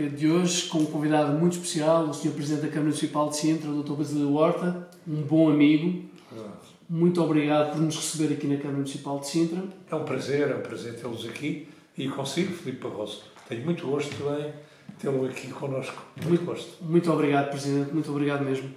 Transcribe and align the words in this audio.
Perestroika 0.00 0.08
de 0.08 0.30
hoje, 0.30 0.66
com 0.68 0.78
um 0.78 0.86
convidado 0.86 1.38
muito 1.38 1.54
especial, 1.54 2.06
o 2.06 2.14
Sr. 2.14 2.30
Presidente 2.30 2.62
da 2.62 2.68
Câmara 2.68 2.84
Municipal 2.84 3.28
de 3.28 3.36
Sintra, 3.36 3.70
o 3.70 3.82
Dr. 3.82 3.92
Basílio 3.92 4.34
Horta, 4.34 4.88
um 5.06 5.20
bom 5.22 5.50
amigo. 5.50 6.08
Muito 6.88 7.22
obrigado 7.22 7.72
por 7.72 7.82
nos 7.82 7.96
receber 7.96 8.34
aqui 8.34 8.46
na 8.46 8.56
Câmara 8.56 8.78
Municipal 8.78 9.18
de 9.18 9.28
Sintra. 9.28 9.62
É 9.90 9.94
um 9.94 10.04
prazer, 10.04 10.50
é 10.50 10.54
um 10.54 10.62
prazer 10.62 10.94
tê-los 10.94 11.26
aqui 11.26 11.68
e 11.98 12.08
consigo, 12.08 12.52
Filipe 12.54 12.82
Barroso. 12.82 13.24
Tenho 13.48 13.64
muito 13.64 13.86
gosto 13.86 14.10
em 14.12 14.52
tê-lo 14.98 15.26
aqui 15.26 15.48
connosco. 15.48 16.02
Muito, 16.16 16.28
muito 16.28 16.44
gosto. 16.44 16.82
Muito 16.82 17.12
obrigado, 17.12 17.50
Presidente, 17.50 17.92
muito 17.92 18.10
obrigado 18.10 18.44
mesmo. 18.44 18.70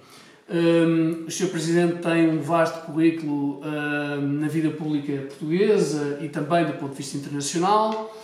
Um, 0.50 1.24
o 1.26 1.30
Sr. 1.30 1.48
Presidente 1.48 2.02
tem 2.02 2.28
um 2.28 2.42
vasto 2.42 2.84
currículo 2.84 3.62
um, 3.62 4.40
na 4.40 4.48
vida 4.48 4.68
pública 4.70 5.12
portuguesa 5.22 6.18
e 6.20 6.28
também 6.28 6.66
do 6.66 6.74
ponto 6.74 6.90
de 6.90 6.98
vista 6.98 7.16
internacional. 7.16 8.14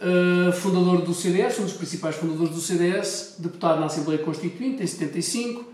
Uh, 0.00 0.52
fundador 0.52 1.02
do 1.02 1.12
CDS, 1.12 1.58
um 1.58 1.64
dos 1.64 1.72
principais 1.72 2.14
fundadores 2.14 2.54
do 2.54 2.60
CDS, 2.60 3.34
deputado 3.40 3.80
na 3.80 3.86
Assembleia 3.86 4.22
Constituinte 4.22 4.80
em 4.80 4.86
75, 4.86 5.64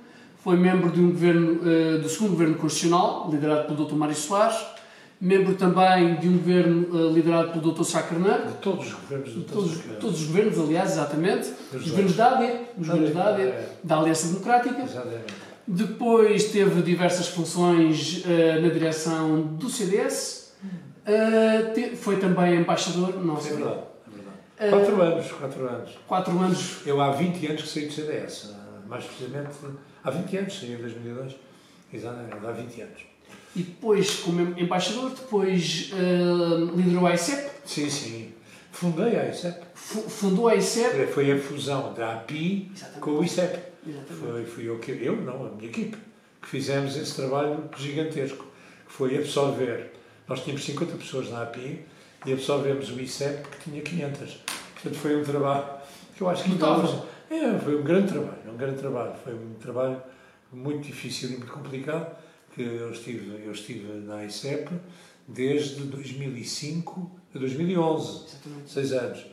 foi 0.43 0.57
membro 0.57 0.91
de 0.91 0.99
um 0.99 1.11
governo, 1.11 1.61
uh, 1.61 1.99
do 1.99 2.09
segundo 2.09 2.31
governo 2.31 2.55
constitucional, 2.55 3.29
liderado 3.31 3.67
pelo 3.67 3.85
Dr. 3.85 3.95
Mário 3.95 4.15
Soares, 4.15 4.57
membro 5.21 5.55
também 5.57 6.15
de 6.17 6.27
um 6.27 6.39
governo 6.39 6.89
uh, 6.89 7.13
liderado 7.13 7.53
pelo 7.53 7.71
Dr. 7.71 7.83
Sá 7.85 8.03
Carneiro. 8.03 8.47
De 8.47 8.53
todos 8.63 8.87
os 8.87 8.95
governos. 8.95 9.35
De 9.35 9.41
todos, 9.43 9.79
todos 10.01 10.21
os 10.23 10.27
governos, 10.27 10.59
aliás, 10.59 10.93
exatamente. 10.93 11.53
Os 11.75 11.91
governos 11.91 12.17
da 12.17 12.31
AD, 12.31 12.53
os 12.79 12.89
governos 12.89 13.13
da 13.13 13.29
AD, 13.29 13.43
é. 13.43 13.69
da 13.85 13.99
Aliança 13.99 14.29
Democrática. 14.29 14.83
Exatamente. 14.85 15.35
Depois 15.69 16.45
teve 16.45 16.81
diversas 16.81 17.29
funções 17.29 18.23
na 18.63 18.69
direção 18.69 19.41
do 19.41 19.69
CDS. 19.71 20.53
foi 21.97 22.17
também 22.17 22.61
embaixador. 22.61 23.23
Não, 23.25 23.39
é 23.39 23.41
verdade. 23.41 23.94
Quatro 24.57 25.03
anos, 25.03 25.33
quatro 25.33 25.69
anos. 25.69 25.91
Quatro 26.07 26.39
anos. 26.39 26.87
Eu 26.87 27.01
há 27.01 27.11
20 27.11 27.47
anos 27.47 27.63
que 27.63 27.69
saí 27.69 27.87
do 27.87 27.93
CDS, 27.93 28.55
mais 28.87 29.05
precisamente 29.05 29.51
há 30.03 30.11
20 30.11 30.37
anos, 30.37 30.59
saí 30.61 30.73
em 30.73 30.77
2002, 30.77 31.37
exatamente, 31.93 32.47
há 32.47 32.53
20 32.53 32.81
anos. 32.83 33.15
E 33.57 33.63
depois, 33.63 34.17
como 34.21 34.41
embaixador, 34.59 35.11
depois 35.11 35.93
uh, 35.93 36.77
liderou 36.77 37.07
a 37.07 37.15
ICEP? 37.15 37.51
Sim, 37.65 37.91
sim. 37.91 38.33
Fundei 38.73 39.17
a 39.17 39.29
ICEP. 39.29 39.61
F 39.75 40.01
fundou 40.09 40.49
a 40.49 40.57
ICEP? 40.57 41.07
Foi 41.13 41.31
a 41.31 41.39
fusão 41.39 41.95
da 41.95 42.15
API 42.15 42.71
Exatamente. 42.75 43.01
com 43.01 43.11
o 43.13 43.25
ICEP. 43.25 43.59
Foi, 44.09 44.45
fui 44.45 44.69
eu, 44.69 44.79
que, 44.79 44.93
eu, 44.93 45.17
não, 45.17 45.47
a 45.47 45.51
minha 45.51 45.69
equipe, 45.69 45.97
que 46.43 46.49
fizemos 46.49 46.97
esse 46.97 47.15
trabalho 47.15 47.69
gigantesco, 47.77 48.45
que 48.87 48.93
foi 48.93 49.17
absorver. 49.17 49.93
Nós 50.27 50.43
tínhamos 50.43 50.65
50 50.65 50.97
pessoas 50.97 51.31
na 51.31 51.43
API 51.43 51.85
e 52.25 52.33
absorvemos 52.33 52.91
o 52.91 53.01
ICEP 53.01 53.49
que 53.49 53.71
tinha 53.71 53.83
500. 53.83 54.39
Portanto, 54.75 54.95
foi 54.97 55.17
um 55.17 55.25
trabalho 55.25 55.65
que 56.17 56.23
eu 56.23 56.29
acho 56.29 56.45
que 56.45 56.51
Notável. 56.51 57.07
É, 57.31 57.59
foi 57.59 57.77
um 57.81 57.83
grande 57.83 58.13
trabalho, 58.13 58.39
um 58.53 58.57
grande 58.57 58.79
trabalho. 58.79 59.15
Foi 59.23 59.35
um 59.35 59.55
trabalho 59.55 60.03
muito 60.53 60.87
difícil 60.87 61.31
e 61.31 61.37
muito 61.39 61.53
complicado, 61.53 62.17
que 62.55 62.63
eu 62.63 62.91
estive, 62.93 63.45
eu 63.45 63.53
estive 63.53 63.93
na 64.01 64.25
ICEP 64.25 64.71
desde 65.27 65.83
2005 65.85 67.11
a 67.35 67.39
2011, 67.39 68.27
Exatamente. 68.27 68.71
seis 68.71 68.93
anos. 68.93 69.27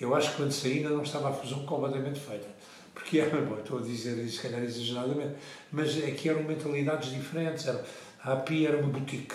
Eu 0.00 0.14
acho 0.14 0.30
que 0.30 0.36
quando 0.36 0.52
saí 0.52 0.78
ainda 0.78 0.90
não 0.90 1.02
estava 1.02 1.30
a 1.30 1.32
fusão 1.32 1.64
completamente 1.64 2.20
feita. 2.20 2.46
Porque 2.92 3.18
era, 3.20 3.40
bom, 3.40 3.58
estou 3.58 3.78
a 3.78 3.82
dizer 3.82 4.18
isso, 4.24 4.36
se 4.36 4.42
calhar 4.42 4.62
exageradamente, 4.62 5.36
mas 5.72 5.96
é 6.02 6.10
que 6.10 6.28
eram 6.28 6.42
mentalidades 6.42 7.10
diferentes. 7.10 7.66
Era, 7.66 7.82
a 8.22 8.32
API 8.32 8.66
era 8.66 8.76
uma 8.78 8.88
boutique, 8.88 9.34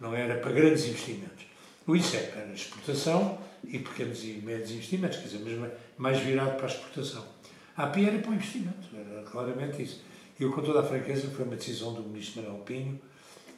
não 0.00 0.14
era 0.14 0.38
para 0.38 0.52
grandes 0.52 0.86
investimentos. 0.86 1.49
O 1.90 1.96
ICEP 1.96 2.38
era 2.38 2.52
exportação 2.52 3.36
e 3.64 3.76
pequenos 3.80 4.22
e 4.22 4.40
médios 4.44 4.70
investimentos, 4.70 5.16
quer 5.16 5.24
dizer, 5.24 5.40
mesmo 5.40 5.68
mais 5.98 6.20
virado 6.20 6.54
para 6.54 6.66
a 6.66 6.68
exportação. 6.68 7.24
A 7.76 7.82
API 7.82 8.06
era 8.06 8.18
para 8.20 8.30
o 8.30 8.34
investimento, 8.34 8.88
era 8.94 9.24
claramente 9.24 9.82
isso. 9.82 10.00
E 10.38 10.44
eu, 10.44 10.52
com 10.52 10.62
toda 10.62 10.78
a 10.78 10.82
franqueza, 10.84 11.28
foi 11.30 11.44
uma 11.44 11.56
decisão 11.56 11.92
do 11.92 12.02
ministro 12.02 12.42
Manuel 12.42 12.62
Pinho, 12.62 13.00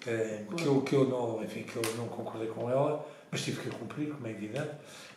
eh, 0.07 0.45
que, 0.57 0.65
eu, 0.65 0.81
que, 0.81 0.95
eu 0.95 1.05
não, 1.11 1.45
enfim, 1.45 1.63
que 1.63 1.77
eu 1.77 1.83
não 1.99 2.09
concordei 2.09 2.49
com 2.49 2.71
ela, 2.71 3.07
mas 3.31 3.45
tive 3.45 3.61
que 3.61 3.69
cumprir, 3.69 4.09
como 4.15 4.27
é 4.27 4.31
evidente, 4.31 4.71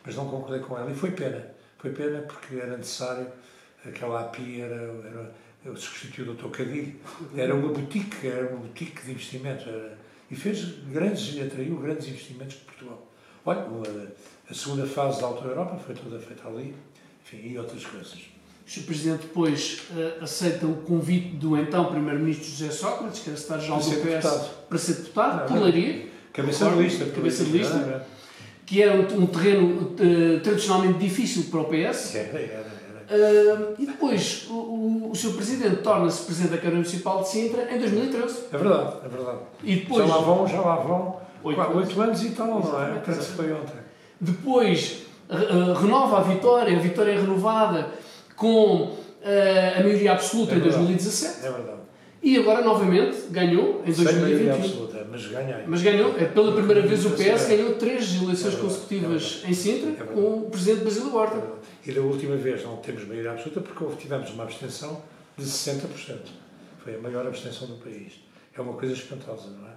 mas 0.05 0.13
não 0.13 0.27
concordei 0.27 0.59
com 0.59 0.77
ela. 0.77 0.91
E 0.91 0.93
foi 0.93 1.11
pena, 1.11 1.55
foi 1.77 1.91
pena 1.91 2.19
porque 2.19 2.55
era 2.55 2.75
necessário, 2.75 3.31
aquela 3.85 4.23
API 4.23 4.59
era, 4.59 4.75
era 4.75 5.35
eu 5.63 5.73
substituí 5.77 6.27
o 6.27 6.33
Dr. 6.33 6.49
Cadilho, 6.49 6.99
era 7.33 7.55
uma 7.55 7.69
boutique, 7.69 8.27
era 8.27 8.49
uma 8.49 8.59
boutique 8.59 9.05
de 9.05 9.11
investimento, 9.11 9.69
era, 9.69 9.97
e 10.29 10.35
fez 10.35 10.65
grandes, 10.91 11.39
atraiu 11.41 11.77
grandes 11.77 12.07
investimentos 12.07 12.55
de 12.55 12.61
Portugal. 12.61 13.07
Olha, 13.45 13.67
a 14.49 14.53
segunda 14.53 14.85
fase 14.87 15.21
da 15.21 15.27
Alta 15.27 15.47
Europa 15.47 15.77
foi 15.77 15.95
toda 15.95 16.19
feita 16.19 16.47
ali, 16.47 16.75
enfim, 17.23 17.49
e 17.49 17.57
outras 17.57 17.85
coisas. 17.85 18.13
O 18.65 18.69
Sr. 18.69 18.83
Presidente 18.83 19.21
depois 19.21 19.81
uh, 19.91 20.23
aceita 20.23 20.65
o 20.65 20.77
convite 20.77 21.35
do 21.35 21.55
então 21.55 21.85
Primeiro-Ministro 21.85 22.49
José 22.49 22.71
Sócrates, 22.71 23.21
que 23.21 23.29
era 23.29 23.37
secretário-geral 23.37 23.79
do 23.79 23.85
PS, 23.85 24.01
deputado. 24.01 24.49
para 24.67 24.77
ser 24.79 24.93
deputado, 24.93 25.47
por 25.47 25.61
Leiria. 25.61 26.07
Cabeça 26.33 26.69
de 26.69 26.75
lista. 26.81 27.05
Cabeça 27.05 27.43
de 27.43 27.51
lista. 27.51 28.07
Que 28.65 28.81
era 28.81 28.99
um, 28.99 29.27
terreno 29.27 29.91
uh, 29.91 30.39
tradicionalmente 30.41 30.97
difícil 30.97 31.43
para 31.51 31.61
o 31.61 31.65
PS. 31.65 32.15
Era. 32.15 32.84
Uh, 33.05 33.75
e 33.77 33.85
depois, 33.85 34.47
o, 34.49 34.53
o, 34.53 35.11
o 35.11 35.15
Sr. 35.15 35.33
Presidente 35.35 35.75
torna-se 35.77 36.23
Presidente 36.23 36.51
da 36.51 36.57
Câmara 36.57 36.77
Municipal 36.77 37.21
de 37.21 37.29
Sintra 37.29 37.73
em 37.73 37.79
2013. 37.79 38.39
É 38.51 38.57
verdade, 38.57 38.93
é 39.03 39.07
verdade. 39.07 39.37
E 39.63 39.75
depois, 39.75 40.07
já 40.07 40.15
lá 40.15 40.21
vão, 40.21 40.47
já 40.47 40.61
lá 40.61 40.75
vão 40.77 41.17
oito, 41.43 41.61
anos. 41.61 41.99
anos 41.99 42.23
e 42.23 42.29
tal, 42.31 42.47
não 42.47 42.83
é? 42.83 42.99
Parece 43.05 43.29
que 43.29 43.37
foi 43.37 43.53
ontem. 43.53 43.75
Depois, 44.19 45.03
uh, 45.29 45.73
renova 45.73 46.17
a 46.17 46.21
vitória, 46.21 46.75
a 46.75 46.79
vitória 46.79 47.11
é 47.11 47.19
renovada 47.19 47.89
com 48.35 48.75
uh, 48.75 49.79
a 49.79 49.83
maioria 49.83 50.13
absoluta 50.13 50.55
é 50.55 50.57
em 50.57 50.61
2017. 50.61 51.45
É 51.45 51.51
verdade. 51.51 51.84
E 52.25 52.39
agora, 52.39 52.63
novamente, 52.63 53.27
ganhou 53.29 53.83
em 53.85 53.93
2021. 53.93 54.03
Sem 54.03 54.19
maioria 54.19 54.53
absoluta, 54.55 55.07
mas 55.11 55.27
ganhei. 55.27 55.63
Mas 55.67 55.81
ganhou, 55.83 56.17
é 56.17 56.25
pela 56.25 56.53
primeira 56.53 56.81
vez 56.81 57.05
o 57.05 57.11
PS 57.11 57.47
ganhou 57.47 57.75
três 57.75 58.15
eleições 58.15 58.55
é 58.55 58.57
consecutivas 58.57 59.43
é 59.45 59.51
em 59.51 59.53
Sintra 59.53 60.05
com 60.05 60.39
o 60.39 60.49
Presidente 60.49 60.85
Basílio 60.85 61.15
Horta. 61.15 61.39
E 61.85 61.91
da 61.91 62.01
última 62.01 62.35
vez 62.35 62.63
não 62.63 62.77
temos 62.77 63.05
maioria 63.05 63.29
absoluta 63.29 63.61
porque 63.61 64.01
tivemos 64.01 64.31
uma 64.31 64.41
abstenção 64.41 65.03
de 65.37 65.45
60%. 65.45 65.85
Foi 66.83 66.95
a 66.95 66.97
maior 66.97 67.27
abstenção 67.27 67.67
do 67.67 67.75
país. 67.75 68.13
É 68.57 68.59
uma 68.59 68.73
coisa 68.73 68.95
espantosa, 68.95 69.47
não 69.49 69.67
é? 69.67 69.73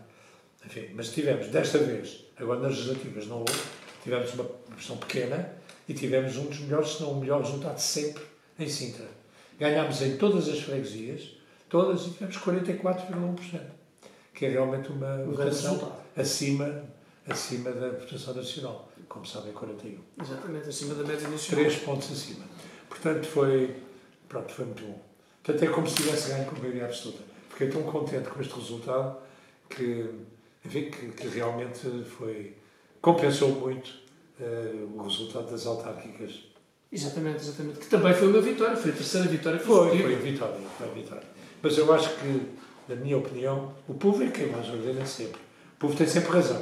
Enfim, 0.64 0.86
mas 0.94 1.10
tivemos, 1.10 1.48
desta 1.48 1.76
vez, 1.76 2.24
agora 2.34 2.60
nas 2.60 2.70
legislativas 2.70 3.26
não 3.26 3.40
houve, 3.40 3.60
tivemos 4.02 4.32
uma 4.32 4.50
versão 4.70 4.96
pequena 4.96 5.52
e 5.86 5.92
tivemos 5.92 6.38
um 6.38 6.46
dos 6.46 6.60
melhores, 6.60 6.94
se 6.94 7.02
não 7.02 7.12
o 7.12 7.20
melhor 7.20 7.42
resultado 7.42 7.78
sempre 7.78 8.22
em 8.58 8.68
Sintra. 8.70 9.04
Ganhámos 9.60 10.00
em 10.00 10.16
todas 10.16 10.48
as 10.48 10.60
freguesias, 10.60 11.36
todas, 11.68 12.06
e 12.06 12.10
tivemos 12.10 12.36
44,1%, 12.36 13.60
que 14.34 14.46
é 14.46 14.48
realmente 14.50 14.90
uma 14.90 15.24
votação 15.24 15.92
acima, 16.16 16.84
acima 17.28 17.70
da 17.70 17.90
votação 17.90 18.34
nacional. 18.34 18.88
Como 19.08 19.26
sabem, 19.26 19.52
41. 19.52 19.98
Exatamente, 20.22 20.68
acima 20.68 20.94
da 20.94 21.04
média 21.04 21.28
nacional. 21.28 21.64
3 21.64 21.78
pontos 21.80 22.12
acima. 22.12 22.44
Portanto, 22.88 23.26
foi, 23.26 23.76
pronto, 24.28 24.52
foi 24.52 24.64
muito 24.66 24.84
bom. 24.84 25.00
Portanto, 25.42 25.70
é 25.70 25.72
como 25.72 25.88
se 25.88 25.96
tivesse 25.96 26.28
ganho 26.30 26.46
com 26.46 26.56
maioria 26.56 26.84
absoluta. 26.84 27.22
Fiquei 27.50 27.68
tão 27.68 27.82
contente 27.82 28.28
com 28.28 28.40
este 28.40 28.54
resultado 28.54 29.16
que, 29.68 30.10
enfim, 30.64 30.90
que, 30.90 31.08
que 31.08 31.28
realmente 31.28 31.88
foi 32.04 32.54
compensou 33.00 33.50
muito 33.50 33.88
uh, 34.40 34.98
o 34.98 35.02
resultado 35.02 35.50
das 35.50 35.66
autárquicas. 35.66 36.44
Exatamente, 36.90 37.42
exatamente. 37.42 37.78
Que 37.80 37.86
também 37.86 38.14
foi 38.14 38.28
uma 38.28 38.40
vitória, 38.40 38.76
foi 38.76 38.90
a 38.90 38.94
terceira 38.94 39.28
vitória. 39.28 39.58
Foi, 39.58 39.88
foi, 39.88 39.98
foi 40.02 40.14
a 40.14 40.18
vitória, 40.18 40.60
foi 40.76 40.88
a 40.88 40.90
vitória. 40.90 41.37
Mas 41.62 41.76
eu 41.76 41.92
acho 41.92 42.10
que, 42.16 42.42
na 42.88 42.94
minha 42.96 43.16
opinião, 43.16 43.72
o 43.86 43.94
povo 43.94 44.22
é 44.22 44.28
quem 44.28 44.46
mais 44.50 44.68
ordena 44.68 45.04
sempre. 45.06 45.40
O 45.76 45.78
povo 45.78 45.96
tem 45.96 46.06
sempre 46.06 46.30
razão. 46.30 46.60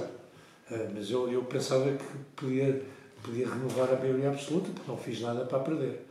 Uh, 0.70 0.90
mas 0.94 1.10
eu, 1.10 1.30
eu 1.30 1.42
pensava 1.44 1.90
que 1.90 2.04
podia, 2.34 2.82
podia 3.22 3.48
renovar 3.48 3.92
a 3.92 3.96
maioria 3.96 4.30
absoluta, 4.30 4.68
porque 4.74 4.90
não 4.90 4.98
fiz 4.98 5.20
nada 5.20 5.44
para 5.44 5.60
perder. 5.60 6.06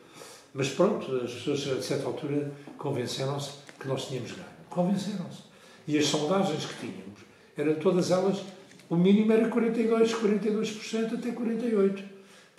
Mas 0.54 0.70
pronto, 0.70 1.14
as 1.18 1.32
pessoas 1.34 1.68
a 1.68 1.82
certa 1.82 2.06
altura 2.06 2.52
convenceram-se 2.78 3.52
que 3.80 3.88
nós 3.88 4.08
tínhamos 4.08 4.32
ganho. 4.32 4.46
Convenceram-se. 4.70 5.44
E 5.88 5.98
as 5.98 6.06
sondagens 6.06 6.66
que 6.66 6.88
tínhamos 6.88 7.20
eram 7.58 7.76
todas 7.76 8.12
elas 8.12 8.42
o 8.90 8.96
mínimo 8.96 9.32
era 9.32 9.50
42, 9.50 10.14
42% 10.14 11.14
até 11.14 11.32
48%. 11.32 12.04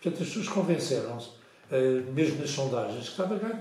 Portanto, 0.03 0.23
as 0.23 0.29
pessoas 0.29 0.49
convenceram-se, 0.49 1.31
eh, 1.71 2.03
mesmo 2.13 2.41
nas 2.41 2.51
sondagens, 2.51 3.05
que 3.05 3.11
estava 3.11 3.37
ganho. 3.37 3.61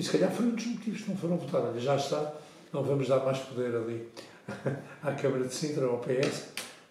E 0.00 0.02
se 0.02 0.12
calhar 0.12 0.30
foi 0.32 0.46
um 0.46 0.54
dos 0.54 0.64
motivos 0.64 1.02
que 1.02 1.10
não 1.10 1.16
foram 1.18 1.36
votar. 1.36 1.60
Olha, 1.60 1.78
já 1.78 1.94
está, 1.94 2.32
não 2.72 2.82
vamos 2.82 3.06
dar 3.06 3.22
mais 3.22 3.36
poder 3.40 3.76
ali 3.76 4.08
à 5.04 5.12
Câmara 5.12 5.44
de 5.44 5.52
Sintra, 5.52 5.84
ao 5.84 5.98
PS. 5.98 6.44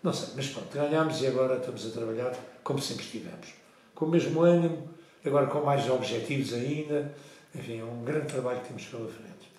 Não 0.04 0.14
sei, 0.14 0.30
mas 0.36 0.48
pronto, 0.50 0.68
ganhámos 0.72 1.20
e 1.20 1.26
agora 1.26 1.56
estamos 1.56 1.88
a 1.88 1.90
trabalhar 1.90 2.36
como 2.64 2.80
sempre 2.80 3.04
estivemos. 3.04 3.48
Com 3.96 4.06
o 4.06 4.10
mesmo 4.10 4.44
ânimo, 4.44 4.88
agora 5.26 5.48
com 5.48 5.60
mais 5.62 5.90
objetivos 5.90 6.54
ainda. 6.54 7.12
Enfim, 7.56 7.80
é 7.80 7.84
um 7.84 8.04
grande 8.04 8.28
trabalho 8.28 8.60
que 8.60 8.68
temos 8.68 8.86
pela 8.86 9.10
frente. 9.10 9.52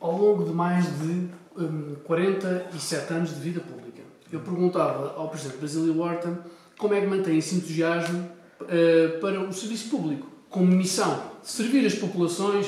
Ao 0.00 0.16
longo 0.16 0.44
de 0.44 0.52
mais 0.52 0.86
de 0.98 1.28
um, 1.54 1.96
47 2.02 3.12
anos 3.12 3.34
de 3.34 3.40
vida 3.42 3.60
pública, 3.60 4.00
eu 4.32 4.40
perguntava 4.40 5.12
ao 5.18 5.28
Presidente 5.28 5.60
Basílio 5.60 6.00
Horta 6.00 6.46
como 6.78 6.94
é 6.94 7.00
que 7.02 7.06
mantém 7.06 7.36
esse 7.36 7.56
entusiasmo 7.56 8.26
uh, 8.62 9.20
para 9.20 9.38
o 9.38 9.52
serviço 9.52 9.90
público. 9.90 10.26
como 10.48 10.68
missão 10.68 11.36
servir 11.46 11.86
as 11.86 11.94
populações, 11.94 12.66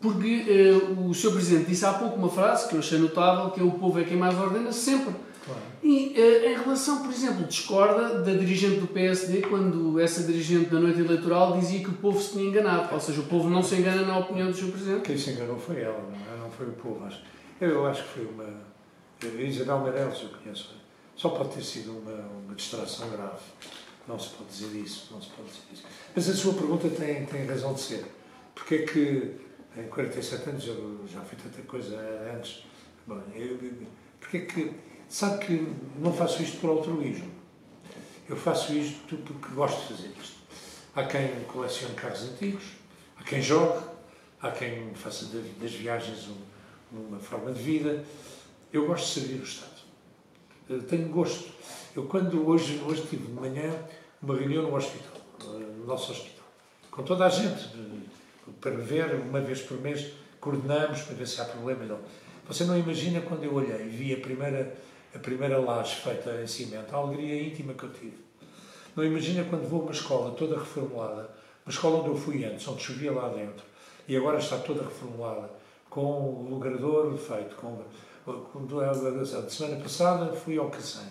porque 0.00 0.80
uh, 0.82 1.08
o 1.08 1.14
Sr. 1.14 1.32
Presidente 1.32 1.68
disse 1.68 1.84
há 1.84 1.92
pouco 1.92 2.16
uma 2.16 2.30
frase 2.30 2.68
que 2.68 2.74
eu 2.74 2.78
achei 2.78 2.98
notável, 2.98 3.50
que 3.50 3.60
é 3.60 3.62
o 3.62 3.72
povo 3.72 4.00
é 4.00 4.04
quem 4.04 4.16
mais 4.16 4.36
ordena 4.38 4.72
sempre. 4.72 5.14
Claro. 5.44 5.60
E 5.82 6.14
uh, 6.16 6.50
em 6.50 6.56
relação, 6.56 7.02
por 7.02 7.12
exemplo, 7.12 7.44
discorda 7.44 8.22
da 8.22 8.32
dirigente 8.32 8.80
do 8.80 8.86
PSD 8.86 9.42
quando 9.42 10.00
essa 10.00 10.22
dirigente 10.22 10.70
da 10.70 10.80
noite 10.80 11.00
eleitoral 11.00 11.58
dizia 11.58 11.80
que 11.80 11.90
o 11.90 11.94
povo 11.94 12.18
se 12.18 12.32
tinha 12.32 12.44
enganado. 12.44 12.94
Ou 12.94 13.00
seja, 13.00 13.20
o 13.20 13.24
povo 13.24 13.50
não 13.50 13.62
se 13.62 13.74
engana 13.74 14.02
na 14.02 14.18
opinião 14.18 14.50
do 14.50 14.56
Sr. 14.56 14.70
Presidente. 14.70 15.02
Quem 15.02 15.18
se 15.18 15.30
enganou 15.32 15.58
foi 15.58 15.82
ela, 15.82 16.00
não, 16.00 16.34
é? 16.34 16.38
não 16.38 16.50
foi 16.50 16.66
o 16.66 16.72
povo. 16.72 17.06
Eu 17.60 17.86
acho 17.86 18.02
que 18.04 18.08
foi 18.08 18.26
uma. 18.26 18.70
Isabel 19.38 19.80
Meirelles, 19.80 20.22
eu 20.22 20.30
conheço. 20.30 20.74
Só 21.14 21.28
pode 21.28 21.50
ter 21.50 21.62
sido 21.62 21.90
uma, 21.98 22.26
uma 22.42 22.54
distração 22.54 23.10
grave. 23.10 23.42
Não 24.08 24.18
se 24.18 24.30
pode 24.30 24.48
dizer 24.48 24.78
isso, 24.78 25.08
não 25.12 25.20
se 25.20 25.28
pode 25.28 25.50
dizer 25.50 25.60
isso. 25.74 25.82
Mas 26.16 26.26
a 26.30 26.34
sua 26.34 26.54
pergunta 26.54 26.88
tem, 26.88 27.26
tem 27.26 27.44
razão 27.44 27.74
de 27.74 27.80
ser. 27.80 28.04
Porque 28.54 28.76
é 28.76 28.78
que 28.78 29.49
em 29.76 29.88
47 29.88 30.50
anos 30.50 30.66
eu 30.66 31.00
já 31.06 31.20
fui 31.20 31.38
tanta 31.38 31.62
coisa 31.62 31.96
antes. 32.34 32.64
Bom, 33.06 33.20
eu, 33.34 33.58
porque 34.18 34.36
é 34.38 34.40
que. 34.40 34.72
Sabe 35.08 35.44
que 35.44 35.74
não 35.98 36.12
faço 36.12 36.40
isto 36.40 36.60
por 36.60 36.70
altruísmo. 36.70 37.30
Eu 38.28 38.36
faço 38.36 38.72
isto 38.72 39.16
porque 39.16 39.52
gosto 39.54 39.80
de 39.80 39.94
fazer 39.94 40.12
isto. 40.20 40.36
Há 40.94 41.02
quem 41.02 41.42
colecione 41.52 41.94
carros 41.94 42.22
antigos, 42.22 42.64
há 43.16 43.24
quem 43.24 43.42
jogue, 43.42 43.84
há 44.40 44.52
quem 44.52 44.94
faça 44.94 45.26
das 45.60 45.72
viagens 45.72 46.28
uma 46.92 47.18
forma 47.18 47.52
de 47.52 47.60
vida. 47.60 48.04
Eu 48.72 48.86
gosto 48.86 49.06
de 49.06 49.20
servir 49.20 49.40
o 49.40 49.44
Estado. 49.44 49.80
Eu 50.68 50.82
tenho 50.82 51.08
gosto. 51.08 51.50
Eu, 51.96 52.06
quando 52.06 52.46
hoje, 52.48 52.80
hoje 52.86 53.04
tive 53.10 53.26
de 53.26 53.32
manhã 53.32 53.84
uma 54.22 54.36
reunião 54.36 54.62
no 54.62 54.76
hospital, 54.76 55.20
no 55.44 55.86
nosso 55.86 56.12
hospital, 56.12 56.46
com 56.88 57.02
toda 57.02 57.26
a 57.26 57.28
gente, 57.28 57.68
para 58.60 58.72
ver 58.72 59.14
uma 59.14 59.40
vez 59.40 59.60
por 59.60 59.80
mês, 59.80 60.12
coordenamos 60.40 61.02
para 61.02 61.14
ver 61.14 61.26
se 61.26 61.40
há 61.40 61.44
problema 61.44 61.84
não. 61.84 61.98
Você 62.48 62.64
não 62.64 62.76
imagina 62.76 63.20
quando 63.20 63.44
eu 63.44 63.54
olhei 63.54 63.86
e 63.86 63.88
vi 63.88 64.14
a 64.14 64.16
primeira, 64.16 64.74
a 65.14 65.18
primeira 65.18 65.58
laje 65.58 65.96
feita 65.96 66.40
em 66.42 66.46
cimento, 66.46 66.94
a 66.94 66.98
alegria 66.98 67.42
íntima 67.42 67.74
que 67.74 67.84
eu 67.84 67.92
tive. 67.92 68.18
Não 68.96 69.04
imagina 69.04 69.44
quando 69.44 69.68
vou 69.68 69.82
a 69.82 69.84
uma 69.84 69.92
escola 69.92 70.32
toda 70.32 70.58
reformulada, 70.58 71.30
uma 71.64 71.70
escola 71.70 72.00
onde 72.00 72.08
eu 72.08 72.16
fui 72.16 72.44
antes, 72.44 72.66
onde 72.66 72.82
chovia 72.82 73.12
lá 73.12 73.28
dentro, 73.28 73.64
e 74.08 74.16
agora 74.16 74.38
está 74.38 74.58
toda 74.58 74.82
reformulada, 74.82 75.48
com 75.88 76.02
o 76.02 76.48
logrador 76.50 77.16
feito, 77.16 77.54
com, 77.54 77.82
com 78.24 78.80
a 78.80 79.48
semana 79.48 79.80
passada 79.80 80.32
fui 80.32 80.58
ao 80.58 80.70
Cacém, 80.70 81.06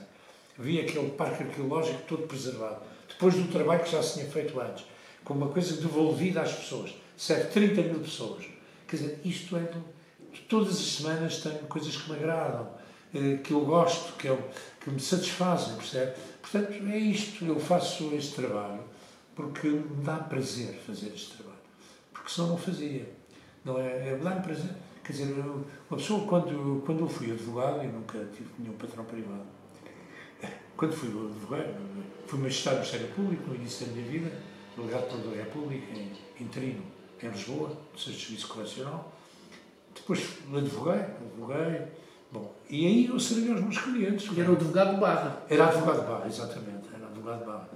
vi 0.58 0.82
aquele 0.82 1.12
parque 1.12 1.44
arqueológico 1.44 2.02
todo 2.08 2.28
preservado, 2.28 2.82
depois 3.08 3.34
do 3.36 3.50
trabalho 3.50 3.84
que 3.84 3.92
já 3.92 4.04
se 4.04 4.16
tinha 4.16 4.26
feito 4.26 4.60
antes, 4.60 4.86
com 5.24 5.34
uma 5.34 5.48
coisa 5.48 5.80
devolvida 5.80 6.42
às 6.42 6.52
pessoas 6.52 6.94
serve 7.20 7.50
30 7.50 7.82
mil 7.82 8.00
pessoas. 8.00 8.46
Quer 8.88 8.96
dizer, 8.96 9.20
isto 9.26 9.58
é. 9.58 9.70
Todas 10.48 10.78
as 10.78 10.86
semanas 10.86 11.42
tenho 11.42 11.60
coisas 11.68 11.96
que 11.96 12.10
me 12.10 12.18
agradam, 12.18 12.68
eh, 13.14 13.38
que 13.44 13.52
eu 13.52 13.62
gosto, 13.62 14.14
que, 14.14 14.28
eu, 14.28 14.50
que 14.80 14.90
me 14.90 15.00
satisfazem, 15.00 15.76
percebe? 15.76 16.14
Portanto, 16.42 16.72
é 16.72 16.98
isto. 16.98 17.46
Eu 17.46 17.60
faço 17.60 18.14
este 18.16 18.36
trabalho 18.36 18.84
porque 19.36 19.68
me 19.68 20.04
dá 20.04 20.16
prazer 20.16 20.80
fazer 20.88 21.08
este 21.14 21.36
trabalho. 21.36 21.60
Porque 22.14 22.32
senão 22.32 22.50
não 22.50 22.58
fazia. 22.58 23.12
Não 23.66 23.78
é? 23.80 24.10
é 24.10 24.20
dá-me 24.24 24.42
prazer. 24.42 24.72
Quer 25.04 25.12
dizer, 25.12 25.30
eu, 25.38 25.66
uma 25.90 25.98
pessoa, 25.98 26.26
quando, 26.26 26.84
quando 26.86 27.02
eu 27.02 27.10
fui 27.10 27.32
advogado, 27.32 27.84
eu 27.84 27.92
nunca 27.92 28.20
tive 28.34 28.50
nenhum 28.58 28.74
patrão 28.74 29.04
privado. 29.04 29.46
Quando 30.78 30.94
fui 30.94 31.10
advogado, 31.10 31.76
fui 32.28 32.40
magistrado 32.40 32.78
do 32.78 32.82
Ministério 32.82 33.14
Público 33.14 33.50
no 33.50 33.56
início 33.56 33.86
da 33.86 33.92
minha 33.92 34.08
vida, 34.08 34.32
delegado 34.78 35.22
pela 35.22 35.36
República, 35.36 35.86
em 35.94 36.14
interino 36.40 36.99
em 37.26 37.30
Lisboa, 37.30 37.70
no 37.92 38.00
serviço 38.00 38.48
correcional. 38.48 39.12
Depois 39.94 40.38
advoguei, 40.56 41.02
advoguei. 41.02 41.88
Bom, 42.32 42.54
e 42.70 42.86
aí 42.86 43.06
eu 43.08 43.20
servi 43.20 43.52
aos 43.52 43.62
meus 43.62 43.78
clientes. 43.78 44.30
E 44.36 44.40
era 44.40 44.52
o 44.52 44.56
advogado 44.56 44.96
de 44.96 45.02
Barra. 45.02 45.42
Era 45.50 45.68
advogado 45.68 46.02
de 46.02 46.08
Barra, 46.08 46.28
exatamente. 46.28 46.88
Era 46.94 47.08
advogado 47.08 47.40
de 47.40 47.46
Barra. 47.46 47.70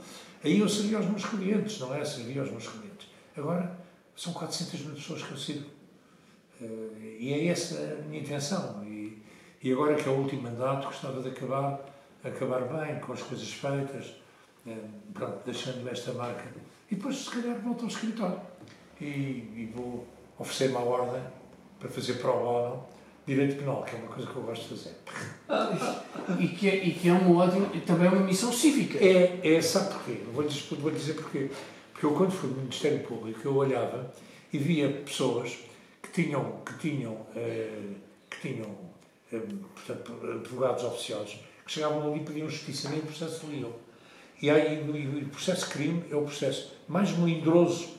Aí 0.44 0.60
eu 0.60 0.70
servi 0.70 0.96
aos 0.96 1.06
meus 1.06 1.26
clientes, 1.26 1.80
não 1.80 1.94
é? 1.94 2.06
Servi 2.06 2.40
aos 2.40 2.50
meus 2.50 2.68
clientes. 2.68 3.08
Agora, 3.36 3.80
são 4.16 4.34
400 4.34 4.80
mil 4.82 4.96
pessoas 4.96 5.24
que 5.24 5.32
eu 5.32 5.38
sirvo. 5.38 5.70
Eh, 6.62 7.18
e 7.20 7.34
é 7.34 7.48
essa 7.48 7.98
a 8.00 8.08
minha 8.08 8.22
intenção. 8.22 8.84
E, 8.86 9.22
e 9.62 9.72
agora 9.72 9.96
que 9.96 10.08
é 10.08 10.12
o 10.12 10.16
último 10.16 10.44
mandato, 10.44 10.86
gostava 10.86 11.22
de 11.22 11.30
acabar, 11.30 11.80
acabar 12.24 12.62
bem, 12.62 13.00
com 13.00 13.14
as 13.14 13.22
coisas 13.22 13.52
feitas, 13.52 14.16
eh, 14.68 14.78
pronto, 15.14 15.40
deixando 15.46 15.88
esta 15.90 16.14
marca. 16.14 16.46
E 16.92 16.96
depois, 16.96 17.18
se 17.18 17.32
calhar, 17.32 17.60
volto 17.60 17.84
ao 17.84 17.88
escritório 17.88 18.40
e, 19.04 19.62
e 19.62 19.72
vou 19.76 20.08
oferecer 20.38 20.70
uma 20.70 20.82
ordem 20.82 21.22
para 21.80 21.90
fazer 21.90 22.14
pro 22.14 22.34
bono 22.34 22.86
direito 23.26 23.58
penal, 23.58 23.84
que 23.84 23.96
é 23.96 24.00
uma 24.00 24.08
coisa 24.08 24.30
que 24.30 24.36
eu 24.36 24.44
gosto 24.44 24.64
de 24.64 24.82
fazer. 24.82 24.96
e, 26.40 26.48
que 26.50 26.70
é, 26.70 26.76
e 26.76 26.94
que 26.94 27.10
é 27.10 27.14
um 27.14 27.38
ódio, 27.38 27.70
também 27.86 28.08
é 28.08 28.10
uma 28.10 28.24
missão 28.24 28.52
cívica. 28.52 28.98
É, 29.04 29.56
é 29.56 29.62
sabe 29.62 29.94
porquê? 29.94 30.20
Vou, 30.34 30.46
vou 30.80 30.92
dizer 30.92 31.14
porquê. 31.14 31.50
Porque 31.94 32.06
eu, 32.06 32.12
quando 32.14 32.32
fui 32.32 32.50
no 32.50 32.58
Ministério 32.58 33.00
Público, 33.00 33.40
eu 33.46 33.56
olhava 33.56 34.12
e 34.52 34.58
via 34.58 34.90
pessoas 34.90 35.58
que 36.02 36.24
tinham, 36.24 36.60
que 36.66 36.78
tinham, 36.78 37.18
eh, 37.36 37.94
que 38.30 38.42
tinham 38.42 38.70
eh, 39.32 39.40
portanto, 39.74 40.20
advogados 40.22 40.84
oficiais 40.84 41.40
que 41.66 41.72
chegavam 41.72 42.12
ali 42.12 42.22
e 42.22 42.26
pediam 42.26 42.50
justiça 42.50 42.90
nem 42.90 43.00
processo 43.00 43.48
leal. 43.48 43.80
E 44.42 44.50
aí 44.50 44.82
o 44.82 45.30
processo 45.30 45.68
de 45.68 45.74
crime 45.74 46.04
é 46.12 46.16
o 46.16 46.24
processo 46.24 46.74
mais 46.88 47.12
melindroso 47.18 47.90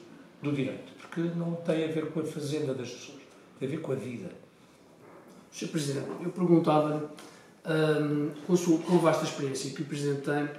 do 0.43 0.53
direito, 0.53 0.93
porque 1.15 1.39
não 1.39 1.55
tem 1.55 1.85
a 1.85 1.87
ver 1.87 2.11
com 2.11 2.21
a 2.21 2.25
fazenda 2.25 2.75
das 2.75 2.91
pessoas, 2.91 3.21
tem 3.61 3.69
a 3.69 3.71
ver 3.71 3.81
com 3.81 3.93
a 3.93 3.95
vida. 3.95 4.31
Sr. 5.53 5.69
Presidente, 5.69 6.09
eu 6.21 6.31
perguntava, 6.31 7.13
um, 7.65 8.31
com, 8.45 8.57
sua, 8.57 8.79
com 8.79 8.97
a 8.97 8.99
vasta 8.99 9.25
experiência 9.25 9.71
que 9.71 9.83
o 9.83 9.85
Presidente 9.85 10.23
tem, 10.23 10.51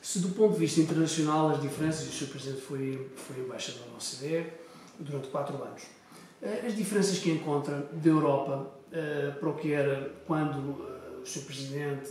se 0.00 0.20
do 0.20 0.28
ponto 0.28 0.54
de 0.54 0.60
vista 0.60 0.80
internacional 0.80 1.50
as 1.50 1.60
diferenças, 1.60 2.06
e 2.06 2.10
o 2.10 2.12
Sr. 2.12 2.30
Presidente 2.30 2.60
foi, 2.60 3.10
foi 3.16 3.42
embaixador 3.42 3.82
da 3.88 3.96
OCDE 3.96 4.46
durante 5.00 5.26
quatro 5.28 5.60
anos, 5.60 5.82
eh, 6.40 6.62
as 6.64 6.76
diferenças 6.76 7.18
que 7.18 7.30
encontra 7.30 7.90
da 7.92 8.08
Europa 8.08 8.70
uh, 8.92 9.38
para 9.40 9.48
o 9.48 9.54
que 9.54 9.72
era 9.72 10.14
quando 10.24 10.58
uh, 10.58 11.20
o 11.22 11.26
Sr. 11.26 11.44
Presidente 11.44 12.10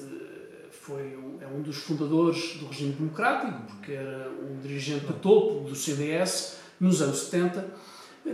foi 0.69 1.15
um, 1.15 1.41
é 1.41 1.47
um 1.47 1.61
dos 1.61 1.77
fundadores 1.77 2.57
do 2.57 2.67
regime 2.67 2.91
democrático, 2.91 3.61
porque 3.71 3.93
era 3.93 4.29
um 4.29 4.59
dirigente 4.59 5.05
de 5.05 5.13
topo 5.13 5.67
do 5.67 5.73
CDS, 5.73 6.64
nos 6.79 7.01
anos 7.01 7.19
70. 7.19 7.65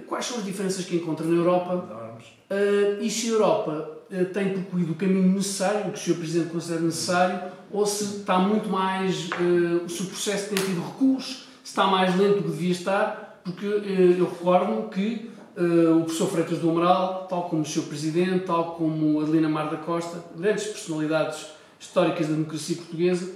Quais 0.07 0.25
são 0.25 0.38
as 0.38 0.45
diferenças 0.45 0.86
que 0.86 0.95
encontra 0.95 1.25
na 1.25 1.36
Europa? 1.36 2.01
Uh, 2.50 3.01
e 3.01 3.10
se 3.10 3.29
a 3.29 3.31
Europa 3.31 3.98
uh, 4.10 4.25
tem 4.25 4.53
percorrido 4.53 4.93
o 4.93 4.95
caminho 4.95 5.29
necessário, 5.29 5.88
o 5.88 5.91
que 5.91 6.00
o 6.00 6.01
Sr. 6.01 6.17
Presidente 6.17 6.50
considera 6.50 6.81
necessário, 6.81 7.51
ou 7.71 7.86
se 7.86 8.19
está 8.19 8.39
muito 8.39 8.69
mais. 8.69 9.29
Uh, 9.29 9.89
se 9.89 10.03
o 10.03 10.05
processo 10.05 10.50
tem 10.50 10.63
tido 10.63 10.81
recuos, 10.81 11.48
se 11.63 11.69
está 11.71 11.88
mais 11.88 12.17
lento 12.17 12.38
do 12.38 12.43
que 12.43 12.50
devia 12.50 12.71
estar, 12.71 13.41
porque 13.43 13.65
eu 13.65 14.25
recordo 14.25 14.89
que 14.89 15.31
o 15.57 16.03
professor 16.03 16.27
Freitas 16.27 16.60
do 16.60 16.69
Amaral, 16.69 17.27
tal 17.27 17.50
como 17.50 17.63
o 17.63 17.65
Sr. 17.65 17.83
Presidente, 17.83 18.45
tal 18.45 18.75
como 18.75 19.19
Adelina 19.19 19.50
Mar 19.50 19.69
da 19.69 19.77
Costa, 19.77 20.24
grandes 20.38 20.65
personalidades 20.67 21.48
históricas 21.79 22.27
da 22.27 22.33
democracia 22.33 22.75
portuguesa, 22.75 23.31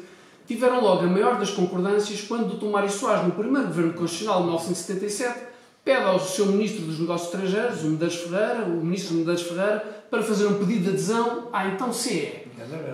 tiveram 0.47 0.81
logo 0.81 1.03
a 1.03 1.07
maior 1.07 1.39
das 1.39 1.49
concordâncias 1.49 2.21
quando 2.21 2.53
o 2.53 2.55
Dr. 2.55 2.65
Mário 2.65 2.89
Soares, 2.89 3.25
no 3.25 3.31
primeiro 3.31 3.67
governo 3.67 3.93
constitucional 3.93 4.39
de 4.39 4.45
1977, 4.45 5.39
pede 5.83 6.03
ao 6.03 6.19
seu 6.19 6.47
Ministro 6.47 6.85
dos 6.85 6.99
Negócios 6.99 7.33
Estrangeiros, 7.33 7.83
o 7.83 7.87
Medeiros 7.87 8.15
Ferreira, 8.15 8.65
o 8.65 8.85
Ministro 8.85 9.15
Medeiros 9.15 9.43
Ferreira, 9.43 10.05
para 10.09 10.23
fazer 10.23 10.47
um 10.47 10.55
pedido 10.55 10.83
de 10.83 10.89
adesão 10.89 11.49
à 11.51 11.67
então 11.67 11.91
CE. 11.91 12.45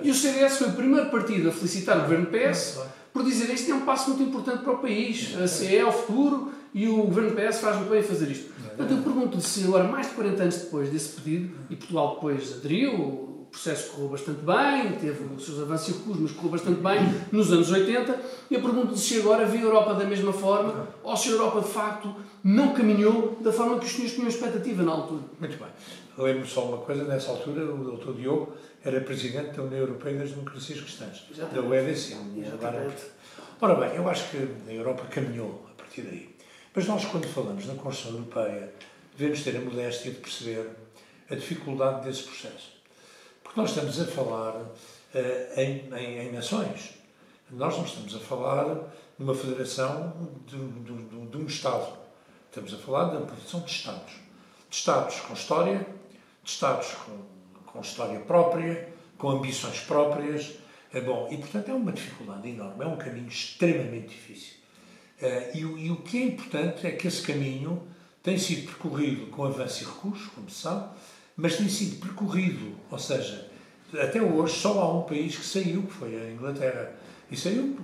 E 0.04 0.12
o 0.12 0.14
CDS 0.14 0.58
foi 0.58 0.68
o 0.68 0.74
primeiro 0.74 1.10
partido 1.10 1.50
a 1.50 1.52
felicitar 1.52 1.98
o 1.98 2.02
governo 2.02 2.28
PS 2.28 2.80
por 3.14 3.24
dizer 3.24 3.54
isto 3.54 3.70
é 3.70 3.76
um 3.76 3.82
passo 3.82 4.10
muito 4.10 4.24
importante 4.24 4.64
para 4.64 4.74
o 4.74 4.78
país, 4.78 5.36
a 5.38 5.48
CE 5.48 5.76
é 5.76 5.86
o 5.86 5.92
futuro 5.92 6.52
e 6.74 6.88
o 6.88 7.04
governo 7.04 7.32
PS 7.32 7.60
faz 7.60 7.76
muito 7.76 7.90
bem 7.90 8.00
a 8.00 8.04
fazer 8.04 8.32
isto. 8.32 8.52
Portanto, 8.54 8.92
eu 8.92 9.04
pergunto-lhe 9.04 9.44
se 9.44 9.66
agora, 9.66 9.84
mais 9.84 10.08
de 10.08 10.14
40 10.14 10.44
anos 10.44 10.56
depois 10.56 10.90
desse 10.90 11.10
pedido, 11.20 11.54
e 11.70 11.76
Portugal 11.76 12.16
depois 12.16 12.54
aderiu, 12.54 13.31
processo 13.52 13.92
correu 13.92 14.10
bastante 14.10 14.40
bem, 14.42 14.94
teve 14.94 15.24
os 15.36 15.46
seus 15.46 15.60
avanços 15.60 15.90
e 15.90 15.92
recuos, 15.92 16.20
mas 16.20 16.32
correu 16.32 16.52
bastante 16.52 16.82
bem 16.82 17.00
nos 17.32 17.52
anos 17.52 17.70
80. 17.70 18.20
Eu 18.50 18.62
pergunto 18.62 18.98
se 18.98 19.20
agora 19.20 19.46
vê 19.46 19.58
a 19.58 19.62
Europa 19.62 19.94
da 19.94 20.06
mesma 20.06 20.32
forma 20.32 20.88
ou 21.04 21.16
se 21.18 21.30
a 21.30 21.32
Europa 21.34 21.62
de 21.62 21.68
facto 21.68 22.16
não 22.44 22.74
caminhou 22.74 23.38
da 23.42 23.52
forma 23.52 23.78
que 23.78 23.86
os 23.86 23.92
senhores 23.92 24.14
tinham 24.16 24.28
expectativa 24.28 24.82
na 24.84 24.92
altura. 24.92 25.24
Muito 25.40 25.58
bem. 25.58 25.68
Lembro 26.18 26.48
só 26.48 26.66
uma 26.66 26.78
coisa, 26.78 27.04
nessa 27.04 27.32
altura 27.32 27.66
o 27.66 27.98
Dr. 27.98 28.14
Diogo 28.14 28.54
era 28.84 29.00
presidente 29.02 29.56
da 29.56 29.64
União 29.64 29.80
Europeia 29.82 30.20
das 30.20 30.32
Democracias 30.32 30.82
Cristãs, 30.82 31.26
Exatamente. 31.32 31.62
da 31.62 31.70
UEDC. 31.70 32.18
Ora 33.62 33.76
bem, 33.76 33.96
eu 33.96 34.10
acho 34.10 34.30
que 34.32 34.48
a 34.68 34.74
Europa 34.74 35.04
caminhou 35.12 35.66
a 35.72 35.78
partir 35.78 36.02
daí. 36.02 36.36
Mas 36.74 36.88
nós, 36.88 37.06
quando 37.06 37.28
falamos 37.28 37.66
na 37.68 37.76
Constituição 37.76 38.20
Europeia, 38.20 38.74
devemos 39.18 39.44
ter 39.44 39.58
a 39.58 39.62
modéstia 39.62 40.12
de 40.12 40.18
perceber 40.18 40.70
a 41.30 41.36
dificuldade 41.36 42.06
desse 42.06 42.24
processo. 42.24 42.81
Porque 43.52 43.60
nós 43.60 43.72
estamos 43.72 44.00
a 44.00 44.06
falar 44.06 44.56
uh, 44.62 45.60
em, 45.60 45.94
em, 45.94 46.20
em, 46.20 46.32
nações. 46.32 46.92
Nós 47.50 47.78
não 47.78 47.84
estamos 47.84 48.16
a 48.16 48.20
falar 48.20 48.94
numa 49.20 49.36
federação 49.36 50.14
de, 50.48 50.56
de, 50.56 50.94
de, 50.94 51.26
de 51.28 51.38
um 51.38 51.46
Estado. 51.46 51.92
Estamos 52.48 52.74
a 52.74 52.78
falar 52.78 53.10
da 53.10 53.20
produção 53.20 53.60
de 53.60 53.70
Estados. 53.70 54.14
De 54.70 54.76
Estados 54.78 55.20
com 55.20 55.34
história, 55.34 55.86
de 56.42 56.50
Estados 56.50 56.94
com, 56.94 57.66
com 57.66 57.82
história 57.82 58.22
própria, 58.22 58.88
com 59.18 59.32
ambições 59.32 59.82
próprias. 59.82 60.54
É 60.94 61.02
bom, 61.02 61.28
e 61.30 61.36
portanto 61.36 61.72
é 61.72 61.74
uma 61.74 61.92
dificuldade 61.92 62.48
enorme, 62.48 62.86
é 62.86 62.88
um 62.88 62.96
caminho 62.96 63.28
extremamente 63.28 64.08
difícil. 64.08 64.54
Uh, 65.22 65.58
e, 65.58 65.88
e, 65.88 65.92
o 65.92 65.98
que 65.98 66.20
é 66.20 66.24
importante 66.24 66.88
é 66.88 66.92
que 66.92 67.06
esse 67.06 67.22
caminho 67.22 67.86
tem 68.24 68.38
sido 68.38 68.68
percorrido 68.68 69.28
com 69.28 69.44
avanço 69.44 69.84
e 69.84 69.88
recurso, 69.88 70.32
como 70.34 70.50
se 70.50 70.62
sabe, 70.62 70.90
mas 71.42 71.58
tem 71.58 71.68
sido 71.68 72.00
percorrido, 72.00 72.76
ou 72.92 73.00
seja, 73.00 73.50
até 74.00 74.22
hoje 74.22 74.54
só 74.54 74.80
há 74.80 75.00
um 75.00 75.02
país 75.02 75.36
que 75.36 75.44
saiu, 75.44 75.82
que 75.82 75.92
foi 75.92 76.16
a 76.16 76.32
Inglaterra. 76.32 76.94
E 77.32 77.36
saiu, 77.36 77.76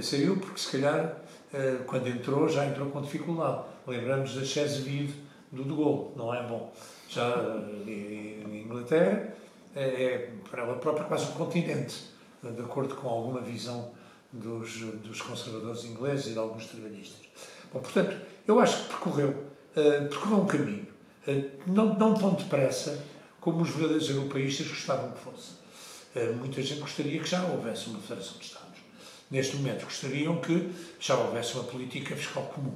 saiu 0.00 0.36
porque 0.36 0.60
se 0.60 0.70
calhar 0.70 1.16
eh, 1.52 1.80
quando 1.84 2.06
entrou 2.06 2.48
já 2.48 2.64
entrou 2.64 2.88
com 2.90 3.02
dificuldade. 3.02 3.64
Lembramos 3.88 4.34
da 4.36 4.44
chaise 4.44 4.82
vide 4.82 5.14
do 5.50 5.64
De 5.64 5.70
Gaulle, 5.70 6.12
não 6.14 6.32
é 6.32 6.46
bom. 6.46 6.72
Já 7.08 7.26
eh, 7.26 7.90
em 7.90 8.62
Inglaterra 8.64 9.34
é, 9.74 10.04
é 10.04 10.30
para 10.48 10.62
ela 10.62 10.76
própria 10.76 11.06
quase 11.06 11.24
um 11.32 11.32
continente, 11.32 12.04
de 12.40 12.62
acordo 12.62 12.94
com 12.94 13.08
alguma 13.08 13.40
visão 13.40 13.90
dos, 14.32 14.78
dos 14.78 15.20
conservadores 15.20 15.84
ingleses 15.84 16.28
e 16.28 16.32
de 16.34 16.38
alguns 16.38 16.66
trabalhistas. 16.66 17.26
Bom, 17.72 17.80
portanto, 17.80 18.16
eu 18.46 18.60
acho 18.60 18.84
que 18.84 18.88
percorreu, 18.90 19.44
percorreu 19.74 20.38
um 20.38 20.46
caminho, 20.46 20.95
não, 21.66 21.94
não 21.94 22.14
tão 22.14 22.34
depressa, 22.34 23.04
como 23.40 23.62
os 23.62 23.70
verdadeiros 23.70 24.10
europeístas 24.10 24.68
gostavam 24.68 25.12
que 25.12 25.20
fosse. 25.20 25.52
Eh, 26.14 26.32
muita 26.32 26.62
gente 26.62 26.80
gostaria 26.80 27.20
que 27.20 27.28
já 27.28 27.44
houvesse 27.44 27.88
uma 27.88 28.00
Federação 28.00 28.38
de 28.38 28.44
Estados. 28.44 28.78
Neste 29.30 29.56
momento 29.56 29.84
gostariam 29.84 30.40
que 30.40 30.72
já 30.98 31.16
houvesse 31.16 31.54
uma 31.54 31.64
política 31.64 32.16
fiscal 32.16 32.44
comum. 32.44 32.74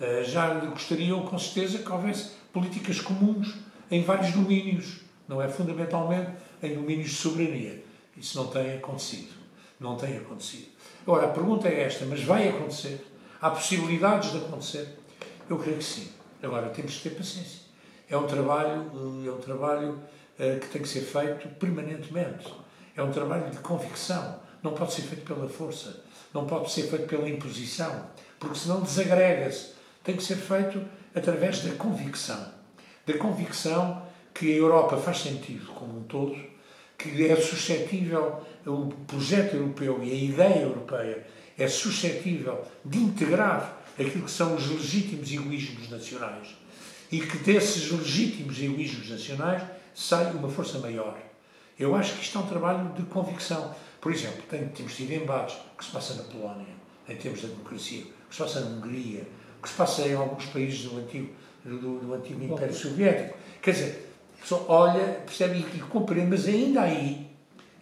Eh, 0.00 0.24
já 0.24 0.54
gostariam, 0.66 1.22
com 1.22 1.38
certeza, 1.38 1.78
que 1.78 1.92
houvesse 1.92 2.30
políticas 2.52 3.00
comuns 3.00 3.54
em 3.90 4.02
vários 4.02 4.32
domínios, 4.32 5.00
não 5.28 5.40
é? 5.40 5.48
Fundamentalmente 5.48 6.30
em 6.62 6.74
domínios 6.74 7.10
de 7.10 7.16
soberania. 7.16 7.84
Isso 8.16 8.36
não 8.36 8.48
tem 8.48 8.76
acontecido. 8.76 9.32
Não 9.78 9.96
tem 9.96 10.16
acontecido. 10.16 10.68
Agora, 11.02 11.26
a 11.26 11.30
pergunta 11.30 11.68
é 11.68 11.82
esta, 11.82 12.04
mas 12.06 12.22
vai 12.22 12.48
acontecer? 12.48 13.04
Há 13.40 13.50
possibilidades 13.50 14.30
de 14.30 14.38
acontecer? 14.38 14.88
Eu 15.48 15.58
creio 15.58 15.78
que 15.78 15.84
sim. 15.84 16.08
Agora, 16.42 16.70
temos 16.70 16.96
que 16.96 17.08
ter 17.08 17.16
paciência. 17.16 17.61
É 18.12 18.16
um 18.18 18.26
trabalho, 18.26 18.90
é 19.26 19.30
um 19.30 19.38
trabalho 19.38 19.92
uh, 20.38 20.60
que 20.60 20.68
tem 20.68 20.82
que 20.82 20.88
ser 20.88 21.00
feito 21.00 21.48
permanentemente. 21.58 22.46
É 22.94 23.02
um 23.02 23.10
trabalho 23.10 23.50
de 23.50 23.56
convicção. 23.60 24.38
Não 24.62 24.74
pode 24.74 24.92
ser 24.92 25.00
feito 25.00 25.24
pela 25.24 25.48
força. 25.48 26.04
Não 26.34 26.44
pode 26.44 26.70
ser 26.70 26.82
feito 26.82 27.06
pela 27.06 27.26
imposição. 27.26 28.10
Porque 28.38 28.58
senão 28.58 28.82
desagrega-se. 28.82 29.72
Tem 30.04 30.14
que 30.14 30.22
ser 30.22 30.36
feito 30.36 30.84
através 31.14 31.60
da 31.60 31.74
convicção. 31.76 32.52
Da 33.06 33.16
convicção 33.16 34.02
que 34.34 34.52
a 34.52 34.58
Europa 34.58 34.98
faz 34.98 35.22
sentido 35.22 35.72
como 35.72 36.00
um 36.00 36.02
todo, 36.02 36.36
que 36.98 37.26
é 37.26 37.36
suscetível, 37.36 38.42
o 38.66 38.88
projeto 39.06 39.54
europeu 39.54 40.04
e 40.04 40.12
a 40.12 40.14
ideia 40.14 40.62
europeia 40.64 41.26
é 41.56 41.66
suscetível 41.66 42.62
de 42.84 42.98
integrar 42.98 43.82
aquilo 43.98 44.26
que 44.26 44.30
são 44.30 44.54
os 44.54 44.68
legítimos 44.68 45.32
egoísmos 45.32 45.88
nacionais 45.88 46.61
e 47.12 47.20
que 47.20 47.36
desses 47.36 47.90
legítimos 47.90 48.58
egoísmos 48.58 49.10
nacionais 49.10 49.62
sai 49.94 50.32
uma 50.32 50.48
força 50.48 50.78
maior. 50.78 51.14
Eu 51.78 51.94
acho 51.94 52.14
que 52.14 52.22
isto 52.22 52.38
é 52.38 52.40
um 52.40 52.46
trabalho 52.46 52.90
de 52.94 53.02
convicção. 53.02 53.74
Por 54.00 54.10
exemplo, 54.10 54.42
tem, 54.48 54.66
temos 54.68 54.96
tido 54.96 55.12
embates, 55.12 55.56
que 55.76 55.84
se 55.84 55.90
passa 55.90 56.14
na 56.14 56.22
Polónia, 56.22 56.74
em 57.06 57.14
termos 57.16 57.42
de 57.42 57.48
democracia, 57.48 58.02
o 58.02 58.28
que 58.28 58.34
se 58.34 58.42
passa 58.42 58.60
na 58.60 58.66
Hungria, 58.70 59.28
o 59.58 59.62
que 59.62 59.68
se 59.68 59.74
passa 59.74 60.08
em 60.08 60.14
alguns 60.14 60.46
países 60.46 60.84
do 60.84 60.98
antigo, 60.98 61.30
do, 61.62 61.98
do 61.98 62.14
antigo 62.14 62.42
Império 62.42 62.74
Soviético. 62.74 63.36
Quer 63.60 63.72
dizer, 63.72 64.12
só 64.42 64.64
olha, 64.68 65.20
percebe 65.26 65.58
e, 65.58 65.80
compreende, 65.80 66.30
mas 66.30 66.46
ainda 66.46 66.80
aí, 66.80 67.30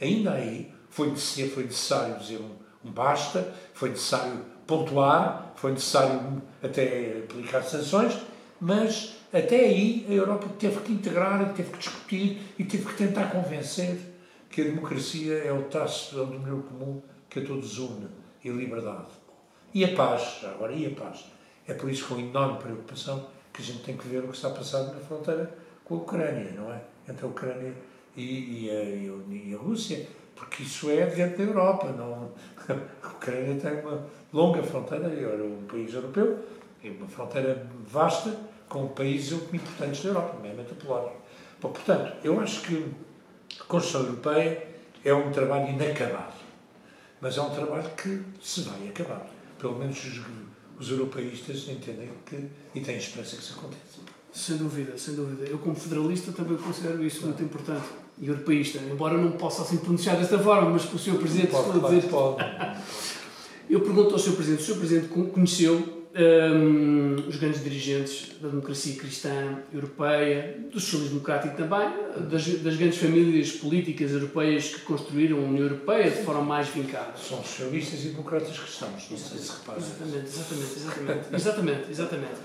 ainda 0.01 0.33
aí, 0.33 0.75
foi, 0.91 1.15
foi 1.15 1.65
necessário 1.65 2.19
dizer 2.19 2.41
um, 2.41 2.89
um 2.89 2.91
basta, 2.91 3.55
foi 3.75 3.91
necessário 3.91 4.45
pontuar, 4.67 5.53
foi 5.55 5.71
necessário 5.71 6.43
até 6.63 7.23
aplicar 7.25 7.63
sanções, 7.63 8.19
mas 8.61 9.20
até 9.33 9.61
aí 9.61 10.07
a 10.09 10.13
Europa 10.13 10.49
teve 10.59 10.81
que 10.81 10.93
integrar, 10.93 11.53
teve 11.55 11.71
que 11.71 11.79
discutir 11.79 12.43
e 12.59 12.65
teve 12.65 12.85
que 12.85 12.95
tentar 12.95 13.31
convencer 13.31 13.97
que 14.51 14.61
a 14.61 14.65
democracia 14.65 15.35
é 15.35 15.53
o 15.53 15.63
traço 15.65 16.17
do 16.17 16.39
meu 16.41 16.63
comum 16.63 17.01
que 17.29 17.39
a 17.39 17.45
todos 17.45 17.79
une 17.79 18.09
e 18.45 18.51
a 18.51 18.53
liberdade. 18.53 19.09
E 19.73 19.85
a 19.85 19.95
paz, 19.95 20.41
agora, 20.45 20.73
e 20.73 20.87
a 20.87 20.91
paz. 20.91 21.27
É 21.67 21.75
por 21.75 21.89
isso 21.89 22.09
com 22.09 22.19
enorme 22.19 22.59
preocupação 22.59 23.29
que 23.53 23.63
a 23.63 23.65
gente 23.65 23.83
tem 23.85 23.97
que 23.97 24.09
ver 24.09 24.25
o 24.25 24.29
que 24.29 24.35
está 24.35 24.49
a 24.49 24.53
passar 24.53 24.83
na 24.85 24.99
fronteira 24.99 25.57
com 25.85 25.95
a 25.95 25.99
Ucrânia, 25.99 26.53
não 26.57 26.73
é? 26.73 26.81
Entre 27.09 27.25
a 27.25 27.29
Ucrânia 27.29 27.73
e, 28.17 28.67
e, 28.67 28.71
a, 28.71 28.83
e 28.83 29.55
a 29.55 29.59
Rússia, 29.59 30.07
porque 30.35 30.65
isso 30.65 30.91
é 30.91 31.07
dentro 31.07 31.39
da 31.39 31.45
Europa. 31.45 31.93
Não, 31.93 32.33
a 33.03 33.09
Ucrânia 33.09 33.55
tem 33.61 33.81
uma 33.81 34.05
longa 34.33 34.63
fronteira, 34.63 35.07
é 35.07 35.43
um 35.43 35.65
país 35.67 35.95
europeu, 35.95 36.39
é 36.83 36.91
uma 36.91 37.07
fronteira 37.07 37.69
vasta, 37.87 38.37
com 38.71 38.87
países 38.87 39.33
importantes 39.33 40.03
da 40.03 40.11
Europa, 40.11 40.35
nomeadamente 40.37 40.73
a 40.73 40.75
Polónia. 40.77 41.13
Bom, 41.61 41.73
portanto, 41.73 42.17
eu 42.25 42.41
acho 42.41 42.63
que 42.63 42.87
a 43.61 43.65
Constituição 43.65 44.09
Europeia 44.09 44.67
é 45.05 45.13
um 45.13 45.31
trabalho 45.33 45.71
inacabado, 45.71 46.35
mas 47.21 47.37
é 47.37 47.43
um 47.43 47.51
trabalho 47.51 47.91
que 47.97 48.23
se 48.41 48.63
vai 48.63 48.89
acabar. 48.89 49.27
Pelo 49.59 49.77
menos 49.77 49.99
os, 49.99 50.21
os 50.79 50.91
europeístas 50.91 51.69
entendem 51.69 52.09
que 52.25 52.49
e 52.75 52.81
têm 52.81 52.97
esperança 52.97 53.37
que 53.37 53.43
isso 53.43 53.59
aconteça. 53.59 54.01
Sem 54.33 54.57
dúvida, 54.57 54.97
sem 54.97 55.17
dúvida. 55.17 55.45
Eu, 55.51 55.59
como 55.59 55.75
federalista, 55.75 56.31
também 56.31 56.57
considero 56.57 57.05
isso 57.05 57.27
muito 57.27 57.43
importante. 57.43 57.89
E 58.19 58.29
europeísta, 58.29 58.79
embora 58.79 59.17
não 59.17 59.33
possa 59.33 59.63
assim 59.63 59.79
pronunciar 59.79 60.17
desta 60.17 60.39
forma, 60.39 60.71
mas 60.71 60.85
que 60.85 60.95
o 60.95 60.99
Sr. 60.99 61.19
Presidente 61.19 61.51
pode, 61.51 61.81
pode, 61.81 61.97
dizer. 61.97 62.09
Pode. 62.09 62.45
Eu 63.69 63.81
pergunto 63.81 64.13
ao 64.13 64.19
Sr. 64.19 64.33
Presidente: 64.33 64.63
o 64.63 64.67
Sr. 64.67 64.79
Presidente 64.79 65.09
conheceu 65.09 66.00
um, 66.15 67.15
os 67.29 67.37
grandes 67.37 67.63
dirigentes 67.63 68.33
da 68.41 68.49
democracia 68.49 68.97
cristã 68.97 69.63
europeia, 69.73 70.57
do 70.71 70.81
socialismo 70.81 71.21
democrático 71.21 71.57
também, 71.57 71.89
das, 72.29 72.47
das, 72.47 72.77
grandes 72.77 72.99
famílias 72.99 73.53
políticas 73.53 74.11
europeias 74.11 74.75
que 74.75 74.81
construíram 74.81 75.39
a 75.39 75.43
União 75.43 75.65
Europeia 75.65 76.11
de 76.11 76.23
forma 76.23 76.43
mais 76.43 76.69
vincada. 76.69 77.17
São 77.17 77.39
socialistas 77.39 78.05
e 78.05 78.09
democratas 78.09 78.59
cristãos, 78.59 79.09
não 79.11 79.19
sei 79.19 79.39
se 79.39 79.53
repara. 79.53 79.79
Exatamente, 79.79 80.27
exatamente, 80.27 80.77
exatamente. 80.77 81.35
exatamente, 81.35 81.91
exatamente. 81.91 82.41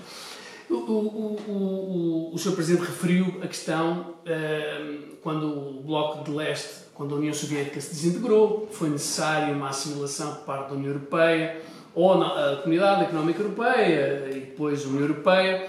O, 0.68 0.74
o, 0.74 1.36
o, 1.48 2.34
o 2.34 2.38
Sr. 2.38 2.52
Presidente 2.52 2.86
referiu 2.86 3.40
a 3.42 3.46
questão 3.46 4.14
um, 4.26 5.16
quando 5.22 5.46
o 5.46 5.82
Bloco 5.82 6.24
de 6.24 6.30
Leste, 6.36 6.86
quando 6.92 7.14
a 7.14 7.18
União 7.18 7.32
Soviética 7.32 7.80
se 7.80 7.90
desintegrou, 7.90 8.68
foi 8.72 8.90
necessária 8.90 9.54
uma 9.54 9.68
assimilação 9.68 10.34
por 10.36 10.44
parte 10.44 10.70
da 10.70 10.74
União 10.74 10.92
Europeia 10.92 11.62
ou 11.96 12.12
a 12.12 12.56
Comunidade 12.56 13.04
Económica 13.04 13.40
Europeia 13.40 14.28
e 14.30 14.40
depois 14.40 14.84
a 14.84 14.88
União 14.88 15.00
Europeia, 15.00 15.66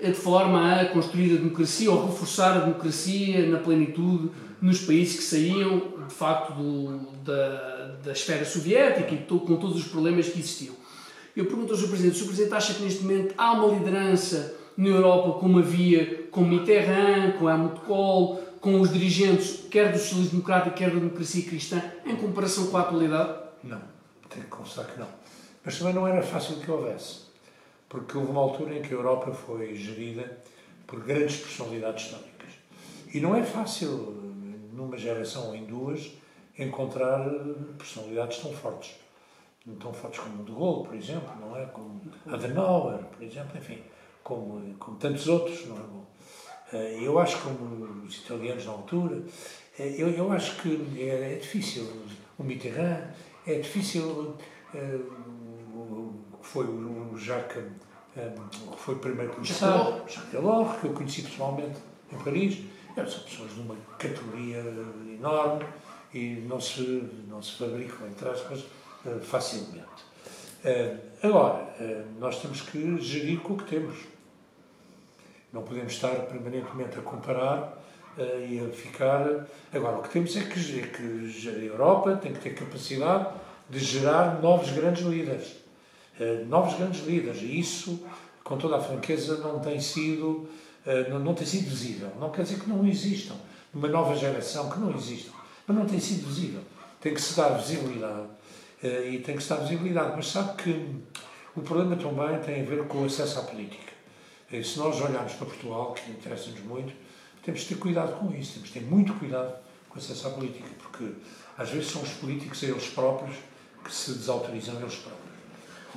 de 0.00 0.14
forma 0.14 0.80
a 0.80 0.86
construir 0.86 1.34
a 1.34 1.36
democracia 1.36 1.90
ou 1.90 2.06
reforçar 2.06 2.56
a 2.56 2.60
democracia 2.60 3.46
na 3.46 3.58
plenitude 3.58 4.30
nos 4.60 4.80
países 4.80 5.16
que 5.16 5.22
saíam, 5.22 5.82
de 6.08 6.14
facto, 6.14 6.54
do, 6.54 6.98
da, 7.22 7.98
da 8.02 8.12
esfera 8.12 8.46
soviética 8.46 9.14
e 9.14 9.18
to, 9.18 9.38
com 9.40 9.56
todos 9.56 9.76
os 9.76 9.84
problemas 9.84 10.30
que 10.30 10.38
existiam. 10.38 10.74
Eu 11.36 11.44
pergunto 11.44 11.74
ao 11.74 11.78
Sr. 11.78 11.88
Presidente, 11.88 12.14
o 12.14 12.18
Sr. 12.20 12.26
Presidente 12.26 12.54
acha 12.54 12.72
que 12.72 12.82
neste 12.82 13.02
momento 13.02 13.34
há 13.36 13.52
uma 13.52 13.74
liderança 13.74 14.54
na 14.78 14.88
Europa 14.88 15.38
como 15.38 15.58
havia 15.58 16.26
com 16.30 16.40
Mitterrand, 16.40 17.32
com 17.38 17.50
Helmut 17.50 17.80
Kohl, 17.80 18.40
com 18.62 18.80
os 18.80 18.90
dirigentes, 18.90 19.64
quer 19.70 19.92
do 19.92 19.98
socialismo 19.98 20.30
democrático, 20.30 20.74
quer 20.74 20.88
da 20.88 20.98
democracia 20.98 21.44
cristã, 21.44 21.82
em 22.06 22.16
comparação 22.16 22.68
com 22.68 22.78
a 22.78 22.80
atualidade? 22.80 23.40
Não, 23.62 23.80
tenho 24.30 24.44
que 24.44 24.50
confessar 24.50 24.86
que 24.86 24.98
não. 24.98 25.25
Mas 25.66 25.80
também 25.80 25.94
não 25.94 26.06
era 26.06 26.22
fácil 26.22 26.60
que 26.60 26.70
houvesse, 26.70 27.22
porque 27.88 28.16
houve 28.16 28.30
uma 28.30 28.40
altura 28.40 28.78
em 28.78 28.82
que 28.82 28.94
a 28.94 28.96
Europa 28.96 29.32
foi 29.32 29.74
gerida 29.74 30.38
por 30.86 31.00
grandes 31.00 31.38
personalidades 31.38 32.04
históricas. 32.04 32.52
E 33.12 33.18
não 33.18 33.34
é 33.34 33.42
fácil, 33.42 33.90
numa 34.72 34.96
geração 34.96 35.48
ou 35.48 35.56
em 35.56 35.64
duas, 35.64 36.12
encontrar 36.56 37.28
personalidades 37.76 38.38
tão 38.38 38.52
fortes. 38.52 38.94
Tão 39.80 39.92
fortes 39.92 40.20
como 40.20 40.44
De 40.44 40.52
Gaulle, 40.52 40.86
por 40.86 40.94
exemplo, 40.94 41.34
não 41.40 41.56
é? 41.56 41.66
Como 41.66 42.00
Adenauer, 42.30 43.02
por 43.02 43.24
exemplo, 43.24 43.58
enfim, 43.58 43.82
como, 44.22 44.72
como 44.76 44.96
tantos 44.98 45.26
outros, 45.26 45.66
não 45.66 45.76
é 45.78 45.80
bom? 45.80 46.06
Eh, 46.74 46.98
eu 47.02 47.18
acho 47.18 47.42
como 47.42 48.04
os 48.04 48.18
italianos 48.18 48.64
na 48.66 48.70
altura, 48.70 49.20
eh, 49.80 49.96
eu, 49.98 50.10
eu 50.10 50.30
acho 50.30 50.62
que 50.62 50.96
é, 50.96 51.32
é 51.32 51.34
difícil. 51.34 51.90
O 52.38 52.44
Mitterrand, 52.44 53.02
é 53.44 53.58
difícil 53.58 54.36
eh, 54.72 54.98
que 56.46 56.52
foi 56.52 56.64
o 56.64 57.18
Jacques, 57.18 57.62
um, 58.16 58.70
que 58.70 58.80
foi 58.80 58.94
o 58.94 58.98
primeiro 58.98 59.32
comissário, 59.32 60.02
Jacques 60.06 60.30
Delors, 60.30 60.80
que 60.80 60.86
eu 60.86 60.92
conheci 60.92 61.22
pessoalmente 61.22 61.78
em 62.12 62.18
Paris. 62.18 62.58
Eram 62.96 63.10
são 63.10 63.20
pessoas 63.24 63.52
de 63.52 63.60
uma 63.60 63.76
categoria 63.98 64.64
enorme 65.18 65.66
e 66.14 66.44
não 66.48 66.60
se, 66.60 67.10
não 67.28 67.42
se 67.42 67.58
fabricam, 67.58 68.06
entre 68.06 68.28
aspas, 68.28 68.64
eh, 69.04 69.18
facilmente. 69.20 70.06
Uh, 70.64 70.98
agora, 71.22 71.74
nós 72.18 72.40
temos 72.40 72.62
que 72.62 72.98
gerir 73.00 73.40
com 73.40 73.52
o 73.52 73.56
que 73.56 73.64
temos. 73.64 73.98
Não 75.52 75.62
podemos 75.62 75.92
estar 75.92 76.14
permanentemente 76.26 76.98
a 76.98 77.02
comparar 77.02 77.76
e 78.48 78.58
a 78.58 78.72
ficar. 78.72 79.46
Agora, 79.72 79.98
o 79.98 80.02
que 80.02 80.08
temos 80.08 80.34
é 80.36 80.40
que, 80.40 80.80
é 80.80 80.86
que 80.86 81.48
a 81.48 81.52
Europa 81.52 82.16
tem 82.16 82.32
que 82.32 82.40
ter 82.40 82.54
capacidade 82.54 83.28
de 83.68 83.78
gerar 83.78 84.40
novos 84.40 84.70
grandes 84.70 85.04
líderes. 85.04 85.65
Novos 86.48 86.78
grandes 86.78 87.06
líderes. 87.06 87.42
E 87.42 87.58
isso, 87.58 88.04
com 88.42 88.56
toda 88.56 88.76
a 88.76 88.80
franqueza, 88.80 89.38
não 89.38 89.58
tem 89.60 89.80
sido. 89.80 90.48
Não, 91.10 91.18
não, 91.18 91.34
tem 91.34 91.46
sido 91.46 91.68
visível. 91.68 92.12
Não 92.20 92.30
quer 92.30 92.42
dizer 92.42 92.60
que 92.60 92.68
não 92.68 92.86
existam. 92.86 93.34
Uma 93.74 93.88
nova 93.88 94.14
geração 94.14 94.70
que 94.70 94.78
não 94.78 94.94
existam. 94.94 95.32
Mas 95.66 95.76
não 95.76 95.84
tem 95.84 95.98
sido 95.98 96.28
visível. 96.28 96.62
Tem 97.00 97.12
que 97.12 97.20
se 97.20 97.36
dar 97.36 97.48
visibilidade 97.50 98.28
eh, 98.82 99.10
e 99.10 99.18
tem 99.18 99.36
que 99.36 99.42
se 99.42 99.48
dar 99.48 99.56
visibilidade. 99.56 100.12
Mas 100.14 100.28
sabe 100.28 100.62
que 100.62 100.94
o 101.56 101.62
problema 101.62 101.96
também 101.96 102.38
tem 102.40 102.62
a 102.62 102.64
ver 102.64 102.86
com 102.86 102.98
o 102.98 103.04
acesso 103.06 103.40
à 103.40 103.42
política. 103.42 103.92
E 104.52 104.62
se 104.62 104.78
nós 104.78 105.00
olharmos 105.00 105.32
para 105.32 105.46
Portugal, 105.46 105.92
que 105.92 106.10
interessa-nos 106.10 106.60
muito, 106.60 106.92
temos 107.42 107.62
de 107.62 107.68
ter 107.68 107.78
cuidado 107.78 108.18
com 108.18 108.32
isso, 108.32 108.54
temos 108.54 108.68
de 108.68 108.74
ter 108.74 108.86
muito 108.86 109.14
cuidado 109.14 109.54
com 109.88 109.96
o 109.96 109.98
acesso 109.98 110.28
à 110.28 110.30
política, 110.30 110.68
porque 110.78 111.12
às 111.58 111.70
vezes 111.70 111.90
são 111.90 112.02
os 112.02 112.10
políticos 112.10 112.62
a 112.62 112.66
eles 112.66 112.86
próprios 112.88 113.36
que 113.82 113.92
se 113.92 114.12
desautorizam 114.12 114.80
eles 114.80 114.96
próprios. 114.96 115.25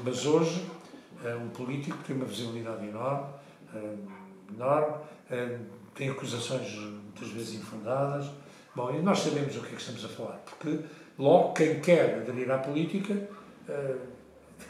Mas 0.03 0.25
hoje, 0.25 0.65
eh, 1.23 1.35
um 1.35 1.49
político 1.49 1.97
tem 2.05 2.15
uma 2.15 2.25
visibilidade 2.25 2.87
enorme, 2.87 3.27
eh, 3.73 3.95
enorme 4.53 4.95
tem 5.93 6.09
acusações 6.09 6.73
muitas 6.75 7.29
vezes 7.29 7.55
infundadas. 7.55 8.25
Bom, 8.75 8.91
e 8.95 9.01
nós 9.01 9.19
sabemos 9.19 9.55
o 9.55 9.61
que 9.61 9.67
é 9.67 9.69
que 9.75 9.81
estamos 9.81 10.03
a 10.05 10.09
falar, 10.09 10.41
porque 10.45 10.79
Logo, 11.19 11.51
quem 11.51 11.81
quer 11.81 12.19
aderir 12.19 12.49
à 12.49 12.59
política, 12.59 13.13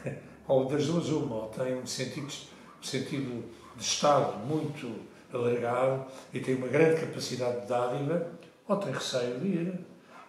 ou 0.48 0.66
das 0.66 0.88
duas 0.88 1.10
uma, 1.10 1.36
ou 1.44 1.48
tem 1.50 1.76
um 1.76 1.86
sentido, 1.86 2.26
um 2.26 2.84
sentido 2.84 3.46
de 3.76 3.84
Estado 3.84 4.36
muito 4.48 4.92
alargado 5.32 6.06
e 6.34 6.40
tem 6.40 6.56
uma 6.56 6.68
grande 6.68 7.02
capacidade 7.02 7.62
de 7.62 7.68
dádiva, 7.68 8.32
ou 8.68 8.78
tem 8.78 8.92
receio 8.92 9.40
de 9.40 9.48
ir, 9.48 9.80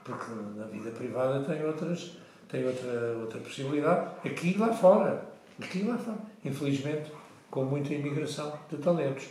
porque 0.04 0.30
na 0.56 0.66
vida 0.66 0.90
privada 0.90 1.42
tem 1.42 1.64
outras, 1.64 2.18
tem 2.50 2.66
outra, 2.66 3.16
outra 3.20 3.38
possibilidade, 3.40 4.10
aqui 4.24 4.50
e 4.50 4.58
lá 4.58 4.72
fora, 4.72 5.24
aqui 5.60 5.80
e 5.80 5.82
lá 5.84 5.96
fora, 5.96 6.18
infelizmente, 6.44 7.10
com 7.50 7.64
muita 7.64 7.94
imigração 7.94 8.58
de 8.70 8.78
talentos. 8.78 9.26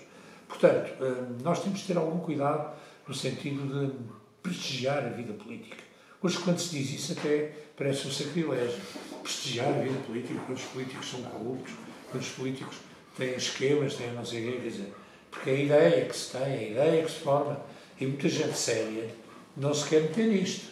Portanto, 0.47 0.91
eh, 1.01 1.43
nós 1.43 1.61
temos 1.61 1.79
de 1.79 1.87
ter 1.87 1.97
algum 1.97 2.19
cuidado 2.19 2.73
no 3.07 3.13
sentido 3.13 3.87
de 3.87 3.93
prestigiar 4.41 5.05
a 5.05 5.09
vida 5.09 5.33
política. 5.33 5.77
Hoje, 6.21 6.37
quando 6.39 6.59
se 6.59 6.77
diz 6.77 6.91
isso, 6.91 7.13
até 7.13 7.51
parece 7.77 8.07
um 8.07 8.11
sacrilégio. 8.11 8.79
Prestigiar 9.21 9.67
a 9.67 9.81
vida 9.81 9.99
política, 10.05 10.39
quando 10.45 10.57
os 10.57 10.63
políticos 10.65 11.09
são 11.09 11.21
corruptos, 11.23 11.73
quando 12.09 12.23
os 12.23 12.29
políticos 12.29 12.77
têm 13.17 13.35
esquemas, 13.35 13.95
têm 13.95 14.11
não 14.13 14.25
sei 14.25 14.57
o 14.57 14.61
dizer, 14.61 14.93
porque 15.29 15.49
a 15.49 15.53
ideia 15.53 16.05
que 16.05 16.15
se 16.15 16.31
tem, 16.31 16.41
a 16.41 16.63
ideia 16.63 17.03
que 17.03 17.11
se 17.11 17.19
forma, 17.19 17.59
e 17.99 18.05
muita 18.05 18.27
gente 18.29 18.57
séria 18.57 19.09
não 19.55 19.73
se 19.73 19.87
quer 19.87 20.01
meter 20.01 20.27
nisto. 20.27 20.67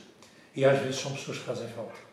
E 0.55 0.65
às 0.65 0.79
vezes 0.79 0.99
são 0.99 1.11
pessoas 1.11 1.37
que 1.37 1.43
fazem 1.43 1.67
falta. 1.67 2.06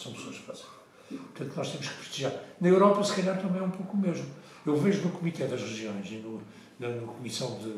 São 0.00 0.12
pessoas 0.12 0.36
fazem 0.38 0.64
Portanto, 1.10 1.56
nós 1.56 1.72
temos 1.72 1.88
que 1.88 1.94
prestigiar. 1.94 2.32
Na 2.60 2.68
Europa, 2.68 3.02
se 3.02 3.14
calhar, 3.14 3.40
também 3.40 3.60
é 3.60 3.64
um 3.64 3.70
pouco 3.70 3.96
o 3.96 4.00
mesmo. 4.00 4.26
Eu 4.64 4.76
vejo 4.76 5.02
no 5.02 5.10
Comitê 5.10 5.44
das 5.46 5.60
Regiões 5.60 6.06
e 6.08 6.16
no, 6.16 6.40
na, 6.78 6.88
na 6.88 7.06
Comissão 7.06 7.58
de, 7.58 7.74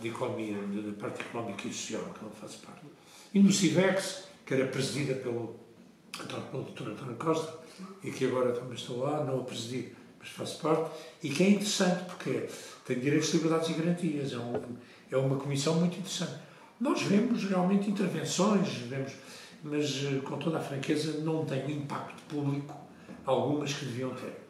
de 0.00 0.08
Economia, 0.08 0.56
da 0.56 0.92
Parte 1.00 1.20
Económica 1.20 1.68
e 1.68 1.72
Social, 1.72 2.02
que 2.18 2.22
eu 2.22 2.30
faço 2.30 2.58
parte, 2.58 2.80
e 3.32 3.38
no 3.38 3.52
CIVEX, 3.52 4.24
que 4.44 4.54
era 4.54 4.66
presidida 4.66 5.14
pelo, 5.14 5.54
pelo 6.50 6.64
Dr. 6.64 6.90
António 6.90 7.14
Costa 7.16 7.62
e 8.02 8.10
que 8.10 8.26
agora 8.26 8.52
também 8.52 8.74
estou 8.74 8.98
lá, 8.98 9.24
não 9.24 9.40
a 9.40 9.44
presidi, 9.44 9.92
mas 10.18 10.28
faço 10.28 10.60
parte, 10.60 10.90
e 11.22 11.30
que 11.30 11.42
é 11.42 11.50
interessante 11.50 12.04
porque 12.04 12.48
tem 12.84 12.98
direitos, 12.98 13.32
liberdades 13.32 13.70
e 13.70 13.72
garantias, 13.74 14.32
é, 14.32 14.38
um, 14.38 14.62
é 15.10 15.16
uma 15.16 15.36
comissão 15.36 15.76
muito 15.76 15.96
interessante. 15.96 16.34
Nós 16.80 17.02
vemos 17.02 17.44
realmente 17.44 17.88
intervenções, 17.88 18.68
vemos, 18.68 19.12
mas 19.62 20.04
eh, 20.04 20.20
com 20.24 20.38
toda 20.38 20.58
a 20.58 20.60
franqueza 20.60 21.20
não 21.20 21.44
tem 21.44 21.64
o 21.64 21.70
impacto 21.70 22.22
público 22.28 22.74
algumas 23.24 23.72
que 23.72 23.84
deviam 23.84 24.10
ter. 24.14 24.42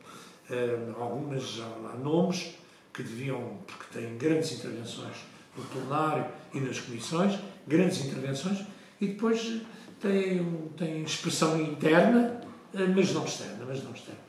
Uh, 0.50 1.00
algumas, 1.00 1.60
há, 1.60 1.90
há 1.90 1.96
nomes 1.96 2.54
que 2.92 3.02
deviam, 3.02 3.58
porque 3.66 3.98
têm 3.98 4.18
grandes 4.18 4.52
intervenções 4.52 5.16
no 5.56 5.64
plenário 5.64 6.26
e 6.52 6.60
nas 6.60 6.80
comissões, 6.80 7.38
grandes 7.66 8.04
intervenções, 8.04 8.66
e 9.00 9.08
depois 9.08 9.62
tem, 10.00 10.44
tem 10.76 11.02
expressão 11.02 11.60
interna, 11.60 12.40
eh, 12.74 12.86
mas 12.86 13.12
não 13.12 13.24
externa, 13.24 13.64
mas 13.66 13.82
não 13.84 13.92
externa. 13.92 14.20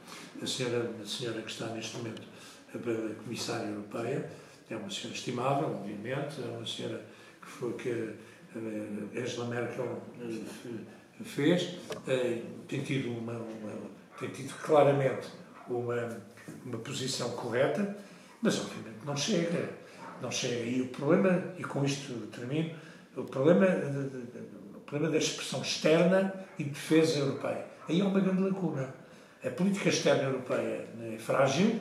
A 0.42 0.46
senhora, 0.46 0.92
a 1.02 1.06
senhora 1.06 1.42
que 1.42 1.52
está 1.52 1.68
neste 1.68 1.98
momento 1.98 2.22
a 2.74 3.24
comissária 3.24 3.68
europeia 3.68 4.30
é 4.70 4.76
uma 4.76 4.90
senhora 4.90 5.16
estimável, 5.16 5.68
obviamente, 5.68 6.42
é 6.42 6.58
uma 6.58 6.66
senhora 6.66 7.06
que 7.42 7.48
foi 7.48 7.74
que 7.74 8.14
Angela 9.16 9.46
Merkel 9.48 10.02
eh, 10.22 11.24
fez, 11.24 11.78
eh, 12.08 12.42
tem 12.68 12.82
tido, 12.82 13.12
uma, 13.12 13.34
uma, 13.34 13.72
tem 14.20 14.30
tido 14.30 14.54
claramente 14.62 15.28
uma, 15.68 16.22
uma 16.66 16.78
posição 16.80 17.30
correta, 17.32 17.96
mas 18.42 18.60
obviamente 18.60 19.06
não 19.06 19.16
chega, 19.16 19.70
não 20.22 20.32
chega. 20.32 20.64
E 20.64 20.82
o 20.82 20.88
problema, 20.88 21.54
e 21.58 21.64
com 21.64 21.84
isto 21.86 22.14
termino, 22.28 22.76
o 23.16 23.24
problema 23.24 23.68
problema 24.94 25.12
da 25.12 25.18
expressão 25.18 25.62
externa 25.62 26.34
e 26.60 26.64
defesa 26.64 27.20
europeia. 27.20 27.66
Aí 27.90 28.00
há 28.00 28.06
uma 28.06 28.20
grande 28.20 28.44
lacuna. 28.44 28.94
A 29.44 29.50
política 29.50 29.90
externa 29.90 30.24
europeia 30.24 30.88
é 31.02 31.18
frágil 31.18 31.80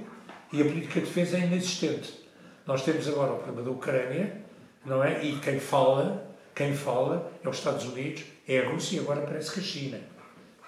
e 0.50 0.62
a 0.62 0.64
política 0.64 1.00
de 1.00 1.06
defesa 1.06 1.36
é 1.36 1.40
inexistente. 1.40 2.26
Nós 2.66 2.82
temos 2.82 3.06
agora 3.08 3.32
o 3.32 3.36
problema 3.36 3.62
da 3.62 3.70
Ucrânia, 3.70 4.42
não 4.86 5.04
é? 5.04 5.22
E 5.22 5.38
quem 5.40 5.60
fala, 5.60 6.26
quem 6.54 6.74
fala 6.74 7.30
é 7.42 7.48
os 7.48 7.58
Estados 7.58 7.84
Unidos, 7.84 8.24
é 8.46 8.60
a 8.60 8.70
Rússia 8.70 8.96
e 8.96 9.00
agora 9.00 9.22
parece 9.22 9.52
que 9.52 9.60
a 9.60 9.62
China. 9.62 9.98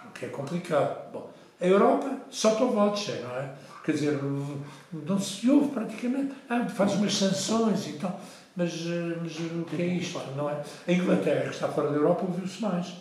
O 0.06 0.10
que 0.10 0.26
é 0.26 0.28
complicado. 0.28 1.12
Bom, 1.12 1.30
a 1.60 1.66
Europa 1.66 2.18
só 2.30 2.50
votos, 2.50 3.08
não 3.22 3.36
é? 3.36 3.50
Quer 3.84 3.92
dizer, 3.92 4.18
não 4.92 5.18
se 5.18 5.50
ouve 5.50 5.68
praticamente. 5.68 6.34
Ah, 6.48 6.66
faz 6.68 6.94
umas 6.94 7.14
sanções 7.14 7.86
e 7.86 7.92
tal. 7.94 8.20
Mas, 8.56 8.72
eh, 8.72 9.18
mas 9.20 9.32
eh, 9.32 9.60
o 9.60 9.64
que 9.64 9.82
é 9.82 9.86
isto, 9.86 10.20
não 10.36 10.48
é? 10.48 10.62
A 10.86 10.92
Inglaterra, 10.92 11.42
que 11.42 11.54
está 11.54 11.68
fora 11.68 11.90
da 11.90 11.96
Europa, 11.96 12.24
ouviu-se 12.24 12.62
mais. 12.62 12.94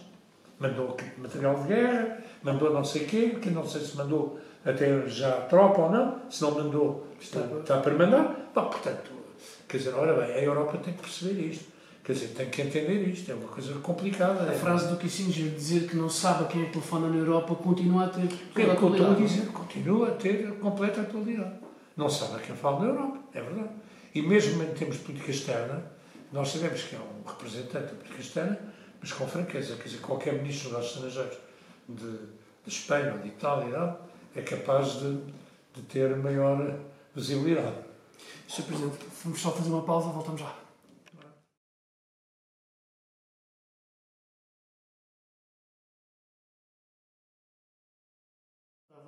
Mandou 0.59 0.97
material 1.17 1.61
de 1.61 1.67
guerra, 1.67 2.17
mandou 2.41 2.73
não 2.73 2.83
sei 2.83 3.03
o 3.03 3.07
quê, 3.07 3.37
que 3.41 3.49
não 3.49 3.65
sei 3.65 3.81
se 3.81 3.95
mandou 3.95 4.39
até 4.65 5.07
já 5.07 5.31
tropa 5.41 5.81
ou 5.81 5.91
não, 5.91 6.21
se 6.29 6.41
não 6.41 6.51
mandou, 6.51 7.07
está, 7.19 7.39
está 7.41 7.77
para 7.79 7.93
mandar. 7.93 8.49
Bom, 8.53 8.65
portanto, 8.65 9.11
quer 9.67 9.77
dizer, 9.77 9.93
ora 9.93 10.13
bem, 10.13 10.35
a 10.35 10.41
Europa 10.41 10.77
tem 10.77 10.93
que 10.93 11.01
perceber 11.01 11.49
isto. 11.49 11.72
Quer 12.03 12.13
dizer, 12.13 12.27
tem 12.29 12.49
que 12.49 12.61
entender 12.61 13.07
isto, 13.07 13.31
é 13.31 13.35
uma 13.35 13.47
coisa 13.47 13.73
complicada. 13.75 14.43
A 14.43 14.53
é. 14.53 14.57
frase 14.57 14.89
do 14.89 14.97
Kissinger 14.97 15.51
dizer 15.51 15.87
que 15.87 15.95
não 15.95 16.09
sabe 16.09 16.43
a 16.43 16.47
quem 16.47 16.63
é 16.63 16.65
que 16.65 16.71
telefona 16.73 17.07
na 17.07 17.15
Europa 17.15 17.55
continua 17.55 18.05
a 18.05 18.09
ter 18.09 18.27
toda 18.53 18.71
a 18.71 18.73
atualidade. 18.73 19.23
É 19.23 19.25
dizer, 19.25 19.45
continua 19.47 20.07
a 20.09 20.11
ter 20.11 20.59
completa 20.59 21.01
atualidade. 21.01 21.53
Não 21.95 22.09
sabe 22.09 22.35
a 22.35 22.39
quem 22.39 22.55
fala 22.55 22.81
na 22.81 22.85
Europa, 22.87 23.19
é 23.33 23.41
verdade. 23.41 23.69
E 24.13 24.21
mesmo 24.21 24.61
em 24.61 24.73
termos 24.73 24.97
de 24.97 25.03
política 25.03 25.31
externa, 25.31 25.81
nós 26.33 26.49
sabemos 26.49 26.81
que 26.81 26.95
é 26.95 26.99
um 26.99 27.25
representante 27.25 27.85
da 27.85 27.95
política 27.95 28.19
externa, 28.19 28.59
mas 28.99 29.13
com 29.13 29.25
franqueza, 29.25 29.77
quer 29.77 29.83
dizer, 29.83 30.01
qualquer 30.01 30.33
ministro 30.33 30.71
dos 30.71 30.85
estrangeiros 30.85 31.37
de, 31.87 32.11
de 32.65 32.67
Espanha 32.67 33.13
ou 33.13 33.19
de 33.19 33.29
Itália 33.29 33.97
é 34.35 34.41
capaz 34.41 34.99
de, 34.99 35.19
de 35.73 35.81
ter 35.87 36.13
maior 36.17 36.79
visibilidade. 37.15 37.77
Sr. 38.47 38.63
Presidente, 38.63 38.97
vamos 39.23 39.39
só 39.39 39.51
fazer 39.51 39.69
uma 39.69 39.83
pausa, 39.83 40.09
voltamos 40.09 40.41
já. 40.41 40.62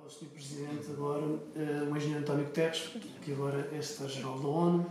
O 0.06 0.10
Sr. 0.10 0.28
Presidente 0.32 0.90
agora, 0.90 1.22
uh, 1.22 1.40
o 1.90 1.96
engenheiro 1.96 2.20
António 2.20 2.44
Guterres, 2.44 2.90
que 3.22 3.32
agora 3.32 3.68
é 3.72 3.82
Secretário-Geral 3.82 4.38
da 4.38 4.48
ONU, 4.48 4.86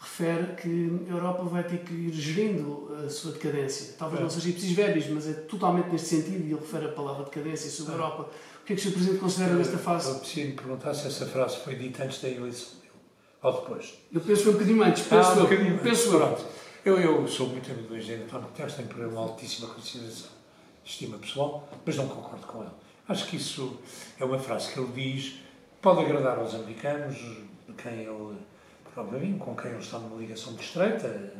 refere 0.00 0.56
que 0.56 1.06
a 1.08 1.12
Europa 1.12 1.44
vai 1.44 1.62
ter 1.62 1.78
que 1.78 1.92
ir 1.92 2.12
gerindo 2.12 2.88
a 3.04 3.08
sua 3.08 3.32
decadência. 3.32 3.94
Talvez 3.96 4.20
é. 4.20 4.22
não 4.24 4.30
seja 4.30 4.50
preciso 4.50 4.74
verbis, 4.74 5.08
mas 5.08 5.28
é 5.28 5.34
totalmente 5.34 5.90
neste 5.90 6.08
sentido 6.08 6.44
e 6.44 6.52
ele 6.52 6.54
refere 6.54 6.86
a 6.86 6.92
palavra 6.92 7.24
decadência 7.24 7.70
sobre 7.70 7.92
a 7.92 7.94
é. 7.94 7.98
Europa. 7.98 8.30
O 8.62 8.64
que 8.64 8.72
é 8.72 8.76
que 8.76 8.82
o 8.82 8.84
Sr. 8.84 8.92
Presidente 8.92 9.20
considera 9.20 9.54
nesta 9.54 9.78
fase? 9.78 10.10
Eu 10.10 10.18
preciso 10.18 10.46
me 10.48 10.52
perguntar 10.54 10.94
se 10.94 11.06
essa 11.06 11.26
frase 11.26 11.58
foi 11.58 11.76
dita 11.76 12.02
antes 12.02 12.20
da 12.20 12.28
eleição 12.28 12.80
ou 13.42 13.52
depois. 13.52 13.94
Eu 14.12 14.20
penso 14.20 14.50
um 14.50 14.52
bocadinho 14.52 14.82
antes. 14.82 15.02
Penso 15.04 15.30
ah, 15.30 15.34
um 15.34 15.42
bocadinho 15.42 15.78
penso 15.78 16.10
Pronto. 16.10 16.44
Eu, 16.84 16.98
eu 16.98 17.28
sou 17.28 17.46
muito 17.48 17.70
amigo 17.70 17.88
do 17.88 17.96
engenheiro 17.96 18.24
António 18.24 18.48
Guterres, 18.48 18.74
tenho 18.74 18.88
por 18.88 18.98
ele 18.98 19.10
uma 19.10 19.20
altíssima 19.20 19.68
consideração, 19.68 20.30
estima 20.82 21.18
pessoal, 21.18 21.68
mas 21.84 21.96
não 21.96 22.08
concordo 22.08 22.46
com 22.46 22.62
ele. 22.62 22.70
Acho 23.10 23.26
que 23.26 23.38
isso 23.38 23.76
é 24.20 24.24
uma 24.24 24.38
frase 24.38 24.72
que 24.72 24.78
ele 24.78 24.92
diz, 24.92 25.40
pode 25.82 26.04
agradar 26.04 26.38
aos 26.38 26.54
americanos, 26.54 27.16
quem 27.76 28.02
ele, 28.02 28.36
provavelmente, 28.84 29.36
com 29.40 29.56
quem 29.56 29.72
ele 29.72 29.80
está 29.80 29.98
numa 29.98 30.16
ligação 30.16 30.54
estreita, 30.54 31.32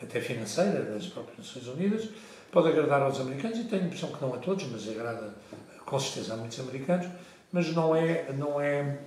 até 0.00 0.20
financeira, 0.20 0.80
das 0.80 1.08
próprias 1.08 1.38
Nações 1.38 1.66
Unidas, 1.66 2.08
pode 2.52 2.68
agradar 2.68 3.02
aos 3.02 3.18
americanos, 3.18 3.58
e 3.58 3.64
tenho 3.64 3.82
a 3.82 3.86
impressão 3.86 4.12
que 4.12 4.22
não 4.22 4.32
a 4.32 4.36
todos, 4.36 4.64
mas 4.68 4.88
agrada 4.88 5.34
com 5.84 5.98
certeza 5.98 6.34
a 6.34 6.36
muitos 6.36 6.60
americanos, 6.60 7.08
mas 7.50 7.74
não 7.74 7.96
é, 7.96 8.32
não 8.34 8.60
é 8.60 9.00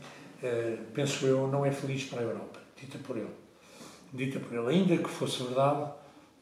eh, 0.44 0.80
penso 0.94 1.26
eu, 1.26 1.48
não 1.48 1.66
é 1.66 1.72
feliz 1.72 2.04
para 2.04 2.20
a 2.20 2.24
Europa, 2.24 2.60
dita 2.76 2.98
por 2.98 3.16
ele. 3.16 3.34
Dita 4.12 4.38
por 4.38 4.54
ele. 4.54 4.70
Ainda 4.70 4.98
que 4.98 5.10
fosse 5.10 5.44
verdade, 5.44 5.90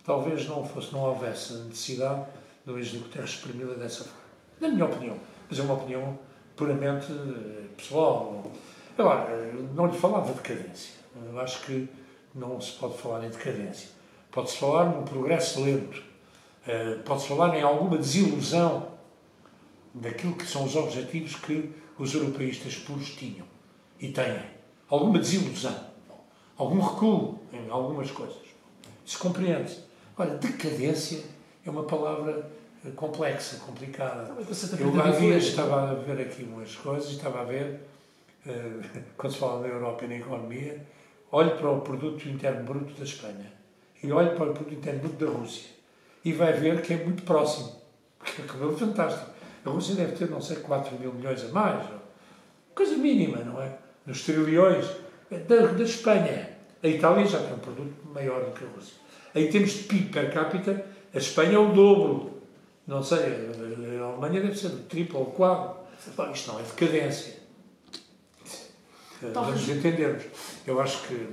talvez 0.03 0.47
não, 0.47 0.65
fosse, 0.65 0.91
não 0.91 1.01
houvesse 1.01 1.53
necessidade 1.53 2.25
do 2.65 2.71
Luís 2.71 2.91
Guterres 2.91 3.29
exprimi-la 3.29 3.75
dessa 3.75 4.05
forma. 4.05 4.19
Na 4.59 4.67
minha 4.69 4.85
opinião. 4.85 5.15
Mas 5.49 5.59
é 5.59 5.63
uma 5.63 5.73
opinião 5.73 6.17
puramente 6.55 7.11
eh, 7.11 7.67
pessoal. 7.75 8.51
Agora, 8.97 9.53
não 9.73 9.87
lhe 9.87 9.97
falava 9.97 10.31
de 10.31 10.39
decadência. 10.39 10.93
Eu 11.31 11.39
acho 11.39 11.65
que 11.65 11.87
não 12.35 12.59
se 12.61 12.73
pode 12.73 12.97
falar 12.97 13.25
em 13.25 13.29
decadência. 13.29 13.89
Pode-se 14.31 14.57
falar 14.57 14.85
num 14.85 15.03
progresso 15.03 15.63
lento. 15.63 16.03
Eh, 16.67 16.95
pode-se 17.05 17.27
falar 17.27 17.55
em 17.55 17.61
alguma 17.61 17.97
desilusão 17.97 18.87
daquilo 19.93 20.35
que 20.35 20.45
são 20.45 20.65
os 20.65 20.75
objetivos 20.75 21.35
que 21.35 21.73
os 21.97 22.13
europeístas 22.13 22.75
puros 22.75 23.15
tinham 23.15 23.45
e 23.99 24.09
têm. 24.09 24.39
Alguma 24.87 25.19
desilusão, 25.19 25.75
algum 26.57 26.79
recuo 26.79 27.39
em 27.51 27.69
algumas 27.69 28.11
coisas. 28.11 28.37
Isso 29.05 29.19
compreende-se. 29.19 29.79
Olha, 30.17 30.35
decadência 30.35 31.23
é 31.65 31.69
uma 31.69 31.83
palavra 31.83 32.31
eh, 32.31 32.58
complexa, 32.95 33.57
complicada. 33.57 34.31
Eu 34.79 35.01
há 35.01 35.11
dias 35.11 35.43
estava 35.43 35.91
a 35.91 35.93
ver 35.95 36.21
aqui 36.21 36.43
umas 36.43 36.75
coisas 36.75 37.09
e 37.09 37.15
estava 37.15 37.41
a 37.41 37.43
ver, 37.43 37.81
uh, 38.45 39.01
quando 39.17 39.33
se 39.33 39.39
fala 39.39 39.61
na 39.61 39.67
Europa 39.67 40.05
e 40.05 40.07
na 40.07 40.15
economia, 40.15 40.85
olhe 41.31 41.51
para 41.51 41.69
o 41.69 41.81
produto 41.81 42.27
interno 42.27 42.63
bruto 42.63 42.93
da 42.93 43.03
Espanha 43.03 43.51
e 44.01 44.11
olhe 44.11 44.29
para 44.31 44.49
o 44.49 44.53
produto 44.53 44.73
interno 44.73 45.01
bruto 45.01 45.25
da 45.25 45.31
Rússia 45.31 45.69
e 46.23 46.33
vai 46.33 46.53
ver 46.53 46.81
que 46.81 46.93
é 46.93 47.03
muito 47.03 47.23
próximo. 47.23 47.79
Porque 48.17 48.41
é 48.41 48.77
fantástico. 48.77 49.29
A 49.65 49.69
Rússia 49.69 49.95
deve 49.95 50.13
ter, 50.13 50.29
não 50.29 50.41
sei, 50.41 50.57
4 50.57 50.97
mil 50.97 51.13
milhões 51.13 51.43
a 51.43 51.47
mais. 51.49 51.85
Coisa 52.73 52.95
mínima, 52.95 53.39
não 53.39 53.61
é? 53.61 53.77
Nos 54.05 54.23
trilhões. 54.23 54.85
Da, 55.29 55.67
da 55.67 55.83
Espanha. 55.83 56.49
A 56.81 56.87
Itália 56.87 57.25
já 57.25 57.39
tem 57.39 57.53
um 57.53 57.59
produto 57.59 57.93
maior 58.13 58.45
do 58.45 58.51
que 58.51 58.63
a 58.63 58.67
Rússia. 58.67 58.95
Em 59.35 59.49
termos 59.49 59.71
de 59.71 59.83
PIB 59.83 60.09
per 60.11 60.33
capita, 60.33 60.85
a 61.13 61.17
Espanha 61.17 61.55
é 61.55 61.59
o 61.59 61.71
dobro. 61.73 62.38
Não 62.89 63.03
sei, 63.03 63.19
a 63.19 64.03
Alemanha 64.03 64.41
deve 64.41 64.57
ser 64.57 64.69
o 64.69 64.79
triplo 64.79 65.19
ou 65.19 65.25
quadro. 65.27 65.75
Bom, 66.17 66.31
isto 66.31 66.51
não 66.51 66.59
é 66.59 66.63
decadência. 66.63 67.35
Talvez. 69.31 69.61
Vamos 69.61 69.69
entendermos. 69.69 70.23
Eu 70.65 70.81
acho 70.81 71.07
que, 71.07 71.27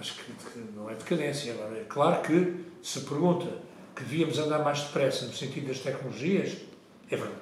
acho 0.00 0.14
que 0.14 0.58
não 0.74 0.88
é 0.88 0.94
decadência. 0.94 1.52
Agora, 1.52 1.78
é 1.78 1.84
claro 1.84 2.22
que 2.22 2.64
se 2.82 3.00
pergunta 3.00 3.46
que 3.94 4.04
devíamos 4.04 4.38
andar 4.38 4.60
mais 4.60 4.84
depressa 4.84 5.26
no 5.26 5.34
sentido 5.34 5.68
das 5.68 5.80
tecnologias, 5.80 6.56
é 7.10 7.16
verdade. 7.16 7.40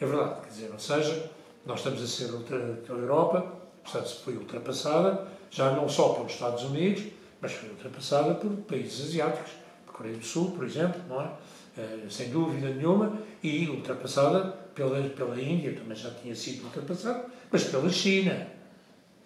É 0.00 0.06
verdade. 0.06 0.40
Quer 0.40 0.48
dizer, 0.48 0.70
ou 0.72 0.78
seja, 0.80 1.30
nós 1.64 1.78
estamos 1.78 2.02
a 2.02 2.06
ser 2.08 2.28
a 2.28 2.92
Europa, 2.92 3.52
portanto, 3.84 4.20
foi 4.24 4.36
ultrapassada, 4.36 5.28
já 5.48 5.70
não 5.70 5.88
só 5.88 6.14
pelos 6.14 6.32
Estados 6.32 6.64
Unidos, 6.64 7.04
mas 7.40 7.52
foi 7.52 7.68
ultrapassada 7.68 8.34
por 8.34 8.50
países 8.62 9.10
asiáticos, 9.10 9.52
por 9.86 9.94
Coreia 9.94 10.16
do 10.16 10.24
Sul, 10.24 10.50
por 10.50 10.64
exemplo, 10.64 11.00
não 11.08 11.22
é? 11.22 11.30
Uh, 11.76 12.08
sem 12.08 12.30
dúvida 12.30 12.68
nenhuma, 12.68 13.18
e 13.42 13.68
ultrapassada 13.68 14.44
pela, 14.74 15.02
pela 15.08 15.40
Índia, 15.40 15.74
também 15.74 15.96
já 15.96 16.10
tinha 16.10 16.34
sido 16.34 16.64
ultrapassada, 16.64 17.26
mas 17.50 17.64
pela 17.64 17.90
China. 17.90 18.46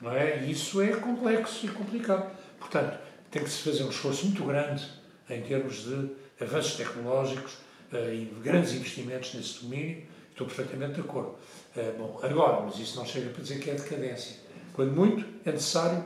Não 0.01 0.13
é? 0.13 0.45
E 0.45 0.53
isso 0.53 0.81
é 0.81 0.89
complexo 0.97 1.67
e 1.67 1.69
complicado. 1.69 2.31
Portanto, 2.59 2.99
tem 3.31 3.43
que 3.43 3.51
se 3.51 3.63
fazer 3.63 3.85
um 3.85 3.91
esforço 3.91 4.25
muito 4.27 4.45
grande 4.45 4.89
em 5.29 5.43
termos 5.43 5.85
de 5.85 6.11
avanços 6.41 6.77
tecnológicos 6.77 7.55
uh, 7.93 8.13
e 8.13 8.25
grandes 8.43 8.73
investimentos 8.73 9.35
nesse 9.35 9.63
domínio. 9.63 10.05
Estou 10.31 10.47
perfeitamente 10.47 10.95
de 10.95 11.01
acordo. 11.01 11.35
Uh, 11.77 11.99
bom, 11.99 12.21
agora, 12.23 12.63
mas 12.63 12.79
isso 12.79 12.97
não 12.97 13.05
chega 13.05 13.29
para 13.29 13.43
dizer 13.43 13.61
que 13.61 13.69
é 13.69 13.75
decadência. 13.75 14.37
Quando 14.73 14.93
muito, 14.93 15.25
é 15.45 15.53
necessário 15.53 16.05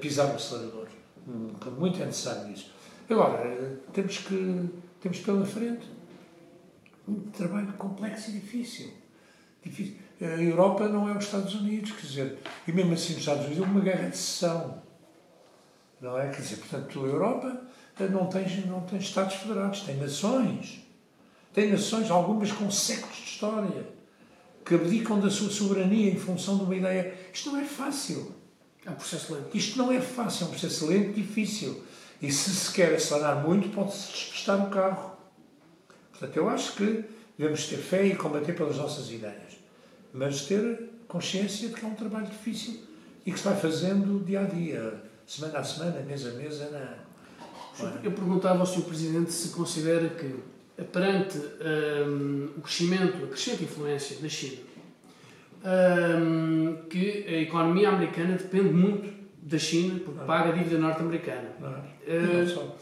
pisar 0.00 0.28
no 0.28 0.36
acelerador. 0.36 0.86
Hum, 1.28 1.50
quando 1.60 1.78
muito 1.78 2.00
é 2.00 2.06
necessário 2.06 2.52
isso. 2.52 2.70
Agora, 3.10 3.78
temos 3.92 4.18
que 4.18 4.70
temos 5.02 5.18
pela 5.18 5.44
frente 5.44 5.86
um 7.08 7.20
trabalho 7.30 7.72
complexo 7.72 8.30
e 8.30 8.34
difícil. 8.34 8.92
difícil. 9.62 9.96
A 10.20 10.40
Europa 10.40 10.88
não 10.88 11.08
é 11.08 11.18
os 11.18 11.24
Estados 11.24 11.54
Unidos, 11.54 11.90
quer 11.92 12.06
dizer, 12.06 12.38
e 12.66 12.72
mesmo 12.72 12.92
assim 12.92 13.14
os 13.14 13.18
Estados 13.18 13.46
Unidos 13.46 13.64
é 13.64 13.68
uma 13.68 13.80
guerra 13.80 14.08
de 14.08 14.16
secessão. 14.16 14.82
Não 16.00 16.18
é? 16.18 16.28
Quer 16.28 16.42
dizer, 16.42 16.56
portanto, 16.56 17.04
a 17.04 17.08
Europa 17.08 17.62
não 18.10 18.26
tem, 18.26 18.66
não 18.66 18.80
tem 18.82 18.98
Estados 18.98 19.34
federados, 19.34 19.80
tem 19.80 19.96
nações. 19.96 20.86
Tem 21.52 21.70
nações, 21.70 22.10
algumas 22.10 22.52
com 22.52 22.70
séculos 22.70 23.16
de 23.16 23.24
história, 23.24 23.86
que 24.64 24.74
abdicam 24.74 25.20
da 25.20 25.28
sua 25.28 25.50
soberania 25.50 26.10
em 26.10 26.16
função 26.16 26.56
de 26.56 26.64
uma 26.64 26.74
ideia. 26.74 27.14
Isto 27.32 27.50
não 27.50 27.60
é 27.60 27.64
fácil. 27.64 28.34
É 28.84 28.90
um 28.90 28.94
processo 28.94 29.34
lento. 29.34 29.56
Isto 29.56 29.78
não 29.78 29.92
é 29.92 30.00
fácil, 30.00 30.44
é 30.44 30.46
um 30.48 30.50
processo 30.50 30.86
lento 30.86 31.12
difícil. 31.12 31.84
E 32.22 32.30
se 32.30 32.50
se 32.50 32.72
quer 32.72 32.94
acelerar 32.94 33.44
muito, 33.44 33.68
pode-se 33.70 34.12
despistar 34.12 34.64
o 34.64 34.70
carro. 34.70 35.16
Portanto, 36.12 36.36
eu 36.36 36.48
acho 36.48 36.76
que 36.76 37.04
devemos 37.36 37.66
ter 37.66 37.78
fé 37.78 38.06
e 38.06 38.14
combater 38.14 38.54
pelas 38.54 38.76
nossas 38.76 39.10
ideias. 39.10 39.58
Mas 40.14 40.42
ter 40.42 40.90
consciência 41.08 41.68
de 41.68 41.74
que 41.74 41.84
é 41.84 41.88
um 41.88 41.96
trabalho 41.96 42.26
difícil 42.26 42.80
e 43.26 43.32
que 43.32 43.38
se 43.38 43.44
vai 43.44 43.56
fazendo 43.56 44.24
dia 44.24 44.42
a 44.42 44.44
dia, 44.44 45.02
semana 45.26 45.58
a 45.58 45.64
semana, 45.64 46.00
mês 46.00 46.24
a 46.24 46.30
mês, 46.30 46.60
ano 46.60 46.76
a 46.76 47.84
ano. 47.84 48.00
Eu 48.04 48.12
perguntava 48.12 48.60
ao 48.60 48.66
Sr. 48.66 48.82
Presidente 48.82 49.32
se 49.32 49.48
considera 49.48 50.08
que, 50.10 50.84
perante 50.92 51.38
um, 51.38 52.50
o 52.56 52.60
crescimento, 52.60 53.24
a 53.24 53.26
crescente 53.26 53.64
influência 53.64 54.18
da 54.18 54.28
China, 54.28 54.62
um, 55.64 56.76
que 56.88 57.24
a 57.26 57.40
economia 57.40 57.88
americana 57.88 58.36
depende 58.36 58.72
muito 58.72 59.21
da 59.42 59.58
China, 59.58 60.00
porque 60.04 60.20
ah. 60.20 60.24
paga 60.24 60.50
a 60.50 60.52
dívida 60.52 60.78
norte-americana. 60.78 61.48
Uh, 61.60 62.72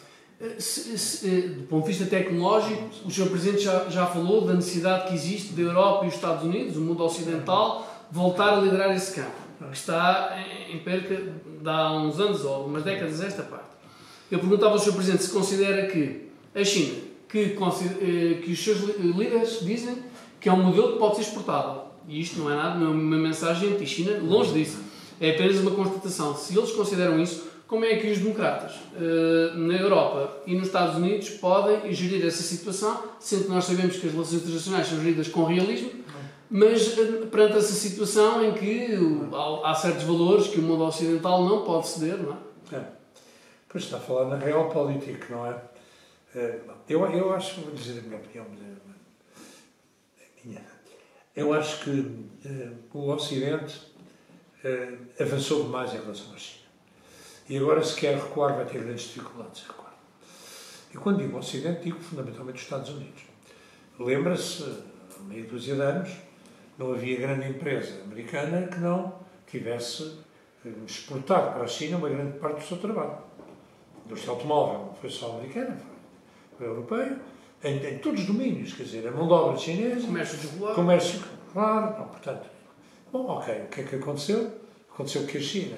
se, 0.58 0.96
se, 0.98 1.28
eh, 1.28 1.48
do 1.48 1.62
ponto 1.64 1.84
de 1.84 1.88
vista 1.88 2.06
tecnológico, 2.06 2.88
o 3.04 3.10
Sr. 3.10 3.28
Presidente 3.28 3.62
já, 3.62 3.90
já 3.90 4.06
falou 4.06 4.46
da 4.46 4.54
necessidade 4.54 5.08
que 5.08 5.14
existe 5.14 5.52
da 5.52 5.60
Europa 5.60 6.06
e 6.06 6.08
os 6.08 6.14
Estados 6.14 6.44
Unidos, 6.44 6.78
o 6.78 6.80
mundo 6.80 7.04
ocidental, 7.04 7.86
voltar 8.10 8.54
a 8.54 8.56
liderar 8.56 8.94
esse 8.94 9.14
campo, 9.14 9.36
que 9.70 9.76
está 9.76 10.34
em 10.72 10.78
perca 10.78 11.14
de 11.14 11.68
há 11.68 11.92
uns 11.92 12.18
anos 12.18 12.42
ou 12.42 12.64
umas 12.64 12.82
décadas 12.82 13.20
esta 13.20 13.42
parte. 13.42 13.68
Eu 14.30 14.38
perguntava 14.38 14.72
ao 14.72 14.78
Sr. 14.78 14.94
Presidente 14.94 15.24
se 15.24 15.30
considera 15.30 15.86
que 15.88 16.30
a 16.54 16.64
China, 16.64 16.94
que, 17.28 17.56
que 18.42 18.52
os 18.52 18.64
seus 18.64 18.96
líderes 18.98 19.60
dizem 19.60 19.98
que 20.40 20.48
é 20.48 20.52
um 20.52 20.62
modelo 20.62 20.94
que 20.94 20.98
pode 20.98 21.16
ser 21.16 21.22
exportável, 21.22 21.82
e 22.08 22.18
isto 22.18 22.38
não 22.38 22.50
é 22.50 22.56
nada, 22.56 22.78
não 22.78 22.86
é 22.86 22.90
uma 22.90 23.18
mensagem 23.18 23.74
anti-China, 23.74 24.18
longe 24.22 24.54
disso 24.54 24.89
é 25.20 25.30
apenas 25.32 25.58
uma 25.58 25.72
constatação. 25.72 26.34
Se 26.34 26.56
eles 26.56 26.72
consideram 26.72 27.20
isso, 27.20 27.50
como 27.68 27.84
é 27.84 27.94
que 27.96 28.10
os 28.10 28.18
democratas 28.18 28.74
uh, 28.74 29.56
na 29.56 29.74
Europa 29.74 30.42
e 30.46 30.56
nos 30.56 30.66
Estados 30.66 30.96
Unidos 30.96 31.30
podem 31.30 31.92
gerir 31.92 32.26
essa 32.26 32.42
situação, 32.42 33.04
sendo 33.20 33.44
que 33.44 33.50
nós 33.50 33.64
sabemos 33.64 33.96
que 33.96 34.06
as 34.06 34.12
relações 34.12 34.42
internacionais 34.42 34.88
são 34.88 34.98
geridas 34.98 35.28
com 35.28 35.44
realismo, 35.44 35.90
mas 36.50 36.98
uh, 36.98 37.26
perante 37.26 37.58
essa 37.58 37.72
situação 37.72 38.44
em 38.44 38.54
que 38.54 38.88
há, 39.62 39.74
certos 39.74 40.04
valores 40.04 40.48
que 40.48 40.58
o 40.58 40.62
mundo 40.62 40.82
ocidental 40.84 41.44
não 41.44 41.62
pode 41.62 41.86
ceder, 41.86 42.16
não 42.18 42.32
é? 42.72 42.76
é. 42.76 42.84
Pois 43.68 43.84
está 43.84 43.98
a 43.98 44.00
falar 44.00 44.24
na 44.24 44.36
realpolitik, 44.36 45.30
não 45.30 45.46
é? 45.46 45.56
é 46.34 46.58
eu, 46.88 47.06
eu 47.06 47.32
acho, 47.32 47.60
vou 47.60 47.72
dizer 47.72 48.00
a 48.00 48.02
minha 48.02 48.16
opinião, 48.16 48.46
a 48.46 48.48
minha. 50.44 50.60
Eu 51.36 51.54
acho 51.54 51.84
que 51.84 52.04
o 52.92 53.10
Ocidente 53.10 53.90
avançou 55.18 55.64
demais 55.64 55.92
em 55.94 55.98
relação 55.98 56.34
à 56.34 56.38
China. 56.38 56.66
E 57.48 57.58
agora, 57.58 57.82
se 57.82 57.96
quer 57.96 58.16
recuar, 58.16 58.54
vai 58.54 58.64
ter 58.64 58.82
grandes 58.82 59.04
dificuldades 59.04 59.64
a 59.64 59.72
recuar. 59.72 59.94
E 60.92 60.96
quando 60.96 61.18
digo 61.18 61.38
Ocidente, 61.38 61.82
digo 61.82 61.98
fundamentalmente 62.00 62.56
os 62.56 62.62
Estados 62.62 62.90
Unidos. 62.90 63.22
Lembra-se, 63.98 64.64
há 65.18 65.22
meia 65.24 65.44
dúzia 65.44 65.74
de 65.74 65.82
anos, 65.82 66.10
não 66.78 66.92
havia 66.92 67.20
grande 67.20 67.48
empresa 67.48 68.02
americana 68.02 68.66
que 68.68 68.78
não 68.78 69.14
tivesse 69.46 70.18
eh, 70.64 70.70
exportado 70.86 71.52
para 71.52 71.64
a 71.64 71.66
China 71.66 71.98
uma 71.98 72.08
grande 72.08 72.38
parte 72.38 72.60
do 72.60 72.66
seu 72.66 72.78
trabalho. 72.78 73.18
A 73.18 74.06
indústria 74.06 74.32
automóvel 74.32 74.86
não 74.86 74.94
foi 74.94 75.10
só 75.10 75.36
americana, 75.36 75.76
foi, 76.56 76.66
europeia, 76.66 77.20
em, 77.62 77.76
em, 77.84 77.98
todos 77.98 78.20
os 78.20 78.26
domínios, 78.26 78.72
quer 78.72 78.84
dizer, 78.84 79.06
a 79.06 79.10
mão 79.10 79.26
de 79.26 79.32
obra 79.32 79.58
chinesa, 79.58 80.06
comércio 80.06 80.38
desregulado, 80.38 80.74
comércio, 80.74 81.20
claro, 81.52 81.98
não, 81.98 82.08
portanto, 82.08 82.48
Bom, 83.12 83.26
ok, 83.26 83.62
o 83.64 83.66
que 83.66 83.80
é 83.80 83.84
que 83.84 83.96
aconteceu? 83.96 84.52
Aconteceu 84.94 85.26
que 85.26 85.38
a 85.38 85.40
China 85.40 85.76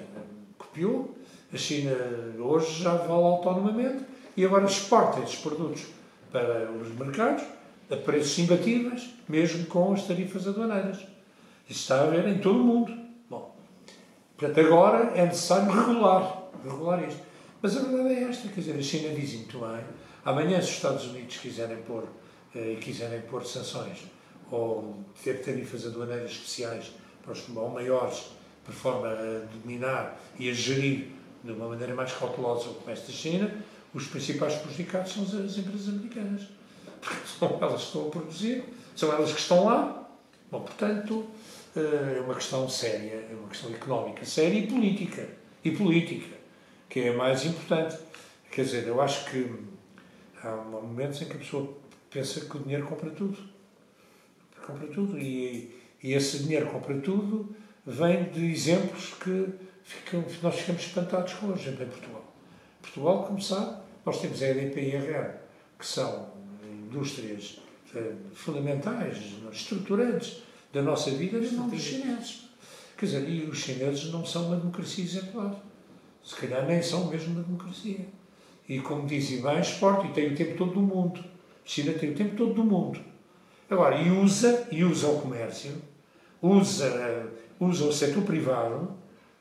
copiou, 0.59 1.17
a 1.51 1.57
China 1.57 1.93
hoje 2.39 2.83
já 2.83 2.95
vale 2.95 3.25
autonomamente 3.25 4.05
e 4.37 4.45
agora 4.45 4.67
exporta 4.67 5.21
esses 5.21 5.37
produtos 5.37 5.87
para 6.31 6.71
os 6.71 6.95
mercados 6.95 7.43
a 7.91 7.97
preços 7.97 8.39
imbatíveis, 8.39 9.15
mesmo 9.27 9.65
com 9.65 9.95
as 9.95 10.07
tarifas 10.07 10.47
aduaneiras. 10.47 10.99
Isso 11.69 11.81
está 11.81 12.03
a 12.03 12.07
ver 12.07 12.29
em 12.29 12.39
todo 12.39 12.61
o 12.61 12.65
mundo. 12.65 12.95
Bom, 13.31 13.57
portanto, 14.37 14.67
agora 14.67 15.13
é 15.17 15.25
necessário 15.25 15.73
regular, 15.73 16.51
regular 16.63 17.09
isto. 17.09 17.23
Mas 17.63 17.79
a 17.79 17.81
verdade 17.81 18.15
é 18.15 18.23
esta, 18.25 18.49
quer 18.49 18.61
dizer, 18.61 18.79
a 18.79 18.83
China 18.83 19.15
diz 19.15 19.33
muito 19.33 19.59
bem, 19.59 19.85
amanhã 20.23 20.61
se 20.61 20.69
os 20.69 20.75
Estados 20.75 21.07
Unidos 21.07 21.39
quiserem 21.39 21.79
pôr, 21.79 22.05
eh, 22.55 22.77
quiserem 22.79 23.23
pôr 23.23 23.43
sanções 23.47 24.05
ou 24.51 24.97
ter 25.25 25.43
tarifas 25.43 25.87
aduaneiras 25.87 26.33
especiais 26.33 26.93
para 27.23 27.33
os 27.33 27.49
maiores, 27.49 28.25
por 28.65 28.75
forma 28.75 29.09
a 29.09 29.47
dominar 29.57 30.21
e 30.39 30.51
a 30.51 30.53
gerir 30.53 31.09
de 31.43 31.53
uma 31.53 31.69
maneira 31.69 31.95
mais 31.95 32.13
cautelosa 32.13 32.71
o 32.71 32.75
comércio 32.75 33.07
da 33.07 33.13
China, 33.13 33.65
os 33.95 34.07
principais 34.07 34.55
prejudicados 34.55 35.13
são 35.13 35.23
as, 35.25 35.59
empresas 35.59 35.89
americanas. 35.89 36.43
Porque 37.01 37.17
são 37.39 37.59
elas 37.61 37.81
que 37.81 37.87
estão 37.87 38.07
a 38.07 38.11
produzir, 38.11 38.65
são 38.95 39.13
elas 39.13 39.33
que 39.33 39.41
estão 39.41 39.65
lá. 39.65 40.09
Bom, 40.51 40.61
portanto, 40.61 41.27
eh, 41.77 42.17
é 42.19 42.21
uma 42.21 42.35
questão 42.35 42.69
séria, 42.69 43.27
é 43.31 43.35
uma 43.39 43.49
questão 43.49 43.71
económica 43.71 44.25
séria 44.25 44.59
e 44.59 44.67
política. 44.67 45.29
E 45.65 45.71
política, 45.71 46.37
que 46.89 47.01
é 47.01 47.09
a 47.11 47.17
mais 47.17 47.45
importante. 47.45 47.97
Quer 48.51 48.65
dizer, 48.65 48.87
eu 48.87 49.01
acho 49.01 49.31
que 49.31 49.51
há 50.43 50.57
momentos 50.57 51.23
em 51.23 51.27
que 51.27 51.35
a 51.35 51.39
pessoa 51.39 51.73
pensa 52.11 52.41
que 52.41 52.57
o 52.57 52.61
dinheiro 52.61 52.87
compra 52.87 53.11
tudo. 53.11 53.39
Compra 54.67 54.87
tudo. 54.89 55.19
E, 55.19 55.82
e 56.03 56.13
esse 56.15 56.41
dinheiro 56.41 56.67
compra 56.67 56.99
tudo 57.01 57.55
vem 57.87 58.31
de 58.31 58.45
exemplos 58.51 59.15
que 59.21 59.49
ficam, 59.83 60.25
nós 60.43 60.55
ficamos 60.55 60.83
espantados 60.83 61.35
com, 61.35 61.49
por 61.49 61.59
exemplo, 61.59 61.85
em 61.85 61.89
Portugal. 61.89 62.35
Portugal, 62.81 63.25
como 63.25 63.41
sabe, 63.41 63.83
nós 64.05 64.21
temos 64.21 64.43
a 64.43 64.49
EDP 64.49 64.81
e 64.81 64.97
a 64.97 65.01
RR, 65.01 65.35
que 65.79 65.87
são 65.87 66.31
indústrias 66.65 67.61
eh, 67.95 68.13
fundamentais, 68.35 69.19
estruturantes 69.53 70.43
da 70.73 70.83
nossa 70.83 71.11
vida, 71.11 71.39
e 71.39 71.51
não 71.53 71.69
dos 71.69 71.83
chineses. 71.83 72.49
Quer 72.97 73.07
dizer, 73.07 73.29
e 73.29 73.45
os 73.45 73.59
chineses 73.59 74.13
não 74.13 74.25
são 74.25 74.47
uma 74.47 74.57
democracia 74.57 75.05
exemplar. 75.05 75.57
Se 76.25 76.37
calhar 76.37 76.67
nem 76.67 76.81
são 76.81 77.09
mesmo 77.09 77.35
uma 77.35 77.43
democracia. 77.43 78.07
E 78.69 78.81
como 78.81 79.07
dizem 79.07 79.43
bem, 79.43 79.59
exporta 79.61 80.07
e 80.07 80.13
tem 80.13 80.33
o 80.33 80.37
tempo 80.37 80.57
todo 80.57 80.75
do 80.75 80.81
mundo. 80.81 81.21
A 81.21 81.69
China 81.69 81.93
tem 81.93 82.11
o 82.11 82.15
tempo 82.15 82.37
todo 82.37 82.55
do 82.55 82.65
mundo. 82.65 83.01
Agora, 83.69 83.97
e 83.97 84.11
usa, 84.11 84.69
e 84.71 84.85
usa 84.85 85.09
o 85.09 85.21
comércio, 85.21 85.73
usa, 86.43 87.31
usa 87.61 87.85
o 87.85 87.93
setor 87.93 88.25
privado 88.25 88.95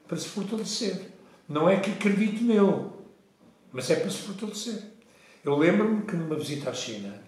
para 0.07 0.17
se 0.17 0.27
fortalecer. 0.27 1.11
Não 1.49 1.67
é 1.67 1.79
que 1.79 1.91
acredite 1.91 2.43
nele, 2.43 2.85
mas 3.73 3.89
é 3.89 3.95
para 3.95 4.09
se 4.09 4.19
fortalecer. 4.19 4.83
Eu 5.43 5.57
lembro-me 5.57 6.03
que 6.03 6.15
numa 6.15 6.35
visita 6.35 6.69
à 6.69 6.73
China, 6.73 7.19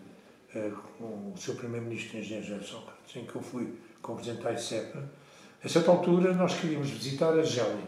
eh, 0.53 0.71
com 0.97 1.33
o 1.33 1.37
seu 1.37 1.55
primeiro-ministro, 1.55 2.19
engenheiro 2.19 2.45
José 2.45 2.63
Sócrates, 2.63 3.15
em 3.15 3.25
que 3.25 3.35
eu 3.35 3.41
fui 3.41 3.73
com 4.01 4.13
o 4.13 4.15
presidente 4.15 4.43
da 4.43 4.53
ICEP, 4.53 4.97
a 5.63 5.69
certa 5.69 5.91
altura 5.91 6.33
nós 6.33 6.59
queríamos 6.59 6.89
visitar 6.89 7.33
a 7.33 7.41
Geely, 7.41 7.83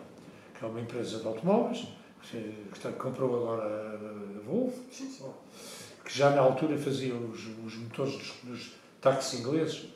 que 0.57 0.65
é 0.65 0.67
uma 0.67 0.81
empresa 0.81 1.19
de 1.19 1.27
automóveis, 1.27 1.87
que 2.31 2.91
comprou 2.93 3.35
agora 3.35 3.95
a 3.95 4.41
Volvo, 4.45 4.73
que 6.03 6.17
já 6.17 6.31
na 6.31 6.41
altura 6.41 6.77
fazia 6.77 7.13
os, 7.13 7.45
os 7.65 7.75
motores 7.75 8.13
dos, 8.13 8.33
dos 8.43 8.71
táxis 8.99 9.39
ingleses, 9.39 9.89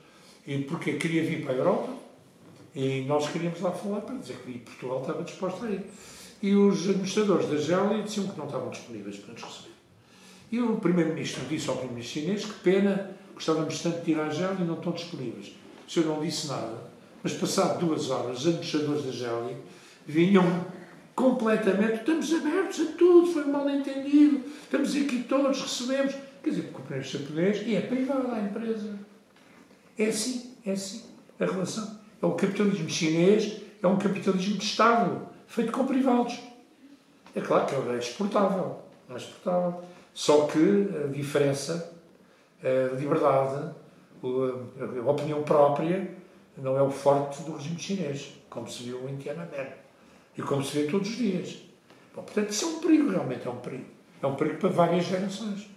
porque 0.68 0.94
queria 0.94 1.24
vir 1.24 1.44
para 1.44 1.54
a 1.54 1.58
Europa, 1.58 1.94
e 2.76 3.02
nós 3.02 3.30
queríamos 3.30 3.62
lá 3.62 3.72
falar 3.72 4.02
para 4.02 4.16
dizer 4.16 4.38
que 4.38 4.60
Portugal 4.60 5.02
estava 5.02 5.24
disposto 5.24 5.66
a 5.66 5.70
ir. 5.70 5.82
E 6.42 6.56
os 6.56 6.88
administradores 6.90 7.50
da 7.50 7.58
Geely 7.58 8.04
diziam 8.04 8.28
que 8.28 8.38
não 8.38 8.46
estavam 8.46 8.70
disponíveis 8.70 9.18
para 9.18 9.34
nos 9.34 9.44
receber. 9.44 9.74
E 10.52 10.60
o 10.60 10.78
Primeiro-Ministro 10.78 11.44
disse 11.50 11.70
ao 11.70 11.76
Primeiro-Ministro 11.76 12.22
chinês 12.22 12.46
que 12.46 12.54
pena, 12.62 13.12
gostávamos 13.34 13.80
tanto 13.82 14.04
de 14.04 14.12
ir 14.12 14.20
à 14.20 14.30
Geely 14.30 14.62
e 14.62 14.64
não 14.64 14.76
estão 14.76 14.94
disponíveis. 14.94 15.52
O 15.88 15.92
senhor 15.92 16.08
não 16.08 16.22
disse 16.22 16.48
nada, 16.48 16.90
mas 17.22 17.34
passado 17.34 17.86
duas 17.86 18.10
horas, 18.10 18.40
os 18.40 18.48
administradores 18.48 19.06
da 19.06 19.12
Geely 19.12 19.58
vinham 20.08 20.66
completamente, 21.14 21.96
estamos 21.96 22.34
abertos 22.34 22.80
a 22.80 22.86
tudo, 22.94 23.28
foi 23.28 23.44
um 23.44 23.52
mal 23.52 23.70
entendido, 23.70 24.42
estamos 24.64 24.96
aqui 24.96 25.26
todos, 25.28 25.62
recebemos. 25.62 26.16
Quer 26.42 26.52
dizer, 26.52 26.62
porque 26.64 26.78
o 26.78 26.82
Primeiro-Ministro 26.82 27.20
japonês 27.20 27.68
e 27.68 27.76
é 27.76 27.82
privada 27.82 28.34
a 28.34 28.42
empresa. 28.42 29.09
É 30.00 30.06
assim, 30.06 30.56
é 30.66 30.72
assim 30.72 31.04
a 31.38 31.46
relação. 31.46 32.00
É 32.22 32.26
o 32.26 32.32
capitalismo 32.32 32.90
chinês, 32.90 33.62
é 33.84 33.88
um 33.88 33.98
capitalismo 33.98 34.58
de 34.58 34.64
Estado, 34.64 35.28
feito 35.46 35.72
com 35.74 35.86
privados. 35.86 36.40
É 37.36 37.42
claro 37.42 37.66
que 37.66 37.76
ele 37.76 37.96
é 37.96 38.00
exportável, 38.00 38.80
é 39.10 39.16
exportável. 39.16 39.84
Só 40.14 40.48
que 40.48 40.90
a 41.04 41.08
diferença, 41.08 41.94
a 42.64 42.96
liberdade, 42.96 43.74
a 44.24 45.10
opinião 45.10 45.44
própria, 45.44 46.10
não 46.58 46.78
é 46.78 46.82
o 46.82 46.90
forte 46.90 47.42
do 47.44 47.56
regime 47.56 47.80
chinês, 47.80 48.34
como 48.50 48.70
se 48.70 48.84
viu 48.84 49.08
em 49.08 49.18
Tiananmen 49.18 49.68
e 50.38 50.42
como 50.42 50.64
se 50.64 50.78
vê 50.78 50.90
todos 50.90 51.10
os 51.10 51.16
dias. 51.16 51.58
Bom, 52.16 52.24
portanto, 52.24 52.50
isso 52.50 52.66
é 52.66 52.68
um 52.68 52.80
perigo, 52.80 53.10
realmente 53.12 53.48
é 53.48 53.52
um 53.52 53.58
perigo. 53.58 53.86
É 54.22 54.28
um 54.28 54.36
perigo 54.36 54.58
para 54.58 54.70
várias 54.70 55.06
gerações. 55.06 55.70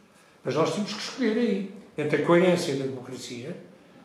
Mas 0.44 0.54
nós 0.54 0.74
temos 0.74 0.92
que 0.92 1.00
escolher 1.00 1.38
aí 1.38 1.74
entre 1.96 2.22
a 2.22 2.26
coerência 2.26 2.74
da 2.74 2.84
democracia 2.84 3.56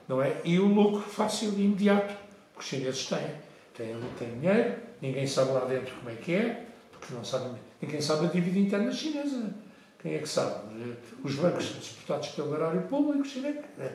não 0.08 0.22
é? 0.22 0.42
e 0.44 0.60
o 0.60 0.66
lucro 0.66 1.02
fácil 1.02 1.54
e 1.58 1.66
imediato 1.66 2.16
que 2.54 2.60
os 2.60 2.66
chineses 2.66 3.06
têm. 3.06 3.48
Têm, 3.76 3.96
têm 4.18 4.40
dinheiro, 4.40 4.76
ninguém 5.02 5.28
sabe 5.28 5.52
lá 5.52 5.66
dentro 5.66 5.94
como 5.96 6.10
é 6.10 6.16
que 6.16 6.34
é, 6.34 6.66
porque 6.92 7.14
não 7.14 7.24
sabe, 7.24 7.58
ninguém 7.82 8.02
sabe 8.02 8.26
a 8.26 8.30
dívida 8.30 8.60
interna 8.60 8.92
chinesa. 8.92 9.54
Quem 10.02 10.16
é 10.16 10.20
que 10.20 10.30
sabe? 10.30 10.96
Os 11.24 11.36
bancos 11.36 11.66
são 11.66 11.82
suportados 11.82 12.30
pelo 12.30 12.56
erário 12.56 12.82
público 12.84 13.26
chinês. 13.26 13.58
É. 13.80 13.92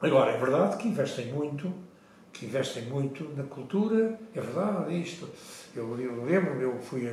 Agora, 0.00 0.32
é 0.32 0.38
verdade 0.38 0.76
que 0.76 0.88
investem 0.88 1.32
muito, 1.32 1.72
que 2.32 2.46
investem 2.46 2.84
muito 2.84 3.24
na 3.36 3.44
cultura, 3.44 4.18
é 4.34 4.40
verdade 4.40 5.00
isto. 5.00 5.28
Eu, 5.74 5.98
eu 5.98 6.24
lembro, 6.24 6.60
eu 6.60 6.78
fui, 6.78 7.06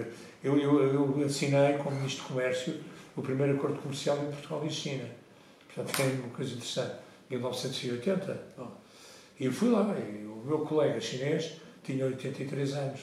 eu, 0.44 0.58
eu, 0.58 1.20
eu 1.20 1.26
assinei 1.26 1.78
como 1.78 1.96
Ministro 1.96 2.24
do 2.24 2.28
Comércio 2.30 2.82
o 3.16 3.22
primeiro 3.22 3.56
acordo 3.56 3.80
comercial 3.80 4.18
entre 4.18 4.34
Portugal 4.34 4.66
e 4.66 4.70
China. 4.70 5.06
Portanto, 5.68 5.96
foi 5.96 6.12
uma 6.14 6.30
coisa 6.30 6.52
interessante. 6.52 6.96
1980. 7.38 8.44
Bom, 8.58 8.72
e 9.40 9.46
eu 9.46 9.52
fui 9.52 9.70
lá, 9.70 9.96
e 9.98 10.26
o 10.26 10.44
meu 10.46 10.60
colega 10.60 11.00
chinês 11.00 11.54
tinha 11.84 12.06
83 12.06 12.74
anos. 12.74 13.02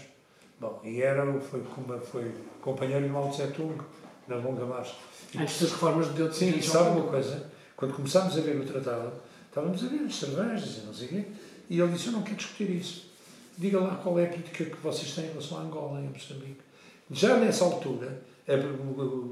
Bom, 0.61 0.81
e 0.85 1.03
era, 1.03 1.25
foi, 1.41 1.63
foi 2.11 2.33
companheiro 2.61 3.05
de 3.05 3.11
Mao 3.11 3.31
Tse-Tung 3.31 3.81
na 4.27 4.37
longa 4.37 4.65
marcha. 4.65 4.95
Antes 5.39 5.61
das 5.61 5.73
reformas 5.73 6.15
de 6.15 6.35
Sim, 6.35 6.59
e 6.59 6.63
sabe 6.63 6.99
uma 6.99 7.09
coisa? 7.09 7.51
Quando 7.77 7.95
começámos 7.95 8.37
a 8.37 8.41
ver 8.41 8.57
o 8.61 8.65
tratado, 8.65 9.13
estávamos 9.49 9.85
a 9.85 9.89
ver 9.89 10.01
as 10.01 10.15
cervejas 10.15 10.79
e 10.79 10.87
não 10.87 10.95
sei 10.95 11.07
o 11.07 11.11
quê, 11.11 11.25
e 11.71 11.81
ele 11.81 11.93
disse, 11.93 12.07
eu 12.07 12.13
não 12.13 12.23
quero 12.23 12.37
discutir 12.37 12.71
isso. 12.71 13.09
Diga 13.57 13.81
lá 13.81 13.97
qual 13.97 14.19
é 14.19 14.25
a 14.25 14.29
política 14.29 14.65
que 14.65 14.77
vocês 14.77 15.15
têm 15.15 15.25
em 15.25 15.29
relação 15.29 15.59
à 15.59 15.63
Angola 15.63 16.01
e 16.01 16.07
a 16.07 16.11
Moçambique. 16.11 16.61
Já 17.11 17.37
nessa 17.37 17.65
altura, 17.65 18.23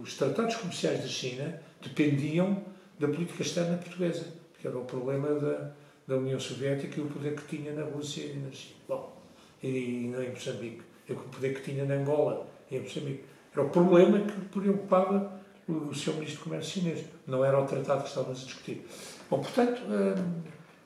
os 0.03 0.15
tratados 0.15 0.57
comerciais 0.57 1.01
da 1.01 1.07
China 1.07 1.61
dependiam 1.83 2.63
da 2.99 3.09
política 3.09 3.43
externa 3.43 3.77
portuguesa 3.77 4.27
era 4.67 4.79
o 4.79 4.85
problema 4.85 5.29
da, 5.35 5.71
da 6.07 6.17
União 6.17 6.39
Soviética 6.39 7.01
e 7.01 7.03
o 7.03 7.07
poder 7.07 7.35
que 7.35 7.57
tinha 7.57 7.73
na 7.73 7.85
Rússia 7.85 8.23
e 8.23 8.37
na 8.37 8.51
China. 8.51 8.77
Bom, 8.89 9.17
e, 9.63 9.69
e 9.69 10.07
em 10.07 10.31
Moçambique. 10.31 10.83
E 11.09 11.13
o 11.13 11.17
poder 11.17 11.55
que 11.55 11.63
tinha 11.71 11.85
na 11.85 11.95
Angola 11.95 12.47
e 12.71 12.77
em 12.77 12.81
Moçambique. 12.81 13.25
Era 13.53 13.65
o 13.65 13.71
problema 13.71 14.21
que 14.21 14.41
preocupava 14.59 15.33
o, 15.69 15.73
o 15.73 15.95
seu 15.95 16.15
Ministro 16.15 16.41
do 16.41 16.45
Comércio 16.45 16.81
chinês. 16.81 17.05
Não 17.27 17.45
era 17.45 17.59
o 17.61 17.67
tratado 17.67 18.03
que 18.03 18.09
estávamos 18.09 18.43
a 18.43 18.45
discutir. 18.45 18.87
Bom, 19.31 19.41
portanto, 19.41 19.83
hum, 19.89 20.43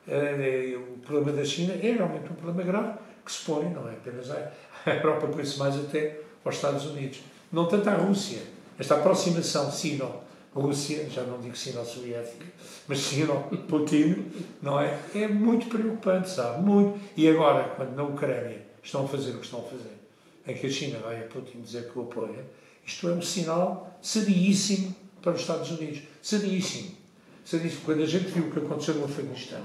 é, 0.07 0.75
o 0.77 0.97
problema 0.99 1.31
da 1.37 1.45
China 1.45 1.73
é 1.73 1.91
realmente 1.91 2.31
um 2.31 2.35
problema 2.35 2.63
grave 2.63 2.97
que 3.23 3.31
se 3.31 3.45
põe, 3.45 3.69
não 3.69 3.87
é 3.87 3.93
apenas 3.93 4.31
a 4.31 4.51
Europa, 4.89 5.27
põe-se 5.27 5.59
mais 5.59 5.75
até 5.77 6.19
aos 6.43 6.55
Estados 6.55 6.85
Unidos. 6.85 7.21
Não 7.51 7.67
tanto 7.67 7.89
à 7.89 7.93
Rússia. 7.93 8.41
Esta 8.79 8.95
aproximação 8.95 9.71
sino 9.71 10.21
Rússia, 10.53 11.09
já 11.09 11.23
não 11.23 11.39
digo 11.39 11.55
sino-soviética, 11.55 12.45
mas 12.87 12.99
sino-Putin, 12.99 14.25
não 14.61 14.79
é? 14.79 14.99
É 15.15 15.27
muito 15.27 15.67
preocupante, 15.67 16.29
sabe? 16.29 16.61
Muito. 16.61 16.99
E 17.15 17.29
agora, 17.29 17.69
quando 17.75 17.95
na 17.95 18.03
Ucrânia 18.03 18.61
estão 18.83 19.05
a 19.05 19.07
fazer 19.07 19.31
o 19.31 19.39
que 19.39 19.45
estão 19.45 19.61
a 19.61 19.63
fazer, 19.63 19.97
em 20.45 20.53
que 20.53 20.67
a 20.67 20.69
China 20.69 20.99
vai 20.99 21.21
a 21.21 21.27
Putin 21.27 21.61
dizer 21.61 21.89
que 21.89 21.97
o 21.97 22.01
apoia, 22.01 22.45
isto 22.85 23.07
é 23.07 23.13
um 23.13 23.21
sinal 23.21 23.97
sadíssimo 24.01 24.93
para 25.21 25.31
os 25.31 25.41
Estados 25.41 25.71
Unidos. 25.71 26.01
Sadíssimo. 26.21 26.97
Sadíssimo. 27.45 27.81
Quando 27.85 28.03
a 28.03 28.05
gente 28.05 28.25
viu 28.25 28.47
o 28.47 28.51
que 28.51 28.59
aconteceu 28.59 28.95
no 28.95 29.05
Afeganistão, 29.05 29.61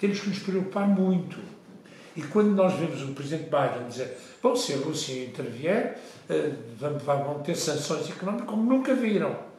temos 0.00 0.18
que 0.18 0.28
nos 0.28 0.38
preocupar 0.40 0.88
muito. 0.88 1.38
E 2.16 2.22
quando 2.22 2.48
nós 2.48 2.74
vemos 2.74 3.00
o 3.02 3.12
Presidente 3.12 3.44
Biden 3.44 3.88
dizer, 3.88 4.18
bom, 4.42 4.56
se 4.56 4.72
a 4.72 4.78
Rússia 4.78 5.24
intervier, 5.24 6.00
eh, 6.28 6.52
vão 6.78 7.42
ter 7.44 7.54
sanções 7.54 8.10
económicas 8.10 8.48
como 8.48 8.64
nunca 8.64 8.94
viram 8.94 9.54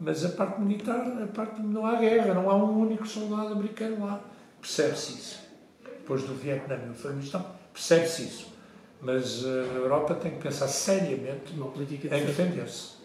mas 0.00 0.24
a 0.24 0.30
parte 0.30 0.60
militar, 0.60 1.04
a 1.22 1.26
parte 1.26 1.60
não 1.60 1.84
há 1.84 1.96
guerra, 1.96 2.34
não 2.34 2.48
há 2.48 2.54
um 2.54 2.80
único 2.80 3.06
soldado 3.06 3.52
americano 3.52 4.06
lá. 4.06 4.20
Percebe-se 4.60 5.12
isso. 5.12 5.40
Depois 5.84 6.22
do 6.22 6.34
Vietnã 6.34 6.76
e 6.76 6.86
do 6.86 6.92
Afeganistão, 6.92 7.44
percebe-se 7.72 8.22
isso. 8.22 8.46
Mas 9.00 9.44
eh, 9.44 9.66
a 9.72 9.74
Europa 9.74 10.14
tem 10.14 10.32
que 10.32 10.38
pensar 10.38 10.68
seriamente 10.68 11.52
política 11.52 12.16
em 12.16 12.24
defender-se. 12.24 12.98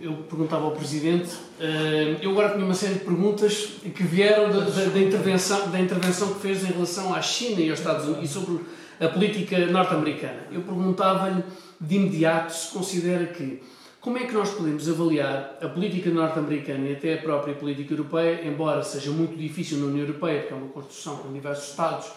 Eu 0.00 0.14
perguntava 0.28 0.64
ao 0.64 0.72
Presidente, 0.72 1.36
eh, 1.60 2.16
eu 2.22 2.30
agora 2.30 2.52
tinha 2.52 2.64
uma 2.64 2.74
série 2.74 2.94
de 2.94 3.00
perguntas 3.00 3.54
que 3.94 4.02
vieram 4.02 4.50
da, 4.50 4.60
da, 4.60 4.84
da, 4.86 4.98
intervenção, 4.98 5.70
da 5.70 5.78
intervenção 5.78 6.34
que 6.34 6.40
fez 6.40 6.64
em 6.64 6.72
relação 6.72 7.14
à 7.14 7.20
China 7.20 7.60
e 7.60 7.68
aos 7.68 7.80
Estados 7.80 8.06
Unidos 8.06 8.30
e 8.30 8.32
sobre 8.32 8.64
a 9.00 9.08
política 9.08 9.66
norte-americana. 9.66 10.46
Eu 10.50 10.62
perguntava-lhe 10.62 11.42
de 11.80 11.96
imediato 11.96 12.54
se 12.54 12.72
considera 12.72 13.26
que 13.26 13.62
como 14.04 14.18
é 14.18 14.24
que 14.24 14.34
nós 14.34 14.50
podemos 14.50 14.86
avaliar 14.86 15.56
a 15.62 15.66
política 15.66 16.10
norte-americana 16.10 16.90
e 16.90 16.92
até 16.92 17.14
a 17.14 17.22
própria 17.22 17.54
política 17.54 17.94
europeia, 17.94 18.46
embora 18.46 18.82
seja 18.82 19.10
muito 19.10 19.34
difícil 19.34 19.78
na 19.78 19.86
União 19.86 20.06
Europeia, 20.06 20.40
porque 20.40 20.52
é 20.52 20.56
uma 20.58 20.68
construção 20.68 21.16
com 21.16 21.32
diversos 21.32 21.70
Estados 21.70 22.08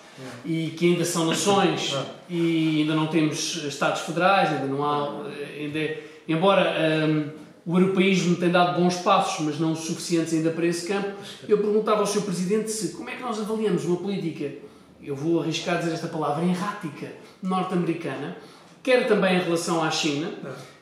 e 0.43 0.71
que 0.71 0.91
ainda 0.91 1.05
são 1.05 1.25
nações 1.27 1.95
e 2.29 2.81
ainda 2.81 2.93
não 2.93 3.07
temos 3.07 3.63
Estados 3.63 4.01
federais, 4.01 4.49
ainda 4.49 4.65
não 4.65 4.83
há. 4.83 5.27
Ainda 5.57 5.79
é, 5.79 6.03
embora 6.27 6.75
um, 7.07 7.29
o 7.65 7.79
europeísmo 7.79 8.35
tenha 8.35 8.51
dado 8.51 8.81
bons 8.81 8.97
passos, 8.97 9.45
mas 9.45 9.57
não 9.57 9.73
suficientes 9.73 10.33
ainda 10.33 10.49
para 10.49 10.65
esse 10.65 10.85
campo, 10.85 11.13
eu 11.47 11.57
perguntava 11.57 12.01
ao 12.01 12.05
Sr. 12.05 12.23
Presidente 12.23 12.69
se 12.69 12.97
como 12.97 13.09
é 13.09 13.15
que 13.15 13.21
nós 13.21 13.39
avaliamos 13.39 13.85
uma 13.85 13.95
política, 13.95 14.51
eu 15.01 15.15
vou 15.15 15.39
arriscar 15.39 15.79
dizer 15.79 15.93
esta 15.93 16.07
palavra, 16.07 16.43
errática, 16.43 17.13
norte-americana, 17.41 18.35
quer 18.83 19.07
também 19.07 19.37
em 19.37 19.41
relação 19.41 19.81
à 19.81 19.89
China 19.89 20.33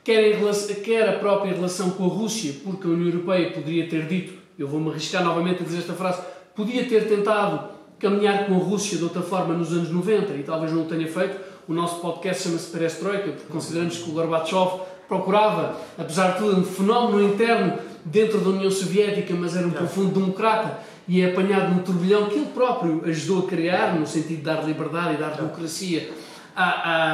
quer, 0.06 0.36
relação, 0.36 0.76
quer 0.76 1.10
a 1.10 1.14
própria 1.14 1.52
relação 1.52 1.90
com 1.90 2.06
a 2.06 2.08
Rússia, 2.08 2.54
porque 2.64 2.86
a 2.86 2.92
União 2.92 3.08
Europeia 3.08 3.52
poderia 3.52 3.90
ter 3.90 4.06
dito, 4.06 4.34
eu 4.58 4.68
vou-me 4.68 4.92
arriscar 4.92 5.24
novamente 5.24 5.64
a 5.64 5.66
dizer 5.66 5.80
esta 5.80 5.94
frase, 5.94 6.22
podia 6.56 6.86
ter 6.86 7.10
tentado 7.10 7.74
caminhar 7.98 8.46
com 8.46 8.54
a 8.54 8.60
Rússia 8.60 8.98
de 8.98 9.04
outra 9.04 9.24
forma 9.24 9.56
nos 9.56 9.74
anos 9.74 9.90
90 9.90 10.34
e 10.34 10.44
talvez 10.44 10.72
não 10.72 10.84
o 10.84 10.86
tenha 10.86 11.08
feito. 11.08 11.38
O 11.68 11.74
nosso 11.74 12.00
podcast 12.00 12.44
chama-se 12.44 12.70
Perestroika, 12.70 13.32
porque 13.32 13.52
consideramos 13.52 13.98
que 13.98 14.10
o 14.10 14.14
Gorbachev 14.14 14.82
procurava, 15.08 15.76
apesar 15.98 16.34
de 16.34 16.38
tudo, 16.38 16.62
um 16.62 16.64
fenómeno 16.64 17.28
interno 17.28 17.80
dentro 18.06 18.40
da 18.40 18.52
União 18.52 18.70
Soviética, 18.70 19.34
mas 19.34 19.56
era 19.56 19.66
um 19.66 19.72
profundo 19.72 20.20
democrata 20.20 20.80
e 21.08 21.22
é 21.22 21.32
apanhado 21.32 21.74
num 21.74 21.80
turbilhão 21.80 22.28
que 22.28 22.36
ele 22.36 22.50
próprio 22.54 23.02
ajudou 23.06 23.46
a 23.46 23.50
criar, 23.50 23.96
no 23.96 24.06
sentido 24.06 24.38
de 24.38 24.44
dar 24.44 24.64
liberdade 24.64 25.16
e 25.16 25.18
dar 25.18 25.32
democracia 25.32 26.12
à, 26.56 27.14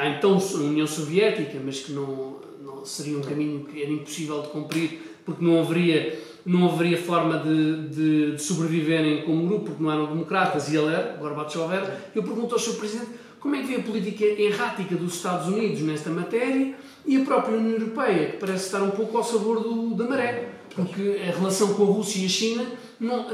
à 0.00 0.08
então 0.08 0.36
União 0.54 0.86
Soviética, 0.86 1.58
mas 1.64 1.80
que 1.80 1.92
não, 1.92 2.36
não 2.60 2.84
seria 2.84 3.16
um 3.16 3.22
caminho 3.22 3.64
que 3.64 3.80
era 3.80 3.90
impossível 3.90 4.42
de 4.42 4.48
cumprir, 4.48 5.20
porque 5.24 5.44
não 5.44 5.60
haveria, 5.60 6.20
não 6.44 6.68
haveria 6.68 6.98
forma 6.98 7.38
de, 7.38 7.88
de, 7.88 8.32
de 8.32 8.42
sobreviverem 8.42 9.22
como 9.22 9.46
grupo, 9.46 9.66
porque 9.66 9.82
não 9.82 9.92
eram 9.92 10.06
democratas, 10.06 10.72
e 10.72 10.76
ele 10.76 10.92
era, 10.92 11.16
Gorbachev 11.18 11.72
era. 11.72 12.10
Eu 12.14 12.22
pergunto 12.22 12.54
ao 12.54 12.60
Sr. 12.60 12.74
Presidente 12.74 13.10
como 13.38 13.54
é 13.54 13.60
que 13.60 13.66
vê 13.66 13.76
a 13.76 13.82
política 13.82 14.24
errática 14.24 14.94
dos 14.96 15.14
Estados 15.14 15.48
Unidos 15.48 15.80
nesta 15.80 16.10
matéria 16.10 16.74
e 17.06 17.16
a 17.16 17.24
própria 17.24 17.56
União 17.56 17.72
Europeia, 17.72 18.30
que 18.30 18.36
parece 18.36 18.66
estar 18.66 18.82
um 18.82 18.90
pouco 18.90 19.16
ao 19.16 19.24
sabor 19.24 19.60
do, 19.60 19.94
da 19.94 20.08
maré, 20.08 20.50
porque 20.74 21.20
a 21.20 21.36
relação 21.36 21.74
com 21.74 21.82
a 21.84 21.86
Rússia 21.86 22.22
e 22.22 22.26
a 22.26 22.28
China, 22.28 22.66
não, 23.00 23.26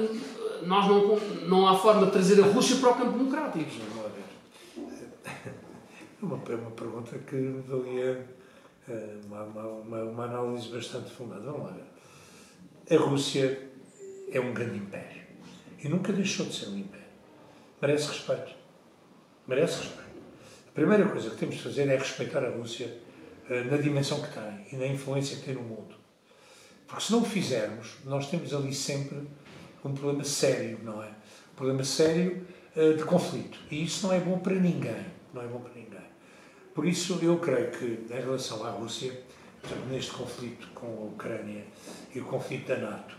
nós 0.66 0.86
não, 0.88 1.18
não 1.46 1.68
há 1.68 1.74
forma 1.74 2.06
de 2.06 2.12
trazer 2.12 2.42
a 2.42 2.46
Rússia 2.46 2.76
para 2.76 2.90
o 2.90 2.94
campo 2.94 3.18
democrático. 3.18 3.97
É 6.20 6.24
uma, 6.24 6.36
é 6.48 6.54
uma 6.56 6.70
pergunta 6.72 7.16
que 7.18 7.62
valia 7.68 8.26
uh, 8.88 9.26
uma, 9.26 9.44
uma, 9.44 10.02
uma, 10.02 10.24
análise 10.24 10.68
bastante 10.68 11.10
fundada. 11.10 11.42
Vamos 11.42 11.66
lá 11.66 11.76
ver. 11.76 12.96
A 12.96 12.98
Rússia 12.98 13.68
é 14.32 14.40
um 14.40 14.52
grande 14.52 14.78
império 14.78 15.22
e 15.82 15.88
nunca 15.88 16.12
deixou 16.12 16.46
de 16.46 16.56
ser 16.56 16.70
um 16.70 16.78
império. 16.78 17.06
Merece 17.80 18.08
respeito. 18.08 18.52
Merece 19.46 19.78
respeito. 19.78 20.18
A 20.66 20.72
primeira 20.72 21.06
coisa 21.08 21.30
que 21.30 21.36
temos 21.36 21.54
de 21.54 21.62
fazer 21.62 21.88
é 21.88 21.96
respeitar 21.96 22.44
a 22.44 22.50
Rússia 22.50 22.98
uh, 23.48 23.70
na 23.70 23.76
dimensão 23.76 24.20
que 24.20 24.32
tem 24.32 24.66
e 24.72 24.76
na 24.76 24.88
influência 24.88 25.36
que 25.36 25.44
tem 25.44 25.54
no 25.54 25.62
mundo. 25.62 25.94
Porque 26.88 27.04
se 27.04 27.12
não 27.12 27.20
o 27.20 27.24
fizermos, 27.24 27.96
nós 28.04 28.28
temos 28.28 28.52
ali 28.52 28.74
sempre 28.74 29.22
um 29.84 29.94
problema 29.94 30.24
sério, 30.24 30.80
não 30.82 31.00
é? 31.00 31.10
Um 31.52 31.54
problema 31.54 31.84
sério 31.84 32.44
uh, 32.74 32.96
de 32.96 33.04
conflito. 33.04 33.60
E 33.70 33.84
isso 33.84 34.04
não 34.04 34.12
é 34.12 34.18
bom 34.18 34.40
para 34.40 34.54
ninguém. 34.54 35.06
Não 35.32 35.42
é 35.42 35.46
bom 35.46 35.60
para 35.60 35.68
ninguém. 35.68 35.77
Por 36.78 36.86
isso, 36.86 37.18
eu 37.20 37.36
creio 37.38 37.72
que, 37.72 38.06
em 38.08 38.20
relação 38.20 38.64
à 38.64 38.70
Rússia, 38.70 39.12
neste 39.90 40.12
conflito 40.12 40.68
com 40.76 40.86
a 40.86 41.06
Ucrânia 41.06 41.64
e 42.14 42.20
o 42.20 42.24
conflito 42.24 42.68
da 42.68 42.76
NATO, 42.76 43.16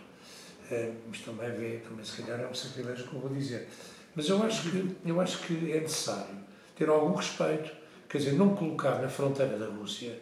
eh, 0.72 0.93
mas 1.06 1.19
também 1.19 1.52
vê, 1.52 1.80
também 1.80 2.06
se 2.06 2.22
calhar 2.22 2.39
é 2.39 2.48
um 2.48 2.54
sacrilégio 2.54 3.06
que 3.06 3.13
eu 3.13 3.19
vou 3.19 3.30
dizer, 3.30 3.67
mas 4.15 4.30
eu 4.30 4.41
acho 4.41 4.72
que, 4.72 4.95
eu 5.06 5.19
acho 5.19 5.39
que 5.39 5.74
é 5.74 5.82
necessário 5.82 6.38
ter 6.74 6.88
algum 6.88 7.13
respeito, 7.13 7.69
quer 8.08 8.19
dizer, 8.19 8.32
não 8.32 8.56
colocar 8.56 9.02
na 9.02 9.10
fronteira 9.10 9.58
da 9.58 9.65
Rússia, 9.65 10.17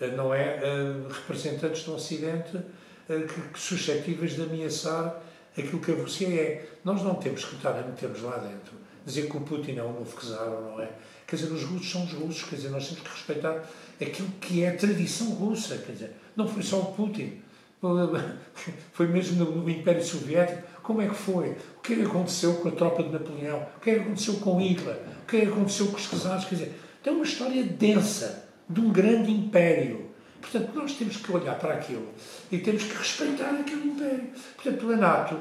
eh, 0.00 0.06
não 0.12 0.32
é, 0.32 0.56
eh, 0.56 1.12
representantes 1.12 1.84
do 1.84 1.94
Ocidente 1.94 2.58
que, 3.06 3.60
suscetíveis 3.60 4.34
de 4.34 4.44
ameaçar 4.44 5.22
aquilo 5.52 5.78
que 5.78 5.92
a 5.92 5.94
Rússia 5.94 6.26
é. 6.26 6.66
Nós 6.82 7.02
não 7.02 7.16
temos 7.16 7.44
que 7.44 7.54
estar 7.54 7.78
a 7.78 7.82
metermos 7.82 8.22
lá 8.22 8.38
dentro, 8.38 8.72
dizer 9.04 9.28
que 9.28 9.36
o 9.36 9.42
Putin 9.42 9.76
é 9.76 9.82
o 9.82 9.92
novo 9.92 10.18
czar 10.18 10.48
ou 10.48 10.62
não 10.62 10.80
é 10.80 10.88
Quer 11.28 11.36
dizer, 11.36 11.52
os 11.52 11.62
russos 11.62 11.90
são 11.92 12.04
os 12.04 12.12
russos, 12.12 12.42
quer 12.44 12.56
dizer, 12.56 12.70
nós 12.70 12.88
temos 12.88 13.02
que 13.02 13.10
respeitar 13.10 13.62
aquilo 14.00 14.28
que 14.40 14.62
é 14.62 14.70
a 14.70 14.76
tradição 14.76 15.28
russa, 15.28 15.76
quer 15.76 15.92
dizer, 15.92 16.12
não 16.34 16.48
foi 16.48 16.62
só 16.62 16.80
o 16.80 16.92
Putin, 16.94 17.42
foi 18.92 19.06
mesmo 19.06 19.44
no, 19.44 19.70
Império 19.70 20.02
Soviético. 20.02 20.62
Como 20.82 21.02
é 21.02 21.08
que 21.08 21.14
foi? 21.14 21.50
O 21.50 21.80
que 21.82 21.92
é 21.92 21.96
que 21.96 22.02
aconteceu 22.02 22.54
com 22.54 22.68
a 22.68 22.72
tropa 22.72 23.02
de 23.02 23.10
Napoleão? 23.10 23.66
O 23.76 23.80
que 23.80 23.90
é 23.90 23.94
que 23.94 24.00
aconteceu 24.00 24.34
com 24.36 24.58
Hitler? 24.58 24.96
O 25.22 25.26
que 25.26 25.36
é 25.36 25.40
que 25.42 25.48
aconteceu 25.48 25.86
com 25.88 25.96
os 25.96 26.06
casados? 26.06 26.46
Quer 26.46 26.54
dizer, 26.54 26.80
tem 27.02 27.12
uma 27.12 27.24
história 27.24 27.62
densa 27.62 28.48
de 28.68 28.80
um 28.80 28.90
grande 28.90 29.30
império. 29.30 30.08
Portanto, 30.40 30.72
nós 30.74 30.94
temos 30.94 31.18
que 31.18 31.30
olhar 31.30 31.58
para 31.58 31.74
aquilo 31.74 32.08
e 32.50 32.58
temos 32.58 32.84
que 32.84 32.96
respeitar 32.96 33.50
aquele 33.50 33.90
império. 33.90 34.28
Portanto, 34.56 34.86
o 34.86 34.96
NATO 34.96 35.38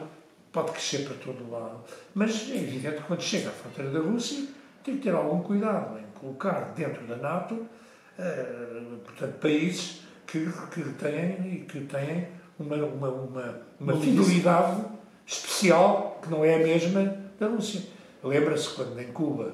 pode 0.52 0.71
crescer 0.71 1.06
para 1.06 1.15
todo 1.15 1.50
lado, 1.50 1.84
mas 2.13 2.50
é 2.52 2.56
evidente 2.56 2.97
que 2.97 3.04
quando 3.04 3.21
chega 3.21 3.50
à 3.50 3.52
fronteira 3.52 3.91
da 3.91 4.00
Rússia, 4.00 4.43
tem 4.88 4.95
que 4.95 5.04
ter 5.04 5.13
algum 5.13 5.41
cuidado 5.41 6.00
em 6.00 6.06
colocar 6.17 6.71
dentro 6.73 7.06
da 7.06 7.17
NATO, 7.17 7.56
uh, 7.56 8.97
portanto, 9.04 9.34
países 9.41 10.02
que, 10.26 10.50
que 10.71 10.82
têm 10.93 11.56
e 11.56 11.65
que 11.67 11.82
têm 11.82 12.30
uma, 12.58 12.78
uma, 12.78 13.10
uma, 13.10 13.62
uma 13.80 14.00
fidelidade 14.00 14.82
especial 15.26 16.19
que 16.23 16.30
não 16.30 16.43
é 16.43 16.56
a 16.56 16.60
mesma 16.60 17.17
da 17.38 17.47
Rússia. 17.47 17.82
Lembra-se 18.23 18.69
quando 18.69 18.97
em 19.00 19.12
Cuba 19.12 19.54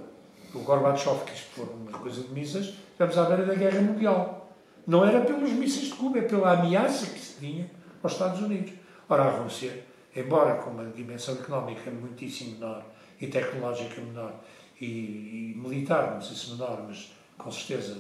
o 0.54 0.60
Gorbachev 0.60 1.24
quis 1.26 1.42
pôr 1.56 1.68
uma 1.70 1.92
coisa 1.98 2.22
de 2.22 2.32
mísseis, 2.32 2.76
estamos 2.92 3.18
à 3.18 3.26
beira 3.26 3.46
da 3.46 3.56
Guerra 3.56 3.82
Mundial. 3.82 4.56
Não 4.86 5.04
era 5.04 5.22
pelos 5.22 5.50
mísseis 5.52 5.88
de 5.88 5.96
Cuba, 5.96 6.20
é 6.20 6.22
pela 6.22 6.52
ameaça 6.52 7.08
que 7.08 7.20
se 7.20 7.40
tinha 7.40 7.72
aos 8.04 8.14
Estados 8.14 8.40
Unidos. 8.40 8.72
Ora, 9.10 9.24
a 9.24 9.30
Rússia, 9.32 9.84
embora 10.16 10.56
com 10.56 10.70
uma 10.70 10.86
dimensão 10.86 11.34
económica 11.34 11.90
muitíssimo 11.90 12.60
menor 12.60 12.86
e 13.20 13.28
tecnológica 13.28 14.00
menor, 14.00 14.34
e, 14.84 15.54
e 15.54 15.58
militar, 15.58 16.14
não 16.14 16.22
sei 16.22 16.36
se 16.36 16.52
menor, 16.52 16.86
mas 16.88 17.12
com 17.38 17.52
certeza 17.52 17.98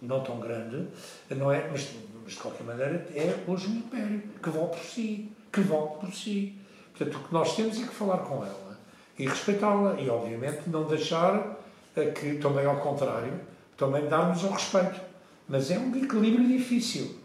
não 0.00 0.22
tão 0.22 0.38
grande, 0.38 0.86
não 1.30 1.50
é, 1.50 1.68
mas, 1.70 1.90
mas 2.22 2.34
de 2.34 2.38
qualquer 2.38 2.64
maneira 2.64 3.06
é 3.14 3.34
hoje 3.46 3.68
um 3.68 3.76
império 3.76 4.22
que 4.42 4.50
vão 4.50 4.68
por 4.68 4.80
si, 4.80 5.30
que 5.52 5.60
vão 5.60 5.88
por 5.88 6.12
si. 6.12 6.54
Portanto, 6.94 7.18
o 7.18 7.28
que 7.28 7.32
nós 7.32 7.56
temos 7.56 7.80
é 7.80 7.82
que 7.82 7.94
falar 7.94 8.18
com 8.18 8.44
ela 8.44 8.78
e 9.18 9.26
respeitá-la 9.26 10.00
e, 10.00 10.08
obviamente, 10.08 10.68
não 10.68 10.84
deixar 10.84 11.56
que, 11.94 12.34
também 12.38 12.66
ao 12.66 12.76
contrário, 12.80 13.32
também 13.76 14.06
darmos 14.06 14.42
o 14.44 14.48
respeito. 14.48 15.00
Mas 15.48 15.70
é 15.70 15.78
um 15.78 15.94
equilíbrio 15.96 16.46
difícil 16.46 17.16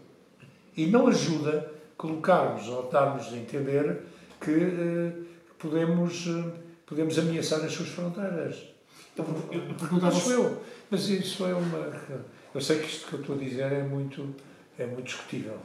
e 0.76 0.86
não 0.86 1.08
ajuda 1.08 1.70
colocarmos 1.96 2.68
ou 2.68 2.90
darmos 2.90 3.32
a 3.32 3.36
entender 3.36 4.02
que 4.40 4.50
eh, 4.50 5.12
podemos, 5.58 6.26
eh, 6.26 6.50
podemos 6.86 7.18
ameaçar 7.18 7.60
as 7.64 7.72
suas 7.72 7.88
fronteiras. 7.90 8.71
Eu, 9.16 9.24
eu, 9.50 9.68
eu 9.68 9.74
perguntava 9.74 10.16
Acho 10.16 10.30
eu, 10.30 10.62
mas 10.90 11.08
isso 11.08 11.44
é 11.44 11.54
uma. 11.54 11.92
Eu 12.54 12.60
sei 12.60 12.78
que 12.78 12.86
isto 12.86 13.08
que 13.08 13.14
eu 13.14 13.20
estou 13.20 13.36
a 13.36 13.38
dizer 13.38 13.72
é 13.72 13.82
muito, 13.82 14.34
é 14.78 14.86
muito 14.86 15.04
discutível. 15.04 15.58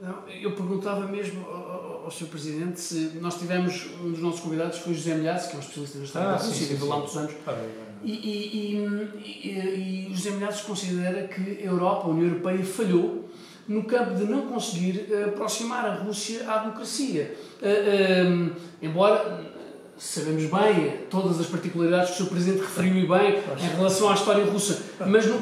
Não, 0.00 0.28
eu 0.28 0.52
perguntava 0.52 1.06
mesmo 1.06 1.44
ao, 1.48 2.04
ao 2.04 2.10
Sr. 2.10 2.26
Presidente 2.26 2.80
se 2.80 3.18
nós 3.20 3.38
tivemos, 3.38 3.88
um 4.00 4.12
dos 4.12 4.20
nossos 4.20 4.40
convidados 4.40 4.78
foi 4.78 4.94
José 4.94 5.14
Milhares, 5.14 5.46
que 5.46 5.54
é 5.54 5.56
um 5.56 5.60
especialista 5.60 5.98
na 5.98 6.04
história 6.04 6.28
ah, 6.28 6.32
da 6.32 6.38
Rússia, 6.38 6.66
viveu 6.68 6.88
lá 6.88 6.94
há 6.94 6.98
muitos 6.98 7.16
anos. 7.16 7.32
Ah, 7.46 7.64
e, 8.04 8.12
e, 8.12 8.76
e, 9.24 10.08
e, 10.08 10.14
José 10.14 10.30
Milhares 10.30 10.60
considera 10.60 11.26
que 11.26 11.62
a 11.62 11.66
Europa, 11.66 12.06
a 12.06 12.10
União 12.10 12.28
Europeia, 12.28 12.64
falhou 12.64 13.28
no 13.66 13.84
campo 13.84 14.14
de 14.14 14.24
não 14.24 14.46
conseguir 14.46 15.06
eh, 15.10 15.24
aproximar 15.24 15.84
a 15.84 15.94
Rússia 15.94 16.50
à 16.50 16.58
democracia. 16.58 17.36
Uh, 17.60 18.50
uh, 18.50 18.56
embora 18.80 19.57
sabemos 19.98 20.44
bem 20.44 21.06
todas 21.10 21.40
as 21.40 21.46
particularidades 21.46 22.14
que 22.14 22.22
o 22.22 22.26
Sr. 22.26 22.30
Presidente 22.30 22.60
referiu 22.60 22.96
e 22.96 23.06
bem 23.06 23.38
em 23.38 23.76
relação 23.76 24.08
à 24.08 24.14
história 24.14 24.44
russa, 24.44 24.80
mas 25.06 25.26
no, 25.26 25.40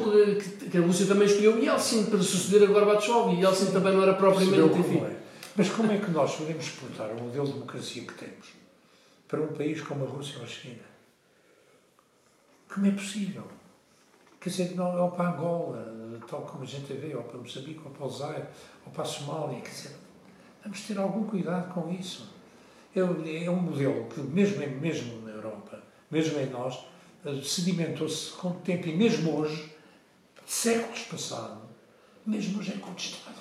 que, 0.71 0.79
a 0.79 0.81
Rússia 0.81 1.07
também 1.07 1.27
escolheu 1.27 1.63
Yeltsin 1.63 2.07
para 2.07 2.19
suceder 2.19 2.69
a 2.69 2.73
Gorbachev 2.73 3.35
e 3.35 3.41
Yeltsin 3.41 3.71
também 3.71 3.93
não 3.93 4.03
era 4.03 4.15
propriamente. 4.15 4.79
Enfim. 4.79 5.05
É. 5.05 5.17
Mas 5.55 5.69
como 5.69 5.93
é 5.93 5.99
que 5.99 6.11
nós 6.11 6.35
podemos 6.37 6.65
exportar 6.65 7.11
o 7.11 7.23
modelo 7.23 7.47
de 7.47 7.53
democracia 7.53 8.03
que 8.03 8.15
temos 8.15 8.49
para 9.29 9.41
um 9.41 9.49
país 9.49 9.81
como 9.83 10.05
a 10.05 10.09
Rússia 10.09 10.39
ou 10.39 10.45
a 10.45 10.49
China? 10.49 10.83
Como 12.73 12.87
é 12.87 12.91
possível? 12.91 13.45
Quer 14.41 14.51
dizer, 14.51 14.75
não, 14.75 15.03
ou 15.03 15.11
para 15.11 15.31
Angola, 15.31 16.21
tal 16.29 16.43
como 16.43 16.63
a 16.63 16.67
gente 16.67 16.93
vê, 16.93 17.15
ou 17.15 17.23
para 17.23 17.39
Moçambique, 17.39 17.81
ou 17.85 17.91
para 17.91 18.07
o 18.07 18.11
Zaire, 18.11 18.45
ou 18.85 18.93
para 18.93 19.03
a 19.03 19.07
Somália, 19.07 19.61
quer 19.61 19.71
dizer, 19.71 19.97
vamos 20.63 20.81
ter 20.83 20.99
algum 20.99 21.25
cuidado 21.25 21.73
com 21.73 21.91
isso 21.91 22.36
é, 23.01 23.51
um 23.51 23.57
modelo 23.57 24.07
que, 24.07 24.21
mesmo, 24.21 24.67
mesmo 24.81 25.21
na 25.23 25.31
Europa, 25.31 25.83
mesmo 26.11 26.39
em 26.41 26.47
nós, 26.47 26.79
eh, 27.25 27.41
sedimentou-se 27.43 28.33
com 28.33 28.49
o 28.49 28.55
tempo 28.55 28.89
e 28.89 28.97
mesmo 28.97 29.37
hoje, 29.37 29.71
séculos 30.47 31.01
passados, 31.03 31.59
mesmo 32.25 32.59
hoje 32.59 32.73
é 32.73 32.79
contestado. 32.79 33.37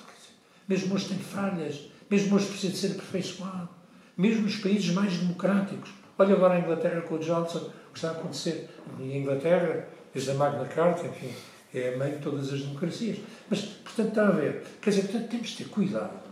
mesmo 0.68 0.94
hoje 0.94 1.08
tem 1.08 1.18
falhas, 1.18 1.88
mesmo 2.10 2.34
hoje 2.34 2.46
precisa 2.46 2.72
de 2.72 2.78
ser 2.78 2.90
aperfeiçoado, 2.92 3.68
mesmo 4.16 4.42
nos 4.42 4.56
países 4.56 4.92
mais 4.92 5.16
democráticos. 5.16 5.90
Olha 6.18 6.34
agora 6.34 6.54
a 6.54 6.58
Inglaterra 6.58 7.00
com 7.02 7.14
o 7.14 7.18
Johnson, 7.18 7.58
o 7.58 7.92
que 7.92 7.98
está 7.98 8.08
a 8.08 8.12
acontecer. 8.12 8.68
E 8.98 9.12
a 9.12 9.16
Inglaterra, 9.16 9.88
desde 10.12 10.32
a 10.32 10.34
Magna 10.34 10.66
Carta, 10.66 11.06
enfim, 11.06 11.32
é 11.72 11.94
a 11.94 11.96
mãe 11.96 12.12
de 12.12 12.18
todas 12.18 12.52
as 12.52 12.60
democracias. 12.62 13.18
Mas, 13.48 13.60
portanto, 13.60 14.08
está 14.08 14.28
a 14.28 14.30
ver. 14.32 14.64
Quer 14.80 14.90
dizer, 14.90 15.02
portanto, 15.02 15.30
temos 15.30 15.48
de 15.48 15.56
ter 15.58 15.68
cuidado 15.70 16.25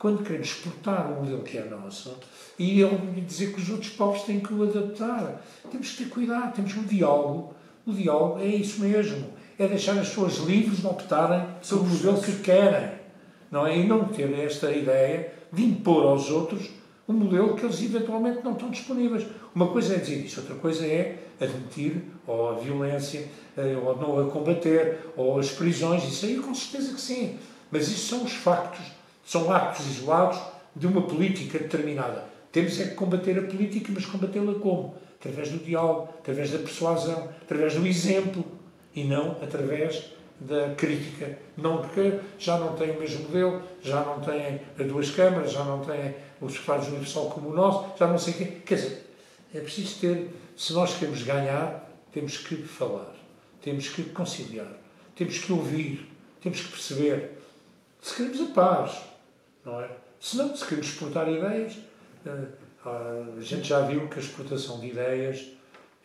quando 0.00 0.24
queremos 0.24 0.48
exportar 0.48 1.12
um 1.12 1.16
modelo 1.16 1.42
que 1.42 1.58
é 1.58 1.64
nosso 1.66 2.16
e 2.58 2.80
ele 2.80 3.20
dizer 3.20 3.52
que 3.52 3.60
os 3.60 3.68
outros 3.68 3.90
povos 3.90 4.22
têm 4.22 4.40
que 4.40 4.52
o 4.52 4.62
adaptar. 4.62 5.44
Temos 5.70 5.90
que 5.90 6.04
ter 6.04 6.10
cuidado, 6.10 6.54
temos 6.54 6.74
o 6.74 6.80
diálogo. 6.80 7.54
O 7.86 7.92
diálogo 7.92 8.40
é 8.40 8.46
isso 8.46 8.80
mesmo. 8.80 9.26
É 9.58 9.68
deixar 9.68 9.98
as 9.98 10.08
pessoas 10.08 10.38
livres 10.38 10.78
de 10.78 10.86
optarem 10.86 11.46
pelo 11.68 11.84
modelo 11.84 12.18
que 12.22 12.32
querem. 12.36 12.92
Não 13.50 13.66
é? 13.66 13.76
E 13.76 13.86
não 13.86 14.06
ter 14.06 14.32
esta 14.38 14.72
ideia 14.72 15.34
de 15.52 15.62
impor 15.64 16.06
aos 16.06 16.30
outros 16.30 16.70
um 17.06 17.12
modelo 17.12 17.54
que 17.54 17.66
eles 17.66 17.82
eventualmente 17.82 18.42
não 18.42 18.52
estão 18.52 18.70
disponíveis. 18.70 19.26
Uma 19.54 19.68
coisa 19.68 19.96
é 19.96 19.98
dizer 19.98 20.24
isso, 20.24 20.40
outra 20.40 20.54
coisa 20.54 20.86
é 20.86 21.18
admitir 21.38 22.04
ou 22.26 22.50
a 22.50 22.54
violência, 22.54 23.28
eh, 23.54 23.76
ou 23.76 23.96
não 23.96 24.18
a 24.18 24.30
combater, 24.30 25.12
ou 25.14 25.38
as 25.38 25.50
prisões, 25.50 26.04
isso 26.04 26.24
aí 26.24 26.38
com 26.38 26.54
certeza 26.54 26.94
que 26.94 27.00
sim. 27.00 27.36
Mas 27.70 27.88
isso 27.88 28.08
são 28.08 28.24
os 28.24 28.32
factos, 28.32 28.99
são 29.30 29.52
actos 29.52 29.86
isolados 29.86 30.40
de 30.74 30.88
uma 30.88 31.02
política 31.02 31.56
determinada. 31.56 32.24
Temos 32.50 32.80
é 32.80 32.88
que 32.88 32.94
combater 32.96 33.38
a 33.38 33.42
política, 33.42 33.92
mas 33.94 34.04
combatê-la 34.04 34.54
como? 34.54 34.96
Através 35.20 35.52
do 35.52 35.58
diálogo, 35.58 36.08
através 36.18 36.50
da 36.50 36.58
persuasão, 36.58 37.28
através 37.40 37.76
do 37.76 37.86
exemplo, 37.86 38.44
e 38.92 39.04
não 39.04 39.36
através 39.40 40.06
da 40.40 40.74
crítica. 40.74 41.38
Não 41.56 41.80
porque 41.80 42.18
já 42.40 42.58
não 42.58 42.74
tem 42.74 42.90
o 42.90 42.98
mesmo 42.98 43.28
modelo, 43.28 43.62
já 43.80 44.02
não 44.02 44.18
tem 44.20 44.58
duas 44.88 45.12
câmaras, 45.12 45.52
já 45.52 45.62
não 45.62 45.78
tem 45.78 46.16
o 46.40 46.50
secretário 46.50 46.88
universal 46.88 47.30
como 47.30 47.50
o 47.50 47.54
nosso, 47.54 47.96
já 47.96 48.08
não 48.08 48.18
sei 48.18 48.34
o 48.34 48.36
quê. 48.36 48.44
Quer 48.66 48.74
dizer, 48.74 49.06
é 49.54 49.60
preciso 49.60 50.00
ter, 50.00 50.28
se 50.56 50.72
nós 50.72 50.98
queremos 50.98 51.22
ganhar, 51.22 51.88
temos 52.10 52.36
que 52.36 52.56
falar, 52.56 53.14
temos 53.62 53.90
que 53.90 54.02
conciliar, 54.06 54.72
temos 55.14 55.38
que 55.38 55.52
ouvir, 55.52 56.10
temos 56.42 56.62
que 56.62 56.68
perceber. 56.68 57.38
Se 58.02 58.16
queremos 58.16 58.40
a 58.40 58.46
paz, 58.52 59.09
não 59.64 59.80
é? 59.80 59.90
Se 60.20 60.36
não, 60.36 60.54
se 60.54 60.64
queremos 60.64 60.88
exportar 60.88 61.28
ideias, 61.28 61.78
eh, 62.26 62.46
a 62.84 63.40
gente 63.40 63.68
já 63.68 63.80
viu 63.82 64.08
que 64.08 64.18
a 64.18 64.22
exportação 64.22 64.80
de 64.80 64.88
ideias. 64.88 65.48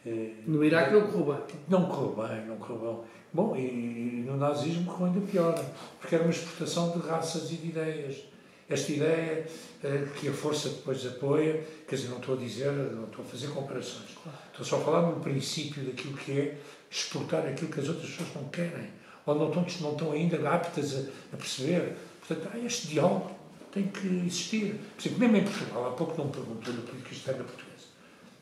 Eh, 0.06 0.32
no 0.46 0.64
Iraque 0.64 0.94
não 0.94 1.08
correu 1.08 1.34
bem. 1.34 1.56
Não 1.68 1.86
correu 1.86 2.28
bem, 2.28 2.46
não 2.46 2.58
correu 2.58 2.80
bem. 2.80 3.12
Bom, 3.34 3.56
e 3.56 4.24
no 4.26 4.38
nazismo 4.38 4.86
correu 4.86 5.08
ainda 5.08 5.22
pior, 5.28 5.66
porque 6.00 6.16
era 6.16 6.24
uma 6.24 6.32
exportação 6.32 6.92
de 6.92 7.06
raças 7.06 7.52
e 7.52 7.56
de 7.56 7.68
ideias. 7.68 8.24
Esta 8.70 8.92
ideia 8.94 9.46
eh, 9.84 10.08
que 10.20 10.30
a 10.30 10.34
força 10.34 10.70
depois 10.70 11.06
apoia, 11.06 11.64
quer 11.88 11.96
dizer, 11.96 12.10
não 12.10 12.18
estou 12.18 12.36
a 12.36 12.38
dizer, 12.38 12.72
não 12.72 13.06
estou 13.06 13.24
a 13.24 13.28
fazer 13.28 13.48
comparações, 13.48 14.18
claro. 14.24 14.40
estou 14.52 14.66
só 14.66 14.78
a 14.78 14.80
falar 14.80 15.02
no 15.04 15.20
princípio 15.20 15.84
daquilo 15.84 16.18
que 16.18 16.32
é 16.32 16.58
exportar 16.90 17.46
aquilo 17.46 17.70
que 17.70 17.80
as 17.80 17.90
outras 17.90 18.10
pessoas 18.10 18.30
não 18.36 18.46
querem, 18.50 18.90
ou 19.26 19.36
não 19.36 19.50
estão, 19.50 19.82
não 19.82 19.92
estão 19.92 20.12
ainda 20.14 20.50
aptas 20.50 20.96
a, 20.96 21.00
a 21.34 21.38
perceber. 21.38 21.96
Portanto, 22.26 22.50
há 22.54 22.58
este 22.60 22.88
diálogo 22.88 23.35
tem 23.76 23.90
que 23.90 24.08
existir. 24.08 24.80
Por 24.96 25.02
exemplo, 25.02 25.20
mesmo 25.20 25.38
em 25.38 25.44
Portugal, 25.44 25.88
há 25.88 25.92
pouco 25.92 26.18
não 26.18 26.30
perguntou 26.30 26.74
na 26.74 26.82
política 26.82 27.14
externa 27.14 27.44
portuguesa. 27.44 27.86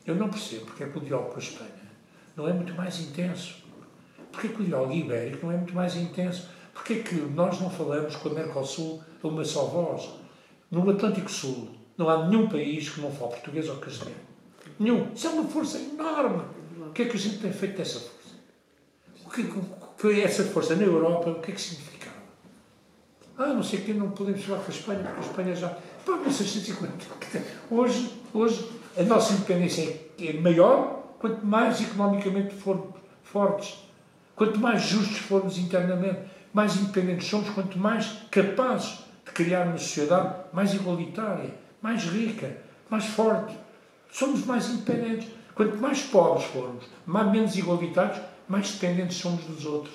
Eu 0.06 0.14
não 0.14 0.28
percebo 0.28 0.66
porque 0.66 0.84
é 0.84 0.88
que 0.88 0.96
o 0.96 1.00
diálogo 1.00 1.30
com 1.30 1.36
a 1.36 1.42
Espanha 1.42 1.70
não 2.36 2.48
é 2.48 2.52
muito 2.52 2.72
mais 2.74 3.00
intenso. 3.00 3.64
Porque 4.30 4.46
é 4.46 4.50
que 4.50 4.62
o 4.62 4.64
diálogo 4.64 4.92
ibérico 4.92 5.46
não 5.46 5.52
é 5.52 5.56
muito 5.56 5.74
mais 5.74 5.96
intenso? 5.96 6.48
Porque 6.72 6.94
é 6.94 6.98
que 7.00 7.14
nós 7.16 7.60
não 7.60 7.68
falamos 7.68 8.14
com 8.16 8.28
a 8.28 8.32
Mercosul 8.32 9.02
a 9.22 9.26
uma 9.26 9.44
só 9.44 9.64
voz? 9.64 10.08
No 10.70 10.88
Atlântico 10.88 11.30
Sul 11.30 11.68
não 11.98 12.08
há 12.08 12.28
nenhum 12.28 12.48
país 12.48 12.88
que 12.88 13.00
não 13.00 13.10
fale 13.10 13.32
português 13.32 13.68
ou 13.68 13.76
castelhano. 13.76 14.16
Nenhum. 14.78 15.12
Isso 15.14 15.26
é 15.26 15.30
uma 15.30 15.44
força 15.44 15.78
enorme. 15.78 16.44
O 16.88 16.92
que 16.92 17.02
é 17.02 17.04
que 17.06 17.16
a 17.16 17.20
gente 17.20 17.38
tem 17.38 17.52
feito 17.52 17.76
dessa 17.76 17.98
força? 17.98 18.14
O 19.26 19.30
que, 19.30 19.44
que 19.44 20.20
é 20.20 20.24
essa 20.24 20.44
força 20.44 20.76
na 20.76 20.84
Europa? 20.84 21.30
O 21.30 21.40
que 21.40 21.50
é 21.50 21.54
que 21.54 21.60
significava? 21.60 21.93
Ah, 23.36 23.48
não 23.48 23.62
sei 23.62 23.80
o 23.80 23.82
que, 23.82 23.92
não 23.92 24.10
podemos 24.10 24.44
falar 24.44 24.60
com 24.60 24.70
a 24.70 24.74
Espanha, 24.74 25.00
porque 25.02 25.20
a 25.20 25.22
Espanha 25.22 25.56
já. 25.56 25.68
Pá, 26.06 26.16
1650. 26.16 26.92
Hoje, 27.70 28.10
hoje 28.32 28.70
a 28.96 29.02
nossa 29.02 29.32
independência 29.32 30.00
é 30.18 30.32
maior 30.34 31.02
quanto 31.18 31.44
mais 31.44 31.80
economicamente 31.80 32.54
formos 32.54 32.94
fortes, 33.22 33.78
quanto 34.36 34.58
mais 34.60 34.82
justos 34.82 35.18
formos 35.18 35.58
internamente 35.58 36.20
mais 36.54 36.76
independentes 36.76 37.26
somos, 37.28 37.50
quanto 37.50 37.76
mais 37.76 38.06
capazes 38.30 39.00
de 39.26 39.32
criar 39.32 39.66
uma 39.66 39.76
sociedade 39.76 40.36
mais 40.52 40.72
igualitária, 40.72 41.52
mais 41.82 42.04
rica, 42.04 42.56
mais 42.88 43.06
forte. 43.06 43.58
Somos 44.12 44.46
mais 44.46 44.70
independentes. 44.70 45.28
Quanto 45.56 45.76
mais 45.76 46.02
pobres 46.02 46.44
formos, 46.46 46.84
mais 47.06 47.30
menos 47.30 47.56
igualitários, 47.56 48.20
mais 48.48 48.70
dependentes 48.70 49.16
somos 49.18 49.44
dos 49.44 49.64
outros. 49.66 49.94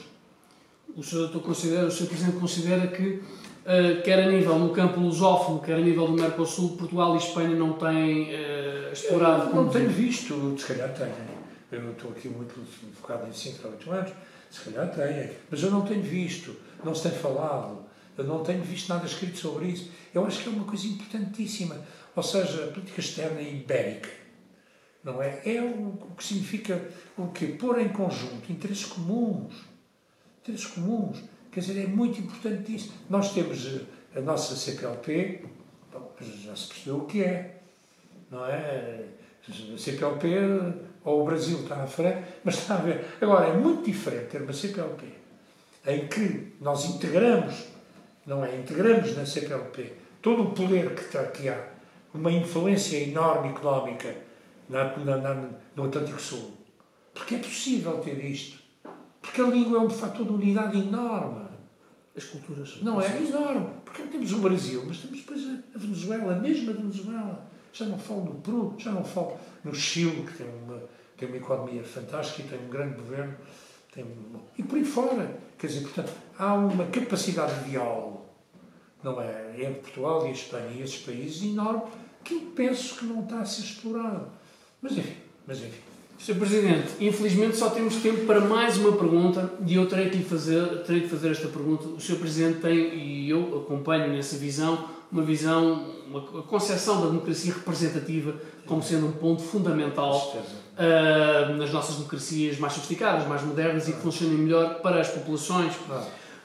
O 0.95 1.03
Sr. 1.03 1.29
considera, 1.39 1.87
o 1.87 1.91
Sr. 1.91 2.07
Presidente 2.07 2.37
considera 2.37 2.87
que, 2.87 3.03
uh, 3.03 4.01
quer 4.03 4.23
a 4.23 4.31
nível 4.31 4.57
no 4.59 4.69
campo 4.71 4.99
lusófono, 4.99 5.61
quer 5.61 5.75
a 5.75 5.79
nível 5.79 6.07
do 6.07 6.13
Mercosul, 6.13 6.77
Portugal 6.77 7.15
e 7.15 7.17
Espanha 7.17 7.55
não 7.55 7.73
têm 7.73 8.23
uh, 8.33 8.91
explorado... 8.91 9.49
Eu 9.49 9.55
não 9.55 9.69
tenho 9.69 9.89
visto, 9.89 10.55
se 10.57 10.65
calhar 10.65 10.93
têm. 10.93 11.11
Eu 11.71 11.83
não 11.83 11.91
estou 11.91 12.11
aqui 12.11 12.27
muito 12.27 12.55
focado 12.95 13.27
em 13.27 13.33
5 13.33 13.67
ou 13.67 13.73
8 13.73 13.91
anos, 13.91 14.11
se 14.49 14.61
calhar 14.61 14.89
tem, 14.93 15.31
mas 15.49 15.61
eu 15.61 15.69
não 15.69 15.81
tenho 15.81 16.01
visto, 16.01 16.55
não 16.83 16.95
se 16.95 17.03
tem 17.03 17.11
falado, 17.11 17.85
eu 18.17 18.23
não 18.23 18.43
tenho 18.43 18.61
visto 18.63 18.89
nada 18.89 19.05
escrito 19.05 19.37
sobre 19.37 19.67
isso. 19.67 19.89
Eu 20.13 20.25
acho 20.25 20.41
que 20.41 20.49
é 20.49 20.51
uma 20.51 20.65
coisa 20.65 20.87
importantíssima. 20.87 21.77
Ou 22.15 22.23
seja, 22.23 22.65
a 22.65 22.67
política 22.67 22.99
externa 22.99 23.41
ibérica, 23.41 24.09
não 25.03 25.21
é? 25.21 25.41
É 25.45 25.61
o, 25.61 25.97
que 26.17 26.23
significa 26.23 26.81
o 27.17 27.27
quê? 27.27 27.47
Pôr 27.47 27.79
em 27.79 27.89
conjunto 27.89 28.51
interesses 28.51 28.85
comuns. 28.85 29.53
Interesses 30.41 30.67
comuns. 30.67 31.23
Quer 31.51 31.61
dizer, 31.61 31.83
é 31.83 31.87
muito 31.87 32.19
importante 32.19 32.75
isso. 32.75 32.93
Nós 33.09 33.33
temos 33.33 33.81
a 34.15 34.21
nossa 34.21 34.55
CPLP, 34.55 35.45
bom, 35.91 36.11
já 36.43 36.55
se 36.55 36.67
percebeu 36.67 36.97
o 36.97 37.05
que 37.05 37.23
é, 37.23 37.59
não 38.31 38.45
é? 38.45 39.05
A 39.47 39.77
CPLP 39.77 40.27
ou 41.03 41.21
o 41.21 41.25
Brasil 41.25 41.59
está 41.61 41.83
à 41.83 41.87
frente, 41.87 42.23
mas 42.43 42.55
está 42.55 42.75
a 42.75 42.81
ver. 42.81 43.05
Agora, 43.19 43.47
é 43.47 43.53
muito 43.53 43.83
diferente 43.83 44.27
ter 44.27 44.41
uma 44.41 44.53
CPLP 44.53 45.05
em 45.87 46.07
que 46.07 46.53
nós 46.61 46.85
integramos, 46.85 47.65
não 48.25 48.43
é? 48.43 48.55
Integramos 48.57 49.15
na 49.15 49.25
CPLP 49.25 49.93
todo 50.21 50.43
o 50.43 50.51
poder 50.51 50.93
que, 50.93 51.01
está, 51.01 51.23
que 51.25 51.49
há, 51.49 51.67
uma 52.13 52.31
influência 52.31 52.97
enorme 52.97 53.49
económica 53.49 54.15
na, 54.67 54.95
na, 54.97 55.17
na, 55.17 55.49
no 55.75 55.85
Atlântico 55.85 56.21
Sul. 56.21 56.53
Porque 57.13 57.35
é 57.35 57.39
possível 57.39 57.97
ter 57.99 58.23
isto. 58.23 58.58
Porque 59.21 59.41
a 59.41 59.45
língua 59.45 59.79
é 59.79 59.81
um 59.81 59.89
fator 59.89 60.25
de 60.25 60.33
unidade 60.33 60.77
enorme. 60.79 61.47
As 62.15 62.25
culturas. 62.25 62.79
Não 62.81 63.01
é? 63.01 63.17
Enorme. 63.21 63.69
Porque 63.85 64.03
temos 64.03 64.31
o 64.33 64.39
Brasil, 64.39 64.83
mas 64.87 64.99
temos 64.99 65.19
depois 65.19 65.41
a 65.75 65.77
Venezuela, 65.77 66.35
a 66.35 66.39
mesma 66.39 66.73
Venezuela. 66.73 67.47
Já 67.71 67.85
não 67.85 67.99
falo 67.99 68.25
no 68.25 68.35
Peru, 68.35 68.75
já 68.77 68.91
não 68.91 69.03
falo 69.03 69.37
no 69.63 69.73
Chile, 69.73 70.25
que 70.25 70.37
tem 70.37 70.47
uma, 70.63 70.81
tem 71.17 71.27
uma 71.27 71.37
economia 71.37 71.83
fantástica, 71.83 72.49
tem 72.49 72.65
um 72.65 72.69
grande 72.69 72.95
governo, 72.95 73.35
tem, 73.93 74.05
e 74.57 74.63
por 74.63 74.77
aí 74.77 74.85
fora. 74.85 75.37
Quer 75.57 75.67
dizer, 75.67 75.81
portanto, 75.81 76.11
há 76.37 76.53
uma 76.55 76.85
capacidade 76.87 77.63
de 77.63 77.71
diálogo, 77.71 78.25
não 79.03 79.21
é? 79.21 79.55
Entre 79.57 79.81
Portugal 79.81 80.25
e 80.25 80.29
a 80.29 80.31
Espanha 80.31 80.71
e 80.71 80.81
esses 80.81 80.97
países 80.97 81.43
enorme, 81.43 81.83
que 82.23 82.33
eu 82.33 82.41
penso 82.55 82.97
que 82.97 83.05
não 83.05 83.23
está 83.23 83.39
a 83.39 83.45
ser 83.45 83.61
explorado. 83.61 84.27
Mas 84.81 84.97
enfim, 84.97 85.17
mas 85.45 85.59
enfim. 85.59 85.88
Sr. 86.19 86.35
Presidente, 86.35 86.89
infelizmente 86.99 87.55
só 87.55 87.69
temos 87.69 87.95
tempo 87.95 88.25
para 88.25 88.41
mais 88.41 88.75
uma 88.75 88.91
pergunta 88.91 89.53
e 89.65 89.75
eu 89.75 89.87
terei 89.87 90.09
que 90.09 90.21
fazer, 90.21 90.83
terei 90.83 91.03
que 91.03 91.07
fazer 91.07 91.31
esta 91.31 91.47
pergunta. 91.47 91.87
O 91.87 91.99
Sr. 91.99 92.17
Presidente 92.17 92.59
tem, 92.59 92.75
e 92.75 93.29
eu 93.29 93.63
acompanho 93.65 94.11
nessa 94.11 94.35
visão, 94.35 94.85
uma 95.09 95.23
visão, 95.23 95.85
uma 96.09 96.21
concepção 96.43 96.99
da 96.99 97.07
democracia 97.07 97.53
representativa 97.53 98.35
como 98.65 98.83
sendo 98.83 99.07
um 99.07 99.11
ponto 99.13 99.41
fundamental 99.41 100.43
uh, 100.77 101.53
nas 101.55 101.71
nossas 101.71 101.95
democracias 101.95 102.59
mais 102.59 102.73
sofisticadas, 102.73 103.25
mais 103.25 103.41
modernas 103.41 103.87
e 103.87 103.93
que 103.93 104.01
funcionem 104.01 104.37
melhor 104.37 104.81
para 104.81 104.99
as 104.99 105.07
populações. 105.07 105.73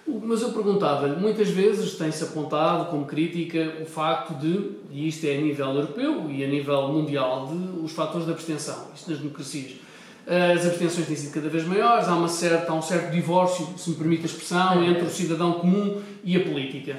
Mas 0.06 0.42
eu 0.42 0.50
perguntava-lhe, 0.50 1.16
muitas 1.16 1.48
vezes 1.48 1.94
tem-se 1.94 2.24
apontado 2.24 2.90
como 2.90 3.06
crítica 3.06 3.78
o 3.80 3.86
facto 3.86 4.34
de, 4.34 4.72
e 4.90 5.08
isto 5.08 5.26
é 5.26 5.36
a 5.36 5.40
nível 5.40 5.66
europeu 5.66 6.30
e 6.30 6.44
a 6.44 6.46
nível 6.46 6.88
mundial, 6.88 7.46
de 7.46 7.80
os 7.80 7.92
fatores 7.92 8.26
de 8.26 8.32
abstenção, 8.32 8.88
isto 8.94 9.10
nas 9.10 9.18
democracias. 9.18 9.72
As 10.26 10.66
abstenções 10.66 11.06
têm 11.06 11.16
sido 11.16 11.32
cada 11.32 11.48
vez 11.48 11.66
maiores, 11.66 12.06
há, 12.08 12.14
uma 12.14 12.28
certa, 12.28 12.72
há 12.72 12.74
um 12.74 12.82
certo 12.82 13.10
divórcio, 13.12 13.66
se 13.76 13.90
me 13.90 13.96
permite 13.96 14.22
a 14.22 14.26
expressão, 14.26 14.82
entre 14.82 15.04
o 15.04 15.10
cidadão 15.10 15.54
comum 15.54 16.00
e 16.22 16.36
a 16.36 16.40
política. 16.40 16.96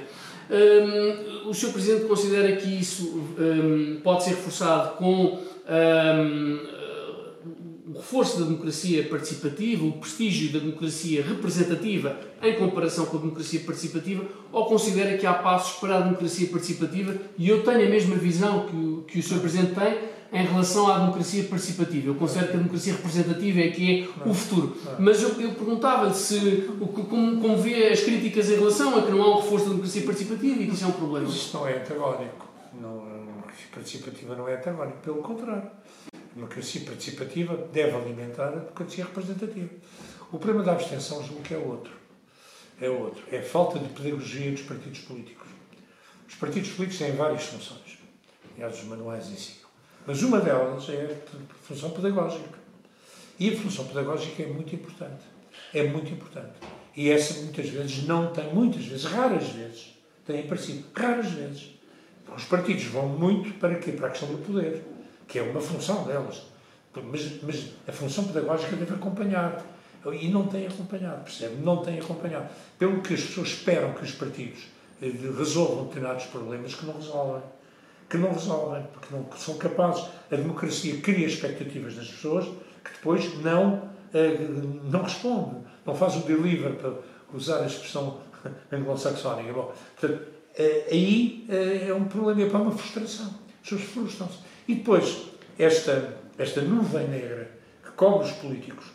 Um, 0.50 1.50
o 1.50 1.54
Sr. 1.54 1.72
Presidente 1.72 2.06
considera 2.06 2.56
que 2.56 2.68
isso 2.68 3.34
um, 3.40 4.00
pode 4.04 4.24
ser 4.24 4.32
reforçado 4.32 4.98
com 4.98 5.40
um, 5.40 6.60
reforço 7.96 8.40
da 8.40 8.46
democracia 8.46 9.08
participativa, 9.08 9.86
o 9.86 9.94
prestígio 9.94 10.52
da 10.52 10.60
democracia 10.60 11.24
representativa 11.24 12.20
em 12.42 12.56
comparação 12.56 13.06
com 13.06 13.18
a 13.18 13.20
democracia 13.22 13.62
participativa, 13.62 14.26
ou 14.52 14.66
considera 14.66 15.18
que 15.18 15.26
há 15.26 15.34
passos 15.34 15.80
para 15.80 15.98
a 15.98 16.02
democracia 16.02 16.48
participativa 16.48 17.16
e 17.38 17.48
eu 17.48 17.64
tenho 17.64 17.86
a 17.86 17.90
mesma 17.90 18.16
visão 18.16 18.68
que 18.68 18.76
o, 18.76 19.04
que 19.08 19.20
o 19.20 19.24
Sr. 19.24 19.40
Presidente 19.40 19.76
tem 19.76 20.16
em 20.34 20.46
relação 20.46 20.92
à 20.92 21.00
democracia 21.00 21.44
participativa. 21.46 22.08
Eu 22.08 22.16
considero 22.16 22.48
que 22.48 22.54
a 22.54 22.58
democracia 22.58 22.94
representativa 22.94 23.60
é 23.62 23.70
que 23.70 24.04
é 24.04 24.30
o 24.30 24.34
futuro. 24.34 24.76
Mas 25.00 25.22
eu, 25.22 25.30
eu 25.40 25.52
perguntava-lhe 25.52 26.14
se, 26.14 26.70
como, 27.10 27.40
como 27.40 27.58
vê 27.58 27.88
as 27.88 28.02
críticas 28.02 28.50
em 28.50 28.56
relação 28.56 28.98
a 28.98 29.04
que 29.04 29.12
não 29.12 29.22
há 29.22 29.38
um 29.38 29.42
reforço 29.42 29.66
da 29.66 29.70
democracia 29.72 30.02
participativa 30.02 30.62
e 30.62 30.68
que 30.68 30.74
isso 30.74 30.84
é 30.84 30.88
um 30.88 30.92
problema. 30.92 31.28
Isto 31.28 31.58
não 31.58 31.68
é 31.68 31.78
antagónico. 31.78 32.48
Não, 32.82 33.06
a 33.06 33.18
democracia 33.18 33.68
participativa 33.74 34.36
não 34.36 34.50
é 34.50 34.56
antagónico. 34.58 34.98
Pelo 34.98 35.18
contrário. 35.18 35.72
Democracia 36.36 36.82
participativa 36.82 37.56
deve 37.72 37.96
alimentar 37.96 38.50
a 38.50 38.58
democracia 38.58 39.06
representativa. 39.06 39.70
O 40.34 40.38
problema 40.38 40.66
da 40.66 40.74
abstenção 40.74 41.24
julgo 41.24 41.42
que 41.42 41.54
é 41.54 41.58
outro. 41.58 41.94
É 42.82 42.90
outro. 42.90 43.24
É 43.32 43.40
a 43.40 43.44
falta 43.44 43.80
de 43.80 43.88
pedagogia 43.88 44.52
dos 44.52 44.64
partidos 44.64 45.00
políticos. 45.00 45.48
Os 46.28 46.36
partidos 46.36 46.72
políticos 46.72 47.00
têm 47.00 47.16
várias 47.16 47.44
funções. 47.46 48.00
Aliás, 48.54 48.78
os 48.78 48.84
manuais 48.84 49.30
ensinam. 49.30 49.70
Mas 50.06 50.22
uma 50.24 50.42
delas 50.42 50.90
é 50.90 51.06
a 51.06 51.54
função 51.64 51.92
pedagógica. 51.92 52.60
E 53.40 53.54
a 53.54 53.58
função 53.58 53.88
pedagógica 53.88 54.44
é 54.44 54.48
muito 54.48 54.76
importante. 54.76 55.24
É 55.74 55.88
muito 55.88 56.12
importante. 56.12 56.56
E 56.98 57.10
essa 57.10 57.40
muitas 57.44 57.70
vezes 57.70 58.04
não 58.06 58.34
tem, 58.34 58.54
muitas 58.54 58.86
vezes, 58.86 59.06
raras 59.06 59.48
vezes, 59.50 59.98
tem 60.26 60.42
aparecido. 60.42 60.84
Raras 60.94 61.32
vezes. 61.32 61.70
Os 62.36 62.44
partidos 62.44 62.84
vão 62.86 63.08
muito 63.08 63.58
para 63.58 63.76
quê? 63.76 63.94
Para 63.94 64.08
a 64.08 64.10
questão 64.10 64.28
do 64.28 64.40
poder 64.40 64.95
que 65.28 65.40
é 65.40 65.42
uma 65.42 65.62
função 65.62 66.04
delas. 66.06 66.44
Mas, 67.04 67.42
mas 67.42 67.72
a 67.88 67.92
função 67.92 68.24
pedagógica 68.26 68.76
deve 68.76 68.94
acompanhar. 68.94 69.64
E 70.14 70.30
não 70.30 70.46
tem 70.46 70.68
acompanhado, 70.68 71.24
percebe? 71.24 71.56
Não 71.64 71.78
tem 71.78 72.00
acompanhado. 72.00 72.48
Pelo 72.78 73.02
que 73.02 73.16
as 73.16 73.22
pessoas 73.22 73.48
esperam 73.48 73.94
que 73.94 74.04
os 74.04 74.12
partidos 74.12 74.68
eh, 75.02 75.12
resolvam 75.36 75.86
determinados 75.86 76.26
problemas 76.26 76.76
que 76.76 76.86
não 76.86 76.94
resolvem. 76.94 77.42
Que 78.08 78.18
não 78.18 78.32
resolvem, 78.32 78.84
porque 78.94 79.16
não 79.16 79.26
são 79.36 79.58
capazes. 79.58 80.06
A 80.32 80.36
democracia 80.36 81.02
cria 81.02 81.26
expectativas 81.26 81.96
das 81.96 82.08
pessoas 82.08 82.46
que 82.46 82.92
depois 82.94 83.42
não, 83.42 83.90
eh, 84.14 84.38
não 84.84 85.02
respondem. 85.02 85.64
Não 85.84 85.96
faz 85.96 86.16
o 86.18 86.20
deliver, 86.20 86.74
para 86.76 86.94
usar 87.34 87.64
a 87.64 87.66
expressão 87.66 88.20
anglo-saxónica. 88.72 89.52
Bom, 89.52 89.74
portanto, 90.00 90.22
eh, 90.56 90.88
aí 90.92 91.48
é 91.50 91.94
um 91.96 92.06
problema, 92.06 92.44
é 92.44 92.50
para 92.50 92.60
uma 92.60 92.72
frustração. 92.72 93.26
As 93.26 93.70
pessoas 93.70 93.82
frustram-se. 93.82 94.38
E 94.68 94.76
depois, 94.76 95.28
esta, 95.58 96.18
esta 96.38 96.62
nuvem 96.62 97.08
negra 97.08 97.52
que 97.84 97.92
cobre 97.92 98.28
os 98.28 98.32
políticos, 98.34 98.86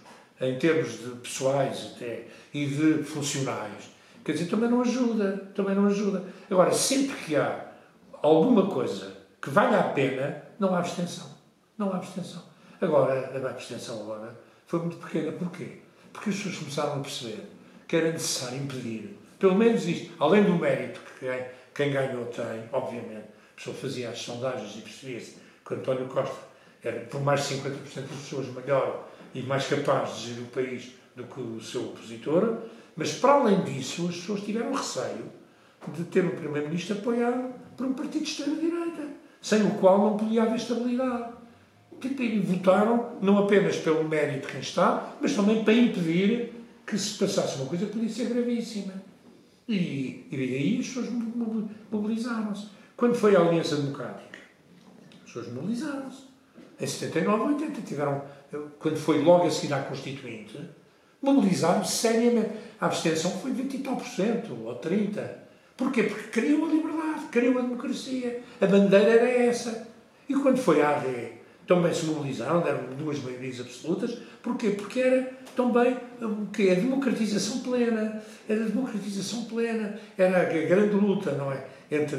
em 0.40 0.58
termos 0.58 0.92
de 0.98 1.10
pessoais 1.16 1.92
até, 1.94 2.24
e 2.52 2.66
de 2.66 3.04
funcionários, 3.04 3.90
quer 4.24 4.32
dizer, 4.32 4.46
também 4.46 4.68
não 4.68 4.80
ajuda, 4.80 5.50
também 5.54 5.74
não 5.74 5.86
ajuda. 5.86 6.24
Agora, 6.50 6.72
sempre 6.72 7.16
que 7.16 7.36
há 7.36 7.66
alguma 8.22 8.66
coisa 8.66 9.16
que 9.40 9.50
valha 9.50 9.80
a 9.80 9.84
pena, 9.84 10.42
não 10.58 10.74
há 10.74 10.78
abstenção. 10.78 11.26
Não 11.78 11.92
há 11.92 11.96
abstenção. 11.96 12.42
Agora, 12.80 13.30
a 13.34 13.50
abstenção 13.50 14.00
agora 14.00 14.34
foi 14.66 14.80
muito 14.80 14.96
pequena. 14.96 15.32
Porquê? 15.32 15.78
Porque 16.12 16.30
as 16.30 16.36
pessoas 16.36 16.56
começaram 16.56 16.94
a 16.94 17.00
perceber 17.00 17.46
que 17.86 17.96
era 17.96 18.12
necessário 18.12 18.58
impedir, 18.58 19.18
pelo 19.38 19.54
menos 19.54 19.86
isto, 19.86 20.12
além 20.22 20.44
do 20.44 20.54
mérito 20.54 21.00
que 21.00 21.26
quem, 21.26 21.44
quem 21.74 21.92
ganhou 21.92 22.26
tem, 22.26 22.68
obviamente, 22.72 23.26
a 23.52 23.56
pessoa 23.56 23.76
fazia 23.76 24.10
as 24.10 24.18
sondagens 24.18 24.76
e 24.76 24.82
percebia-se 24.82 25.36
que 25.70 25.74
António 25.74 26.06
Costa 26.06 26.36
era 26.82 27.00
por 27.00 27.20
mais 27.22 27.48
de 27.48 27.54
50% 27.56 27.70
das 27.94 28.20
pessoas 28.22 28.46
melhor 28.48 29.08
e 29.32 29.42
mais 29.42 29.66
capaz 29.68 30.16
de 30.16 30.28
gerir 30.28 30.42
o 30.42 30.46
país 30.46 30.92
do 31.14 31.24
que 31.24 31.40
o 31.40 31.60
seu 31.60 31.82
opositor, 31.82 32.58
mas 32.96 33.12
para 33.12 33.34
além 33.34 33.62
disso 33.62 34.08
as 34.08 34.16
pessoas 34.16 34.40
tiveram 34.40 34.72
receio 34.72 35.30
de 35.94 36.04
ter 36.04 36.24
um 36.24 36.30
Primeiro-Ministro 36.30 36.98
apoiado 36.98 37.54
por 37.76 37.86
um 37.86 37.92
partido 37.92 38.24
de 38.24 38.30
extrema-direita, 38.30 39.08
sem 39.40 39.62
o 39.62 39.70
qual 39.76 39.98
não 39.98 40.16
podia 40.16 40.42
haver 40.42 40.56
estabilidade. 40.56 41.34
E 42.02 42.38
votaram 42.40 43.16
não 43.20 43.38
apenas 43.38 43.76
pelo 43.76 44.08
mérito 44.08 44.46
de 44.46 44.52
quem 44.52 44.60
está, 44.60 45.16
mas 45.20 45.34
também 45.34 45.62
para 45.62 45.74
impedir 45.74 46.52
que 46.86 46.98
se 46.98 47.18
passasse 47.18 47.56
uma 47.56 47.66
coisa 47.66 47.86
que 47.86 47.92
podia 47.92 48.08
ser 48.08 48.28
gravíssima. 48.28 48.94
E, 49.68 50.26
e 50.30 50.36
aí 50.36 50.78
as 50.80 50.86
pessoas 50.86 51.08
mobilizaram-se. 51.90 52.68
Quando 52.96 53.14
foi 53.14 53.36
a 53.36 53.40
Aliança 53.40 53.76
Democrática, 53.76 54.29
pessoas 55.32 55.52
mobilizaram-se. 55.52 56.24
Em 56.80 56.86
79, 56.86 57.54
80 57.54 57.82
tiveram, 57.82 58.22
quando 58.78 58.96
foi 58.96 59.22
logo 59.22 59.46
a 59.46 59.50
seguir 59.50 59.74
à 59.74 59.82
Constituinte, 59.82 60.58
mobilizaram-se 61.22 61.92
seriamente. 61.92 62.50
A 62.80 62.86
abstenção 62.86 63.30
foi 63.32 63.52
20 63.52 63.74
e 63.74 63.78
tal 63.78 63.96
por 63.96 64.06
cento, 64.06 64.56
ou 64.64 64.74
30. 64.74 65.50
Porquê? 65.76 66.04
Porque 66.04 66.40
queriam 66.40 66.64
a 66.64 66.68
liberdade, 66.68 67.26
queriam 67.30 67.58
a 67.58 67.62
democracia. 67.62 68.42
A 68.60 68.66
bandeira 68.66 69.10
era 69.10 69.28
essa. 69.28 69.88
E 70.28 70.34
quando 70.34 70.58
foi 70.58 70.80
a 70.82 70.96
AD, 70.96 71.32
também 71.66 71.92
se 71.92 72.06
mobilizaram, 72.06 72.62
deram 72.62 72.84
duas 72.98 73.22
maiorias 73.22 73.60
absolutas. 73.60 74.16
Porquê? 74.42 74.70
Porque 74.70 75.00
era 75.00 75.32
também 75.54 75.96
o 76.20 76.46
que 76.46 76.70
A 76.70 76.74
democratização 76.74 77.60
plena. 77.60 78.22
Era 78.48 78.64
a 78.64 78.66
democratização 78.66 79.44
plena. 79.44 79.98
Era 80.16 80.42
a 80.42 80.44
grande 80.44 80.94
luta, 80.94 81.32
não 81.32 81.52
é? 81.52 81.66
Entre 81.90 82.18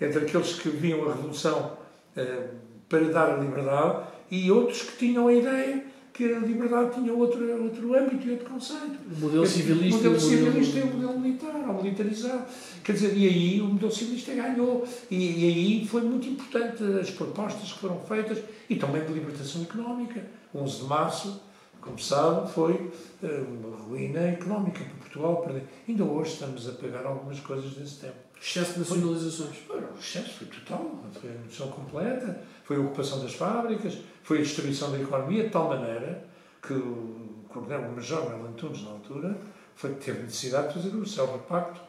entre 0.00 0.24
aqueles 0.24 0.54
que 0.54 0.68
viam 0.68 1.08
a 1.08 1.14
Revolução 1.14 1.76
eh, 2.16 2.48
para 2.88 3.04
dar 3.08 3.30
a 3.30 3.36
liberdade 3.36 4.06
e 4.30 4.50
outros 4.50 4.82
que 4.82 4.98
tinham 4.98 5.28
a 5.28 5.32
ideia 5.32 5.84
que 6.12 6.24
a 6.24 6.38
liberdade 6.40 6.94
tinha 6.94 7.12
outro, 7.12 7.62
outro 7.62 7.94
âmbito 7.96 8.26
e 8.28 8.32
outro 8.32 8.50
conceito. 8.50 8.98
O 9.10 9.20
modelo 9.20 9.46
civilista. 9.46 9.96
Modelo 9.96 10.20
civilista 10.20 10.78
é 10.78 10.82
o 10.84 10.86
modelo 10.88 11.18
militar, 11.18 11.68
ou 11.68 11.82
militarizado. 11.82 12.44
Quer 12.84 12.92
dizer, 12.92 13.16
e 13.16 13.26
aí 13.26 13.60
o 13.62 13.66
modelo 13.66 13.90
civilista 13.90 14.34
ganhou. 14.34 14.86
E, 15.10 15.16
e, 15.16 15.48
aí 15.48 15.86
foi 15.86 16.02
muito 16.02 16.28
importante 16.28 16.82
as 17.00 17.10
propostas 17.10 17.72
que 17.72 17.78
foram 17.78 17.98
feitas 18.00 18.38
e 18.68 18.76
também 18.76 19.04
de 19.04 19.12
libertação 19.12 19.62
económica. 19.62 20.22
11 20.54 20.78
de 20.78 20.84
março, 20.84 21.42
como 21.80 21.98
sabe, 21.98 22.52
foi 22.52 22.90
eh, 23.22 23.42
uma 23.48 23.76
ruína 23.76 24.20
económica 24.20 24.84
para 24.84 24.94
Portugal. 24.98 25.50
Ainda 25.88 26.04
hoje 26.04 26.34
estamos 26.34 26.68
a 26.68 26.72
pagar 26.72 27.06
algumas 27.06 27.40
coisas 27.40 27.72
desse 27.72 28.00
tempo. 28.00 28.31
Excesso 28.42 28.72
de 28.72 28.78
nacionalizações. 28.80 29.56
Foi, 29.58 29.78
o 29.78 29.98
excesso 30.00 30.30
foi 30.30 30.48
total, 30.48 31.00
foi 31.12 31.30
a 31.30 31.32
redução 31.34 31.68
completa, 31.68 32.42
foi 32.64 32.76
a 32.76 32.80
ocupação 32.80 33.20
das 33.22 33.34
fábricas, 33.34 33.98
foi 34.24 34.38
a 34.38 34.40
destruição 34.40 34.90
da 34.90 34.98
economia, 34.98 35.44
de 35.44 35.50
tal 35.50 35.68
maneira 35.68 36.24
que 36.60 36.72
o 36.72 37.44
coronel-major 37.48 38.28
Mel 38.28 38.48
Antunes, 38.48 38.82
na 38.82 38.90
altura, 38.90 39.38
foi, 39.76 39.94
teve 39.94 40.24
necessidade 40.24 40.68
de 40.68 40.74
fazer 40.74 40.96
o 40.96 41.06
célebre 41.06 41.40
pacto 41.48 41.80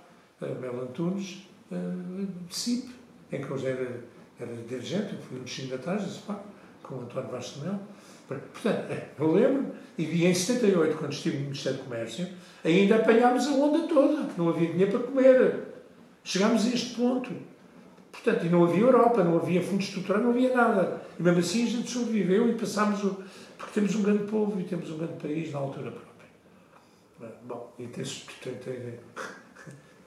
uh, 0.41 0.59
Mel 0.61 0.79
Antunes 0.83 1.47
uh, 1.71 2.27
de 2.47 2.55
CIP, 2.55 2.93
em 3.31 3.41
que 3.41 3.51
hoje 3.51 3.65
era, 3.65 4.03
era 4.39 4.55
dirigente, 4.67 5.13
eu 5.13 5.21
fui 5.21 5.39
um 5.39 5.43
dos 5.43 5.55
signatários 5.55 6.03
desse 6.03 6.19
pacto, 6.19 6.47
com 6.83 6.95
o 6.95 7.01
António 7.01 7.31
Vasco 7.31 7.61
Mel. 7.61 7.79
Portanto, 8.27 8.91
é, 8.91 9.09
eu 9.17 9.31
lembro, 9.31 9.71
e 9.97 10.25
em 10.25 10.33
78, 10.33 10.97
quando 10.97 11.13
estive 11.13 11.37
no 11.37 11.43
Ministério 11.45 11.79
do 11.79 11.85
Comércio, 11.85 12.27
ainda 12.63 12.97
apanhámos 12.97 13.47
a 13.47 13.51
onda 13.51 13.87
toda, 13.87 14.29
não 14.37 14.49
havia 14.49 14.71
dinheiro 14.71 14.91
para 14.91 15.07
comer. 15.07 15.72
Chegámos 16.23 16.65
a 16.65 16.69
este 16.69 16.95
ponto. 16.95 17.31
Portanto, 18.11 18.45
e 18.45 18.49
não 18.49 18.63
havia 18.63 18.81
Europa, 18.81 19.23
não 19.23 19.37
havia 19.37 19.61
fundo 19.61 19.81
estrutural, 19.81 20.21
não 20.21 20.29
havia 20.29 20.55
nada. 20.55 21.01
E 21.19 21.23
mesmo 21.23 21.39
assim 21.39 21.63
a 21.63 21.69
gente 21.69 21.89
sobreviveu 21.89 22.49
e 22.49 22.55
passámos 22.55 23.03
o. 23.03 23.23
Porque 23.57 23.73
temos 23.73 23.95
um 23.95 24.03
grande 24.03 24.23
povo 24.25 24.59
e 24.59 24.63
temos 24.63 24.89
um 24.91 24.97
grande 24.97 25.13
país 25.13 25.51
na 25.51 25.59
altura 25.59 25.91
própria. 25.91 26.13
Bom, 27.43 27.73
e 27.79 27.87
tem, 27.87 28.03
tem, 28.03 28.55
tem, 28.55 28.99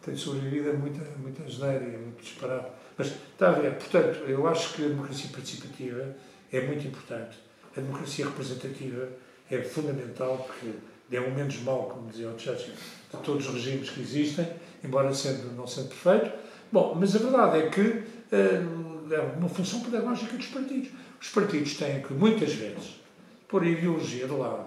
tem 0.04 0.16
sobrevivido 0.16 0.70
a 0.70 0.72
muita, 0.74 1.02
muita 1.18 1.48
geneira 1.48 1.84
e 1.84 1.96
a 1.96 1.98
muito 1.98 2.22
disparado. 2.22 2.68
Mas 2.96 3.08
está 3.08 3.48
a 3.48 3.52
ver, 3.52 3.74
portanto, 3.74 4.18
eu 4.26 4.46
acho 4.46 4.74
que 4.74 4.84
a 4.84 4.88
democracia 4.88 5.30
participativa 5.30 6.14
é 6.52 6.60
muito 6.66 6.86
importante. 6.86 7.38
A 7.76 7.80
democracia 7.80 8.26
representativa 8.26 9.08
é 9.50 9.62
fundamental 9.62 10.46
porque 10.46 10.72
é 11.10 11.20
o 11.20 11.32
menos 11.34 11.60
mal, 11.62 11.84
como 11.84 12.10
dizia 12.10 12.28
o 12.28 12.38
Churchill, 12.38 12.74
de 12.74 13.16
todos 13.22 13.48
os 13.48 13.54
regimes 13.54 13.90
que 13.90 14.00
existem, 14.00 14.48
embora 14.82 15.12
sendo, 15.14 15.54
não 15.54 15.66
sendo 15.66 15.88
perfeito. 15.88 16.32
Bom, 16.72 16.96
mas 16.98 17.14
a 17.14 17.18
verdade 17.18 17.58
é 17.58 17.68
que 17.68 17.80
uh, 17.80 19.14
é 19.14 19.20
uma 19.38 19.48
função 19.48 19.80
pedagógica 19.80 20.36
dos 20.36 20.46
partidos. 20.46 20.88
Os 21.20 21.28
partidos 21.28 21.74
têm 21.74 22.02
que, 22.02 22.12
muitas 22.12 22.52
vezes, 22.52 23.00
pôr 23.48 23.62
a 23.62 23.68
ideologia 23.68 24.26
de 24.26 24.34
lado 24.34 24.66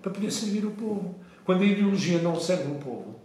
para 0.00 0.12
poder 0.12 0.30
servir 0.30 0.64
o 0.66 0.72
povo. 0.72 1.14
Quando 1.44 1.62
a 1.62 1.66
ideologia 1.66 2.20
não 2.20 2.38
serve 2.38 2.70
o 2.70 2.76
povo, 2.76 3.18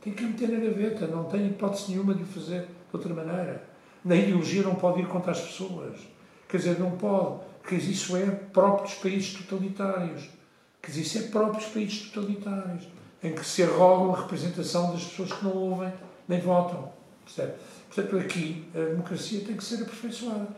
tem 0.00 0.12
que 0.12 0.24
meter 0.24 0.48
na 0.48 0.58
gaveta, 0.58 1.06
não 1.06 1.24
tem 1.24 1.46
hipótese 1.46 1.92
nenhuma 1.92 2.14
de 2.14 2.22
o 2.22 2.26
fazer 2.26 2.62
de 2.62 2.66
outra 2.92 3.12
maneira. 3.12 3.68
Na 4.04 4.16
ideologia 4.16 4.62
não 4.62 4.74
pode 4.74 5.00
ir 5.00 5.06
contra 5.06 5.32
as 5.32 5.40
pessoas. 5.40 5.98
Quer 6.48 6.56
dizer, 6.56 6.78
não 6.80 6.92
pode, 6.92 7.40
porque 7.60 7.76
isso 7.76 8.16
é 8.16 8.26
próprio 8.26 8.84
dos 8.84 8.94
países 8.94 9.34
totalitários. 9.34 10.39
Quer 10.82 10.90
dizer, 10.92 11.02
isso 11.02 11.18
é 11.18 11.22
países 11.72 12.10
totalitários 12.10 12.88
em 13.22 13.34
que 13.34 13.44
se 13.44 13.62
arroga 13.62 14.18
a 14.18 14.22
representação 14.22 14.92
das 14.92 15.04
pessoas 15.04 15.32
que 15.32 15.44
não 15.44 15.52
ouvem 15.54 15.92
nem 16.26 16.40
votam. 16.40 16.90
Percebe? 17.24 17.52
Portanto, 17.92 18.18
aqui 18.18 18.64
a 18.74 18.78
democracia 18.78 19.40
tem 19.44 19.56
que 19.56 19.64
ser 19.64 19.82
aperfeiçoada. 19.82 20.48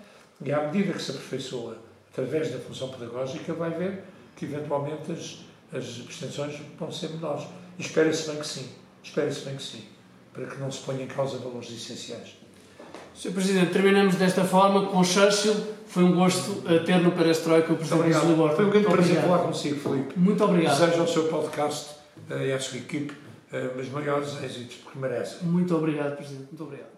E 0.44 0.52
à 0.52 0.66
medida 0.66 0.92
que 0.92 1.02
se 1.02 1.10
aperfeiçoa 1.10 1.78
através 2.12 2.50
da 2.50 2.58
função 2.58 2.88
pedagógica, 2.88 3.52
vai 3.54 3.70
ver 3.70 4.04
que 4.36 4.44
eventualmente 4.44 5.10
as, 5.10 5.38
as 5.76 5.98
pretensões 5.98 6.60
vão 6.78 6.92
ser 6.92 7.10
menores. 7.10 7.46
E 7.78 7.82
espera-se 7.82 8.28
bem 8.28 8.38
que 8.38 8.46
sim. 8.46 8.68
Espera-se 9.02 9.44
bem 9.44 9.56
que 9.56 9.62
sim. 9.62 9.84
Para 10.32 10.46
que 10.46 10.58
não 10.58 10.70
se 10.70 10.80
ponha 10.80 11.02
em 11.02 11.08
causa 11.08 11.38
valores 11.38 11.70
essenciais. 11.70 12.36
Sr. 13.14 13.32
Presidente, 13.32 13.72
terminamos 13.72 14.16
desta 14.16 14.44
forma 14.44 14.86
com 14.86 15.02
Churchill. 15.04 15.54
Foi 15.92 16.04
um 16.04 16.14
gosto 16.14 16.62
eh, 16.66 16.78
ter 16.78 16.96
no 17.02 17.12
Perestroika 17.12 17.70
o 17.70 17.76
Presidente 17.76 18.06
Lisboa. 18.06 18.56
Foi 18.56 18.64
um 18.64 18.70
grande 18.70 18.86
prazer 18.86 19.20
falar 19.20 19.40
consigo, 19.40 19.78
Filipe. 19.78 20.18
Muito 20.18 20.42
obrigado. 20.42 20.80
Desejo 20.80 21.00
ao 21.02 21.06
seu 21.06 21.24
podcast 21.24 21.90
eh, 22.30 22.46
e 22.46 22.52
à 22.54 22.58
sua 22.58 22.78
equipe 22.78 23.12
eh, 23.52 23.70
os 23.78 23.90
maiores 23.90 24.42
êxitos, 24.42 24.76
porque 24.76 24.98
merecem. 24.98 25.46
Muito 25.46 25.76
obrigado, 25.76 26.16
Presidente. 26.16 26.46
Muito 26.50 26.64
obrigado. 26.64 26.91